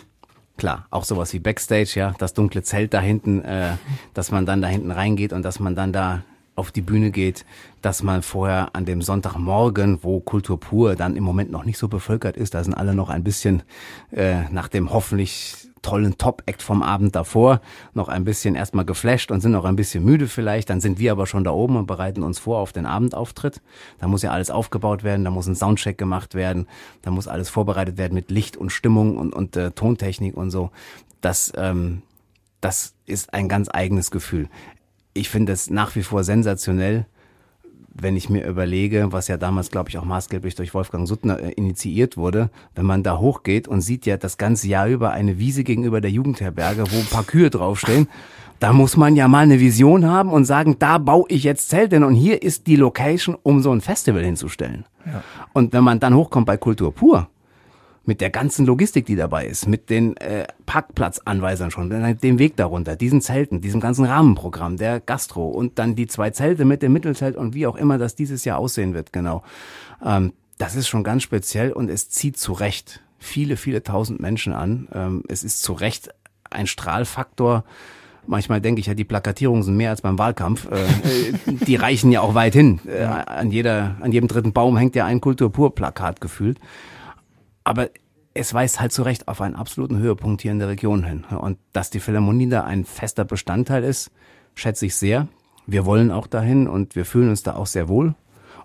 klar, 0.58 0.86
auch 0.92 1.04
sowas 1.04 1.34
wie 1.34 1.40
Backstage, 1.40 1.94
ja, 1.96 2.14
das 2.18 2.34
dunkle 2.34 2.64
Zelt 2.64 2.94
da 2.94 3.02
hinten, 3.02 3.42
äh, 3.44 3.74
dass 4.14 4.32
man 4.32 4.46
dann 4.46 4.62
da 4.62 4.68
hinten 4.68 4.92
reingeht 4.92 5.34
und 5.34 5.44
dass 5.44 5.60
man 5.60 5.76
dann 5.76 5.94
da 5.94 6.24
auf 6.56 6.72
die 6.72 6.82
Bühne 6.82 7.12
geht, 7.12 7.46
dass 7.82 8.04
man 8.04 8.22
vorher 8.22 8.76
an 8.76 8.86
dem 8.86 9.02
Sonntagmorgen, 9.02 10.04
wo 10.04 10.20
Kultur 10.20 10.60
pur 10.60 10.96
dann 10.96 11.16
im 11.16 11.24
Moment 11.24 11.50
noch 11.50 11.64
nicht 11.64 11.78
so 11.78 11.88
bevölkert 11.88 12.38
ist, 12.38 12.54
da 12.54 12.64
sind 12.64 12.74
alle 12.74 12.94
noch 12.94 13.10
ein 13.10 13.24
bisschen 13.24 13.64
äh, 14.12 14.44
nach 14.52 14.68
dem 14.68 14.92
hoffentlich 14.92 15.71
tollen 15.82 16.18
Top-Act 16.18 16.62
vom 16.62 16.84
Abend 16.84 17.16
davor 17.16 17.62
noch 17.94 18.08
ein 18.08 18.24
bisschen 18.24 18.56
erstmal 18.56 18.86
geflasht 18.86 19.32
und 19.32 19.42
sind 19.42 19.52
noch 19.52 19.66
ein 19.66 19.76
bisschen 19.76 20.04
müde 20.04 20.28
vielleicht. 20.28 20.70
Dann 20.70 20.82
sind 20.82 21.00
wir 21.00 21.12
aber 21.12 21.28
schon 21.28 21.44
da 21.44 21.52
oben 21.52 21.76
und 21.76 21.88
bereiten 21.88 22.24
uns 22.24 22.40
vor 22.40 22.60
auf 22.60 22.72
den 22.72 22.86
Abendauftritt. 22.86 23.62
Da 24.00 24.08
muss 24.08 24.22
ja 24.22 24.32
alles 24.32 24.52
aufgebaut 24.52 25.04
werden, 25.04 25.26
da 25.26 25.32
muss 25.32 25.48
ein 25.48 25.56
Soundcheck 25.56 25.98
gemacht 25.98 26.36
werden, 26.36 26.68
da 27.02 27.12
muss 27.12 27.28
alles 27.28 27.50
vorbereitet 27.50 27.98
werden 27.98 28.14
mit 28.14 28.32
Licht 28.32 28.58
und 28.58 28.72
Stimmung 28.72 29.18
und, 29.18 29.34
und 29.34 29.56
äh, 29.58 29.72
Tontechnik 29.72 30.38
und 30.38 30.52
so. 30.52 30.72
Das, 31.22 31.52
ähm, 31.56 32.02
das 32.62 32.94
ist 33.06 33.34
ein 33.34 33.50
ganz 33.50 33.70
eigenes 33.72 34.12
Gefühl 34.12 34.50
ich 35.14 35.30
finde 35.30 35.54
es 35.54 35.70
nach 35.70 35.96
wie 35.96 36.04
vor 36.04 36.24
sensationell, 36.24 37.06
wenn 38.02 38.18
ich 38.18 38.30
mir 38.30 38.46
überlege, 38.46 39.12
was 39.12 39.28
ja 39.28 39.38
damals, 39.38 39.72
glaube 39.72 39.90
ich, 39.90 39.98
auch 39.98 40.06
maßgeblich 40.06 40.56
durch 40.56 40.74
Wolfgang 40.74 41.08
Suttner 41.08 41.40
äh, 41.40 41.52
initiiert 41.52 42.18
wurde, 42.18 42.50
wenn 42.76 42.86
man 42.86 43.04
da 43.04 43.18
hochgeht 43.18 43.68
und 43.68 43.82
sieht 43.82 44.06
ja 44.06 44.18
das 44.18 44.38
ganze 44.38 44.68
Jahr 44.68 44.88
über 44.88 45.12
eine 45.12 45.40
Wiese 45.40 45.64
gegenüber 45.64 46.02
der 46.02 46.12
Jugendherberge, 46.12 46.84
wo 46.92 46.98
ein 46.98 47.06
paar 47.06 47.24
Kühe 47.24 47.50
draufstehen, 47.50 48.08
da 48.60 48.74
muss 48.74 48.96
man 48.96 49.16
ja 49.16 49.28
mal 49.28 49.40
eine 49.40 49.60
Vision 49.60 50.06
haben 50.06 50.32
und 50.32 50.46
sagen, 50.46 50.76
da 50.78 51.00
baue 51.00 51.26
ich 51.30 51.44
jetzt 51.44 51.70
Zelte 51.70 52.06
und 52.06 52.14
hier 52.14 52.44
ist 52.44 52.68
die 52.68 52.76
Location, 52.76 53.36
um 53.42 53.62
so 53.62 53.72
ein 53.72 53.82
Festival 53.82 54.24
hinzustellen. 54.24 54.86
Ja. 55.06 55.24
Und 55.54 55.74
wenn 55.74 55.84
man 55.84 56.00
dann 56.00 56.14
hochkommt 56.14 56.46
bei 56.46 56.58
Kultur 56.58 56.94
pur, 56.94 57.28
mit 58.04 58.20
der 58.20 58.32
ganzen 58.32 58.66
Logistik, 58.66 59.06
die 59.06 59.16
dabei 59.16 59.46
ist, 59.46 59.68
mit 59.68 59.90
den 59.90 60.18
äh, 60.18 60.48
Parkplatzanweisern 60.66 61.70
schon, 61.70 61.90
dem 61.90 62.40
Weg 62.40 62.56
darunter, 62.56 62.96
diesen 62.96 63.22
Zelten, 63.22 63.62
diesem 63.62 63.80
ganzen 63.80 64.06
Rahmenprogramm, 64.06 64.78
der 64.78 65.00
Gastro 65.00 65.48
und 65.48 65.78
dann 65.78 65.96
die 65.96 66.08
zwei 66.08 66.32
Zelte 66.32 66.66
mit 66.66 66.82
dem 66.82 66.94
Mittelzelt 66.94 67.36
und 67.36 67.54
wie 67.54 67.68
auch 67.68 67.76
immer 67.76 67.98
das 67.98 68.16
dieses 68.16 68.44
Jahr 68.44 68.58
aussehen 68.58 68.94
wird, 68.94 69.14
genau. 69.14 69.44
Ähm, 70.04 70.34
das 70.58 70.76
ist 70.76 70.88
schon 70.88 71.04
ganz 71.04 71.24
speziell 71.24 71.72
und 71.72 71.90
es 71.90 72.10
zieht 72.10 72.38
zu 72.38 72.54
Recht 72.54 73.02
viele, 73.20 73.56
viele 73.56 73.84
tausend 73.84 74.20
Menschen 74.20 74.54
an. 74.54 74.88
Ähm, 74.94 75.24
es 75.28 75.44
ist 75.44 75.62
zu 75.62 75.74
Recht 75.74 76.10
ein 76.50 76.68
Strahlfaktor, 76.68 77.64
Manchmal 78.28 78.62
denke 78.62 78.80
ich 78.80 78.88
ja, 78.88 78.94
die 78.94 79.04
Plakatierungen 79.04 79.64
sind 79.64 79.78
mehr 79.78 79.90
als 79.90 80.02
beim 80.02 80.20
Wahlkampf. 80.20 80.68
Äh, 80.72 81.34
die 81.66 81.76
reichen 81.76 82.12
ja 82.12 82.22
auch 82.22 82.36
weit 82.36 82.54
hin. 82.54 82.80
Äh, 82.86 83.04
an, 83.04 83.52
jeder, 83.52 83.96
an 84.00 84.12
jedem 84.12 84.28
dritten 84.28 84.54
Baum 84.54 84.78
hängt 84.78 84.96
ja 84.96 85.06
ein 85.06 85.22
Kulturpur-Plakat 85.22 86.22
gefühlt. 86.22 86.60
Aber 87.64 87.90
es 88.34 88.54
weist 88.54 88.80
halt 88.80 88.92
zu 88.92 89.04
Recht 89.04 89.28
auf 89.28 89.42
einen 89.42 89.56
absoluten 89.56 89.98
Höhepunkt 89.98 90.42
hier 90.42 90.52
in 90.52 90.60
der 90.60 90.70
Region 90.70 91.04
hin. 91.04 91.26
Und 91.26 91.58
dass 91.74 91.90
die 91.90 92.00
Philharmonie 92.00 92.50
da 92.50 92.64
ein 92.64 92.86
fester 92.86 93.26
Bestandteil 93.26 93.84
ist, 93.84 94.12
schätze 94.56 94.86
ich 94.86 94.96
sehr. 94.96 95.28
Wir 95.68 95.86
wollen 95.86 96.12
auch 96.12 96.28
dahin 96.28 96.68
und 96.68 96.96
wir 96.96 97.06
fühlen 97.06 97.30
uns 97.30 97.44
da 97.44 97.56
auch 97.56 97.68
sehr 97.68 97.88
wohl 97.88 98.16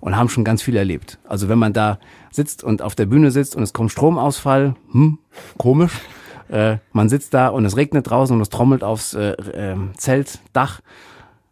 und 0.01 0.17
haben 0.17 0.29
schon 0.29 0.45
ganz 0.45 0.63
viel 0.63 0.77
erlebt. 0.77 1.19
Also 1.29 1.49
wenn 1.49 1.59
man 1.59 1.73
da 1.73 1.99
sitzt 2.31 2.63
und 2.63 2.83
auf 2.83 2.95
der 2.95 3.07
Bühne 3.07 3.31
sitzt 3.31 3.57
und 3.57 3.63
es 3.63 3.73
kommt 3.73 3.93
Stromausfall, 3.93 4.75
hm, 4.93 5.19
komisch. 5.59 5.93
Äh, 6.49 6.79
man 6.93 7.09
sitzt 7.09 7.35
da 7.35 7.49
und 7.49 7.65
es 7.65 7.77
regnet 7.77 8.09
draußen 8.09 8.37
und 8.37 8.41
es 8.41 8.51
trommelt 8.51 8.85
aufs 8.85 9.15
äh, 9.15 9.31
äh, 9.33 9.77
Zeltdach. 9.97 10.81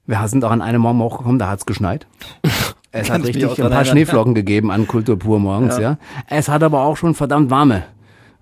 Wir 0.07 0.29
sind 0.29 0.45
auch 0.45 0.53
an 0.53 0.63
einem 0.63 0.83
Morgen 0.83 1.01
hochgekommen, 1.01 1.41
da 1.41 1.49
hat 1.49 1.59
es 1.59 1.67
geschneit. 1.67 2.07
Es 2.95 3.11
hat 3.11 3.25
richtig 3.25 3.61
ein 3.61 3.71
paar 3.71 3.85
Schneeflocken 3.85 4.35
gegeben 4.35 4.71
an 4.71 4.87
Kulturpur 4.87 5.41
morgens, 5.41 5.77
ja. 5.77 5.83
ja. 5.83 5.99
Es 6.29 6.49
hat 6.49 6.63
aber 6.63 6.83
auch 6.85 6.97
schon 6.97 7.15
verdammt 7.15 7.51
warme 7.51 7.85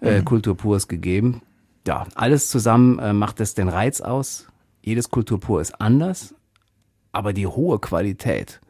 äh, 0.03 0.19
mhm. 0.19 0.25
Kulturpurs 0.27 0.89
gegeben. 0.89 1.41
Ja, 1.87 2.07
alles 2.15 2.51
zusammen 2.51 2.99
äh, 2.99 3.15
macht 3.15 3.41
es 3.41 3.55
den 3.55 3.69
Reiz 3.69 4.03
aus. 4.03 4.49
Jedes 4.83 5.11
Kulturpur 5.11 5.61
ist 5.63 5.81
anders, 5.81 6.35
aber 7.13 7.33
die 7.33 7.47
hohe 7.47 7.79
Qualität, 7.79 8.61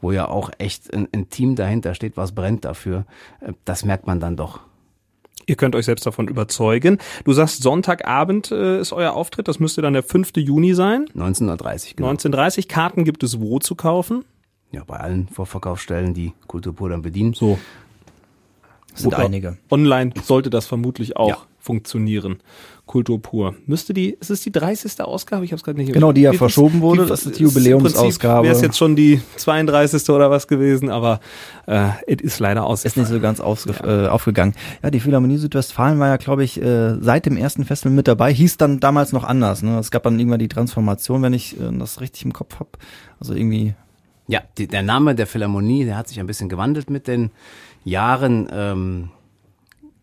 wo 0.00 0.10
ja 0.10 0.26
auch 0.26 0.50
echt 0.58 0.92
ein, 0.92 1.06
ein 1.14 1.28
Team 1.28 1.54
dahinter 1.54 1.94
steht, 1.94 2.16
was 2.16 2.32
brennt 2.32 2.64
dafür, 2.64 3.06
äh, 3.40 3.52
das 3.64 3.84
merkt 3.84 4.08
man 4.08 4.18
dann 4.18 4.36
doch. 4.36 4.60
Ihr 5.46 5.54
könnt 5.54 5.76
euch 5.76 5.84
selbst 5.84 6.04
davon 6.04 6.26
überzeugen. 6.26 6.98
Du 7.24 7.32
sagst, 7.32 7.62
Sonntagabend 7.62 8.50
äh, 8.50 8.80
ist 8.80 8.92
euer 8.92 9.12
Auftritt. 9.14 9.46
Das 9.46 9.60
müsste 9.60 9.82
dann 9.82 9.92
der 9.92 10.02
5. 10.02 10.32
Juni 10.36 10.74
sein. 10.74 11.06
19.30 11.16 11.94
genau. 11.94 12.10
19.30 12.10 12.68
Karten 12.68 13.04
gibt 13.04 13.22
es 13.22 13.40
wo 13.40 13.60
zu 13.60 13.76
kaufen? 13.76 14.24
Ja, 14.72 14.84
bei 14.84 14.96
allen 14.96 15.28
Vorverkaufsstellen, 15.28 16.14
die 16.14 16.32
Kulturpur 16.46 16.90
dann 16.90 17.02
bedienen. 17.02 17.34
So. 17.34 17.58
Das 18.92 19.02
sind 19.02 19.14
Oder 19.14 19.24
einige. 19.24 19.58
Online 19.70 20.12
sollte 20.22 20.50
das 20.50 20.66
vermutlich 20.66 21.16
auch 21.16 21.28
ja. 21.28 21.38
funktionieren. 21.58 22.38
Kultur 22.88 23.22
pur. 23.22 23.54
Müsste 23.66 23.94
die, 23.94 24.16
ist 24.18 24.30
es 24.30 24.40
die 24.40 24.50
30. 24.50 25.00
Ausgabe? 25.02 25.44
Ich 25.44 25.52
habe 25.52 25.58
es 25.58 25.62
gerade 25.62 25.78
nicht 25.78 25.92
Genau, 25.92 26.10
die 26.10 26.22
ja 26.22 26.32
verschoben 26.32 26.80
wurde. 26.80 27.02
Die, 27.02 27.08
das 27.08 27.26
ist 27.26 27.38
die 27.38 27.44
Jubiläumsausgabe. 27.44 28.44
Wäre 28.44 28.56
es 28.56 28.62
jetzt 28.62 28.78
schon 28.78 28.96
die 28.96 29.20
32. 29.36 30.08
oder 30.08 30.30
was 30.30 30.48
gewesen, 30.48 30.90
aber 30.90 31.20
äh, 31.66 31.90
es 32.08 32.22
ist 32.22 32.40
leider 32.40 32.64
aus. 32.64 32.84
Ist 32.84 32.96
nicht 32.96 33.08
so 33.08 33.20
ganz 33.20 33.38
ja. 33.38 34.06
äh, 34.06 34.08
aufgegangen. 34.08 34.54
Ja, 34.82 34.90
die 34.90 35.00
Philharmonie 35.00 35.36
Südwestfalen 35.36 36.00
war 36.00 36.08
ja, 36.08 36.16
glaube 36.16 36.42
ich, 36.42 36.60
äh, 36.60 36.96
seit 36.98 37.26
dem 37.26 37.36
ersten 37.36 37.64
Festival 37.64 37.94
mit 37.94 38.08
dabei. 38.08 38.32
Hieß 38.32 38.56
dann 38.56 38.80
damals 38.80 39.12
noch 39.12 39.24
anders. 39.24 39.62
Ne? 39.62 39.78
Es 39.78 39.90
gab 39.90 40.02
dann 40.02 40.18
irgendwann 40.18 40.40
die 40.40 40.48
Transformation, 40.48 41.22
wenn 41.22 41.34
ich 41.34 41.60
äh, 41.60 41.70
das 41.78 42.00
richtig 42.00 42.24
im 42.24 42.32
Kopf 42.32 42.58
habe. 42.58 42.70
Also 43.20 43.34
irgendwie 43.34 43.74
ja, 44.28 44.42
die, 44.58 44.68
der 44.68 44.82
Name 44.82 45.14
der 45.14 45.26
Philharmonie, 45.26 45.84
der 45.84 45.96
hat 45.96 46.06
sich 46.06 46.20
ein 46.20 46.26
bisschen 46.26 46.48
gewandelt 46.48 46.90
mit 46.90 47.08
den 47.08 47.30
Jahren. 47.84 48.48
Ähm, 48.52 49.10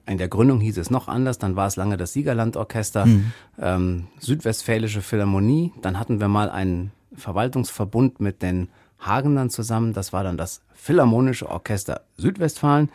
in 0.08 0.18
der 0.18 0.28
Gründung 0.28 0.60
hieß 0.60 0.78
es 0.78 0.92
noch 0.92 1.08
anders, 1.08 1.40
dann 1.40 1.56
war 1.56 1.68
es 1.68 1.78
lange 1.78 1.98
das 1.98 2.14
Siegerlandorchester, 2.14 3.06
mhm. 3.06 3.32
ähm, 3.60 4.08
Südwestfälische 4.20 5.02
Philharmonie. 5.02 5.74
Dann 5.82 6.00
hatten 6.00 6.20
wir 6.20 6.28
mal 6.28 6.50
einen 6.50 6.92
Verwaltungsverbund 7.16 8.20
mit 8.20 8.42
den 8.42 8.70
Hagenern 9.00 9.50
zusammen. 9.50 9.94
Das 9.94 10.14
war 10.14 10.24
dann 10.24 10.38
das 10.38 10.62
Philharmonische 10.74 11.50
Orchester 11.50 12.02
Südwestfalen. 12.18 12.90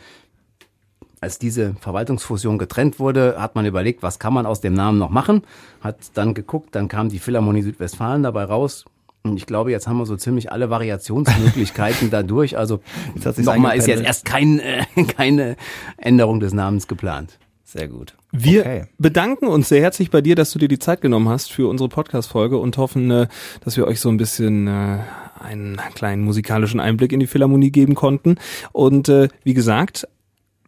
Als 1.20 1.38
diese 1.38 1.74
Verwaltungsfusion 1.74 2.58
getrennt 2.58 2.98
wurde, 2.98 3.36
hat 3.38 3.54
man 3.54 3.66
überlegt, 3.66 4.02
was 4.02 4.18
kann 4.18 4.32
man 4.32 4.46
aus 4.46 4.60
dem 4.60 4.74
Namen 4.74 4.98
noch 4.98 5.10
machen. 5.10 5.42
Hat 5.80 5.96
dann 6.14 6.32
geguckt, 6.32 6.74
dann 6.74 6.88
kam 6.88 7.08
die 7.08 7.18
Philharmonie 7.18 7.62
Südwestfalen 7.62 8.22
dabei 8.22 8.44
raus. 8.44 8.84
Und 9.22 9.36
ich 9.36 9.46
glaube, 9.46 9.70
jetzt 9.70 9.86
haben 9.86 9.98
wir 9.98 10.06
so 10.06 10.16
ziemlich 10.16 10.50
alle 10.50 10.70
Variationsmöglichkeiten 10.70 12.10
dadurch. 12.10 12.56
Also 12.56 12.80
nochmal 13.36 13.76
ist 13.76 13.86
jetzt 13.86 14.02
erst 14.02 14.24
kein, 14.24 14.60
äh, 14.60 14.84
keine 15.16 15.56
Änderung 15.98 16.40
des 16.40 16.54
Namens 16.54 16.88
geplant. 16.88 17.38
Sehr 17.64 17.86
gut. 17.86 18.14
Wir 18.32 18.62
okay. 18.62 18.84
bedanken 18.98 19.46
uns 19.46 19.68
sehr 19.68 19.80
herzlich 19.80 20.10
bei 20.10 20.20
dir, 20.20 20.34
dass 20.34 20.50
du 20.50 20.58
dir 20.58 20.66
die 20.66 20.78
Zeit 20.78 21.02
genommen 21.02 21.28
hast 21.28 21.52
für 21.52 21.68
unsere 21.68 21.88
Podcast-Folge 21.88 22.58
und 22.58 22.78
hoffen, 22.78 23.10
äh, 23.10 23.28
dass 23.62 23.76
wir 23.76 23.86
euch 23.86 24.00
so 24.00 24.08
ein 24.08 24.16
bisschen 24.16 24.66
äh, 24.66 24.98
einen 25.38 25.76
kleinen 25.94 26.22
musikalischen 26.22 26.80
Einblick 26.80 27.12
in 27.12 27.20
die 27.20 27.26
Philharmonie 27.26 27.70
geben 27.70 27.94
konnten. 27.94 28.36
Und 28.72 29.08
äh, 29.08 29.28
wie 29.44 29.54
gesagt, 29.54 30.08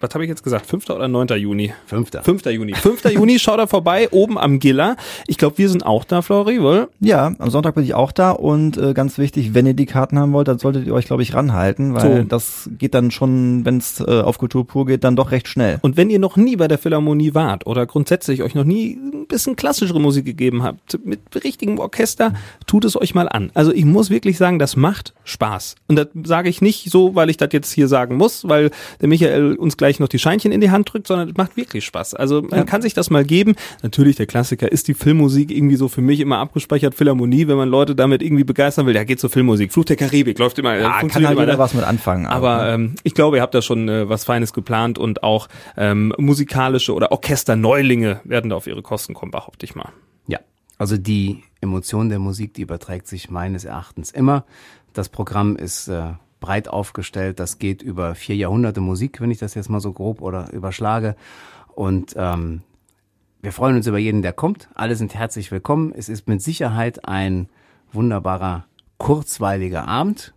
was 0.02 0.12
habe 0.14 0.24
ich 0.24 0.28
jetzt 0.28 0.42
gesagt, 0.42 0.66
5. 0.66 0.90
oder 0.90 1.08
9. 1.08 1.28
Juni? 1.38 1.72
5. 1.86 2.10
5. 2.22 2.46
Juni. 2.46 2.74
5. 2.74 3.04
Juni, 3.12 3.38
schaut 3.38 3.58
da 3.58 3.66
vorbei, 3.66 4.08
oben 4.10 4.36
am 4.38 4.58
Giller. 4.58 4.96
Ich 5.26 5.38
glaube, 5.38 5.58
wir 5.58 5.68
sind 5.68 5.86
auch 5.86 6.04
da, 6.04 6.22
Flori, 6.22 6.60
wohl? 6.60 6.88
Ja, 7.00 7.32
am 7.38 7.50
Sonntag 7.50 7.74
bin 7.76 7.84
ich 7.84 7.94
auch 7.94 8.12
da 8.12 8.32
und 8.32 8.76
äh, 8.76 8.92
ganz 8.94 9.18
wichtig, 9.18 9.54
wenn 9.54 9.64
ihr 9.66 9.74
die 9.74 9.86
Karten 9.86 10.18
haben 10.18 10.32
wollt, 10.32 10.48
dann 10.48 10.58
solltet 10.58 10.86
ihr 10.86 10.94
euch, 10.94 11.06
glaube 11.06 11.22
ich, 11.22 11.34
ranhalten, 11.34 11.94
weil 11.94 12.18
So. 12.18 12.22
das 12.24 12.68
geht 12.78 12.94
dann 12.94 13.10
schon, 13.10 13.64
wenn 13.64 13.78
es 13.78 14.00
äh, 14.00 14.20
auf 14.20 14.38
Kultur 14.38 14.66
pur 14.66 14.86
geht, 14.86 15.04
dann 15.04 15.16
doch 15.16 15.30
recht 15.30 15.48
schnell. 15.48 15.78
Und 15.82 15.96
wenn 15.96 16.10
ihr 16.10 16.18
noch 16.18 16.36
nie 16.36 16.56
bei 16.56 16.68
der 16.68 16.78
Philharmonie 16.78 17.34
wart 17.34 17.66
oder 17.66 17.86
grundsätzlich 17.86 18.42
euch 18.42 18.54
noch 18.54 18.64
nie 18.64 18.94
ein 18.96 19.26
bisschen 19.28 19.56
klassischere 19.56 20.00
Musik 20.00 20.24
gegeben 20.24 20.62
habt, 20.62 20.98
mit 21.04 21.20
richtigem 21.44 21.78
Orchester, 21.78 22.32
tut 22.66 22.84
es 22.84 23.00
euch 23.00 23.14
mal 23.14 23.28
an. 23.28 23.50
Also 23.54 23.72
ich 23.72 23.84
muss 23.84 24.10
wirklich 24.10 24.36
sagen, 24.36 24.58
das 24.58 24.76
macht 24.76 25.14
Spaß. 25.24 25.76
Und 25.88 25.96
das 25.96 26.08
sage 26.24 26.48
ich 26.48 26.60
nicht 26.60 26.90
so, 26.90 27.14
weil 27.14 27.30
ich 27.30 27.36
das 27.36 27.48
jetzt 27.52 27.72
hier 27.72 27.88
sagen 27.88 28.16
muss, 28.16 28.48
weil 28.48 28.70
der 29.00 29.08
Michael 29.08 29.54
uns 29.56 29.76
gleich 29.76 29.91
noch 30.00 30.08
die 30.08 30.18
Scheinchen 30.18 30.52
in 30.52 30.60
die 30.60 30.70
Hand 30.70 30.92
drückt, 30.92 31.06
sondern 31.06 31.30
es 31.30 31.36
macht 31.36 31.56
wirklich 31.56 31.84
Spaß. 31.84 32.14
Also 32.14 32.42
man 32.42 32.66
kann 32.66 32.82
sich 32.82 32.94
das 32.94 33.10
mal 33.10 33.24
geben. 33.24 33.54
Natürlich, 33.82 34.16
der 34.16 34.26
Klassiker 34.26 34.70
ist 34.70 34.88
die 34.88 34.94
Filmmusik 34.94 35.50
irgendwie 35.50 35.76
so 35.76 35.88
für 35.88 36.02
mich 36.02 36.20
immer 36.20 36.38
abgespeichert. 36.38 36.94
Philharmonie, 36.94 37.48
wenn 37.48 37.56
man 37.56 37.68
Leute 37.68 37.94
damit 37.94 38.22
irgendwie 38.22 38.44
begeistern 38.44 38.86
will, 38.86 38.94
ja, 38.94 39.04
geht 39.04 39.20
zur 39.20 39.30
Filmmusik. 39.30 39.72
Fluch 39.72 39.84
der 39.84 39.96
Karibik 39.96 40.38
läuft 40.38 40.58
immer. 40.58 40.76
Ja, 40.76 41.00
kann 41.00 41.26
halt 41.26 41.38
jeder 41.38 41.52
ne? 41.52 41.58
was 41.58 41.74
mit 41.74 41.84
anfangen. 41.84 42.26
Aber 42.26 42.68
ähm, 42.68 42.94
ich 43.02 43.14
glaube, 43.14 43.36
ihr 43.36 43.42
habt 43.42 43.54
da 43.54 43.62
schon 43.62 43.88
äh, 43.88 44.08
was 44.08 44.24
Feines 44.24 44.52
geplant 44.52 44.98
und 44.98 45.22
auch 45.22 45.48
ähm, 45.76 46.14
musikalische 46.18 46.94
oder 46.94 47.12
Orchesterneulinge 47.12 48.20
werden 48.24 48.50
da 48.50 48.56
auf 48.56 48.66
ihre 48.66 48.82
Kosten 48.82 49.14
kommen, 49.14 49.30
behaupte 49.32 49.64
ich 49.64 49.74
mal. 49.74 49.90
Ja, 50.26 50.40
also 50.78 50.96
die 50.96 51.42
Emotion 51.60 52.08
der 52.08 52.18
Musik, 52.18 52.54
die 52.54 52.62
überträgt 52.62 53.06
sich 53.06 53.30
meines 53.30 53.64
Erachtens 53.64 54.10
immer. 54.10 54.44
Das 54.92 55.08
Programm 55.08 55.56
ist 55.56 55.88
äh, 55.88 56.12
breit 56.42 56.68
aufgestellt. 56.68 57.40
Das 57.40 57.58
geht 57.58 57.80
über 57.80 58.14
vier 58.14 58.36
Jahrhunderte 58.36 58.82
Musik, 58.82 59.22
wenn 59.22 59.30
ich 59.30 59.38
das 59.38 59.54
jetzt 59.54 59.70
mal 59.70 59.80
so 59.80 59.92
grob 59.92 60.20
oder 60.20 60.52
überschlage. 60.52 61.16
Und 61.74 62.12
ähm, 62.18 62.60
wir 63.40 63.52
freuen 63.52 63.76
uns 63.76 63.86
über 63.86 63.96
jeden, 63.96 64.20
der 64.20 64.34
kommt. 64.34 64.68
Alle 64.74 64.94
sind 64.94 65.14
herzlich 65.14 65.50
willkommen. 65.50 65.94
Es 65.96 66.10
ist 66.10 66.28
mit 66.28 66.42
Sicherheit 66.42 67.08
ein 67.08 67.48
wunderbarer, 67.92 68.66
kurzweiliger 68.98 69.88
Abend. 69.88 70.34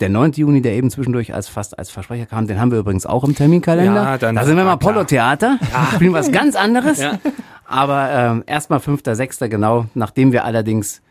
Der 0.00 0.08
9. 0.08 0.32
Juni, 0.32 0.62
der 0.62 0.74
eben 0.74 0.90
zwischendurch 0.90 1.34
als 1.34 1.48
fast 1.48 1.76
als 1.76 1.90
Versprecher 1.90 2.26
kam, 2.26 2.46
den 2.46 2.60
haben 2.60 2.70
wir 2.70 2.78
übrigens 2.78 3.04
auch 3.04 3.24
im 3.24 3.34
Terminkalender. 3.34 4.02
Ja, 4.04 4.18
dann- 4.18 4.36
da 4.36 4.44
sind 4.44 4.56
wir 4.56 4.62
mal 4.62 4.74
ah, 4.74 4.76
klar. 4.76 4.92
Apollo-Theater, 4.92 5.58
spielen 5.94 6.12
was 6.12 6.30
ganz 6.30 6.54
anderes. 6.54 7.00
Ja. 7.00 7.18
Aber 7.66 8.10
ähm, 8.12 8.44
erstmal 8.46 8.78
5.6. 8.78 9.48
genau, 9.48 9.86
nachdem 9.94 10.30
wir 10.30 10.44
allerdings 10.44 11.02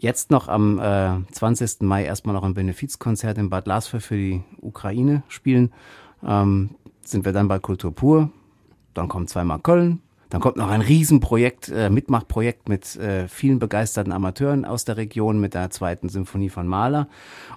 jetzt 0.00 0.30
noch 0.30 0.48
am 0.48 0.78
äh, 0.78 1.32
20. 1.32 1.82
Mai 1.82 2.04
erstmal 2.04 2.34
noch 2.34 2.42
ein 2.42 2.54
Benefizkonzert 2.54 3.38
in 3.38 3.50
Bad 3.50 3.66
Lasfer 3.66 4.00
für 4.00 4.16
die 4.16 4.42
Ukraine 4.60 5.22
spielen, 5.28 5.72
ähm, 6.26 6.70
sind 7.02 7.24
wir 7.24 7.32
dann 7.32 7.48
bei 7.48 7.58
Kultur 7.58 7.94
pur. 7.94 8.30
Dann 8.94 9.08
kommt 9.08 9.30
zweimal 9.30 9.60
Köln. 9.60 10.00
Dann 10.30 10.40
kommt 10.40 10.56
noch 10.56 10.68
ein 10.68 10.80
Riesenprojekt, 10.80 11.68
äh, 11.70 11.90
Mitmachprojekt 11.90 12.68
mit 12.68 12.96
äh, 12.96 13.26
vielen 13.26 13.58
begeisterten 13.58 14.12
Amateuren 14.12 14.64
aus 14.64 14.84
der 14.84 14.96
Region 14.96 15.40
mit 15.40 15.54
der 15.54 15.70
zweiten 15.70 16.08
Symphonie 16.08 16.50
von 16.50 16.68
Mahler. 16.68 17.08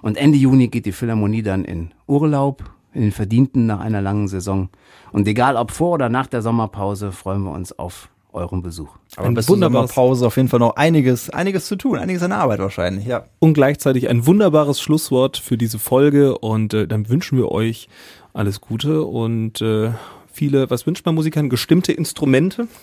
Und 0.02 0.16
Ende 0.16 0.38
Juni 0.38 0.68
geht 0.68 0.84
die 0.84 0.92
Philharmonie 0.92 1.42
dann 1.42 1.64
in 1.64 1.92
Urlaub, 2.08 2.64
in 2.92 3.02
den 3.02 3.12
Verdienten 3.12 3.66
nach 3.66 3.80
einer 3.80 4.02
langen 4.02 4.26
Saison. 4.26 4.70
Und 5.12 5.26
egal 5.28 5.56
ob 5.56 5.70
vor 5.70 5.92
oder 5.92 6.08
nach 6.08 6.26
der 6.26 6.42
Sommerpause, 6.42 7.12
freuen 7.12 7.44
wir 7.44 7.52
uns 7.52 7.78
auf 7.78 8.08
euren 8.34 8.62
Besuch. 8.62 8.88
Aber 9.16 9.28
Ein 9.28 9.36
wunderbares- 9.36 9.46
Sommerpause 9.94 10.26
auf 10.26 10.36
jeden 10.36 10.48
Fall 10.48 10.60
noch 10.60 10.76
einiges, 10.76 11.30
einiges 11.30 11.66
zu 11.66 11.76
tun, 11.76 11.96
einiges 11.98 12.22
an 12.22 12.32
Arbeit 12.32 12.58
wahrscheinlich, 12.60 13.06
ja. 13.06 13.24
Und 13.38 13.54
gleichzeitig 13.54 14.08
ein 14.08 14.26
wunderbares 14.26 14.80
Schlusswort 14.80 15.36
für 15.36 15.56
diese 15.56 15.78
Folge 15.78 16.36
und 16.38 16.74
äh, 16.74 16.86
dann 16.86 17.08
wünschen 17.08 17.38
wir 17.38 17.50
euch 17.52 17.88
alles 18.32 18.60
Gute 18.60 19.02
und 19.04 19.60
äh, 19.62 19.90
viele, 20.32 20.68
was 20.70 20.86
wünscht 20.86 21.06
man 21.06 21.14
Musikern? 21.14 21.48
Gestimmte 21.48 21.92
Instrumente. 21.92 22.66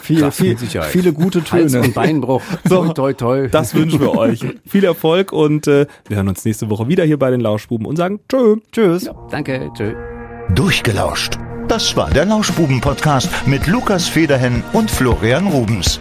Viel, 0.00 0.20
Das 0.20 0.36
viel, 0.36 0.50
mit 0.50 0.60
Sicherheit. 0.60 0.90
viele 0.90 1.12
gute 1.12 1.40
Hals- 1.50 1.72
Töne. 1.72 1.84
und 1.84 1.94
Beinbruch. 1.94 2.42
So. 2.68 2.84
Toi, 2.92 2.92
toi, 2.92 3.12
toi. 3.14 3.48
Das 3.48 3.74
wünschen 3.74 4.00
wir 4.00 4.12
euch. 4.16 4.44
Viel 4.64 4.84
Erfolg 4.84 5.32
und 5.32 5.66
äh, 5.66 5.86
wir 6.06 6.16
hören 6.16 6.28
uns 6.28 6.44
nächste 6.44 6.70
Woche 6.70 6.86
wieder 6.88 7.02
hier 7.04 7.18
bei 7.18 7.30
den 7.30 7.40
Lauschbuben 7.40 7.84
und 7.86 7.96
sagen 7.96 8.20
Tschö. 8.28 8.56
Tschüss. 8.70 9.10
Danke, 9.30 9.70
tschö. 9.76 9.92
Durchgelauscht. 10.54 11.38
Das 11.68 11.96
war 11.96 12.08
der 12.10 12.24
Lauschbuben-Podcast 12.26 13.48
mit 13.48 13.66
Lukas 13.66 14.06
Federhen 14.06 14.62
und 14.72 14.88
Florian 14.88 15.48
Rubens. 15.48 15.98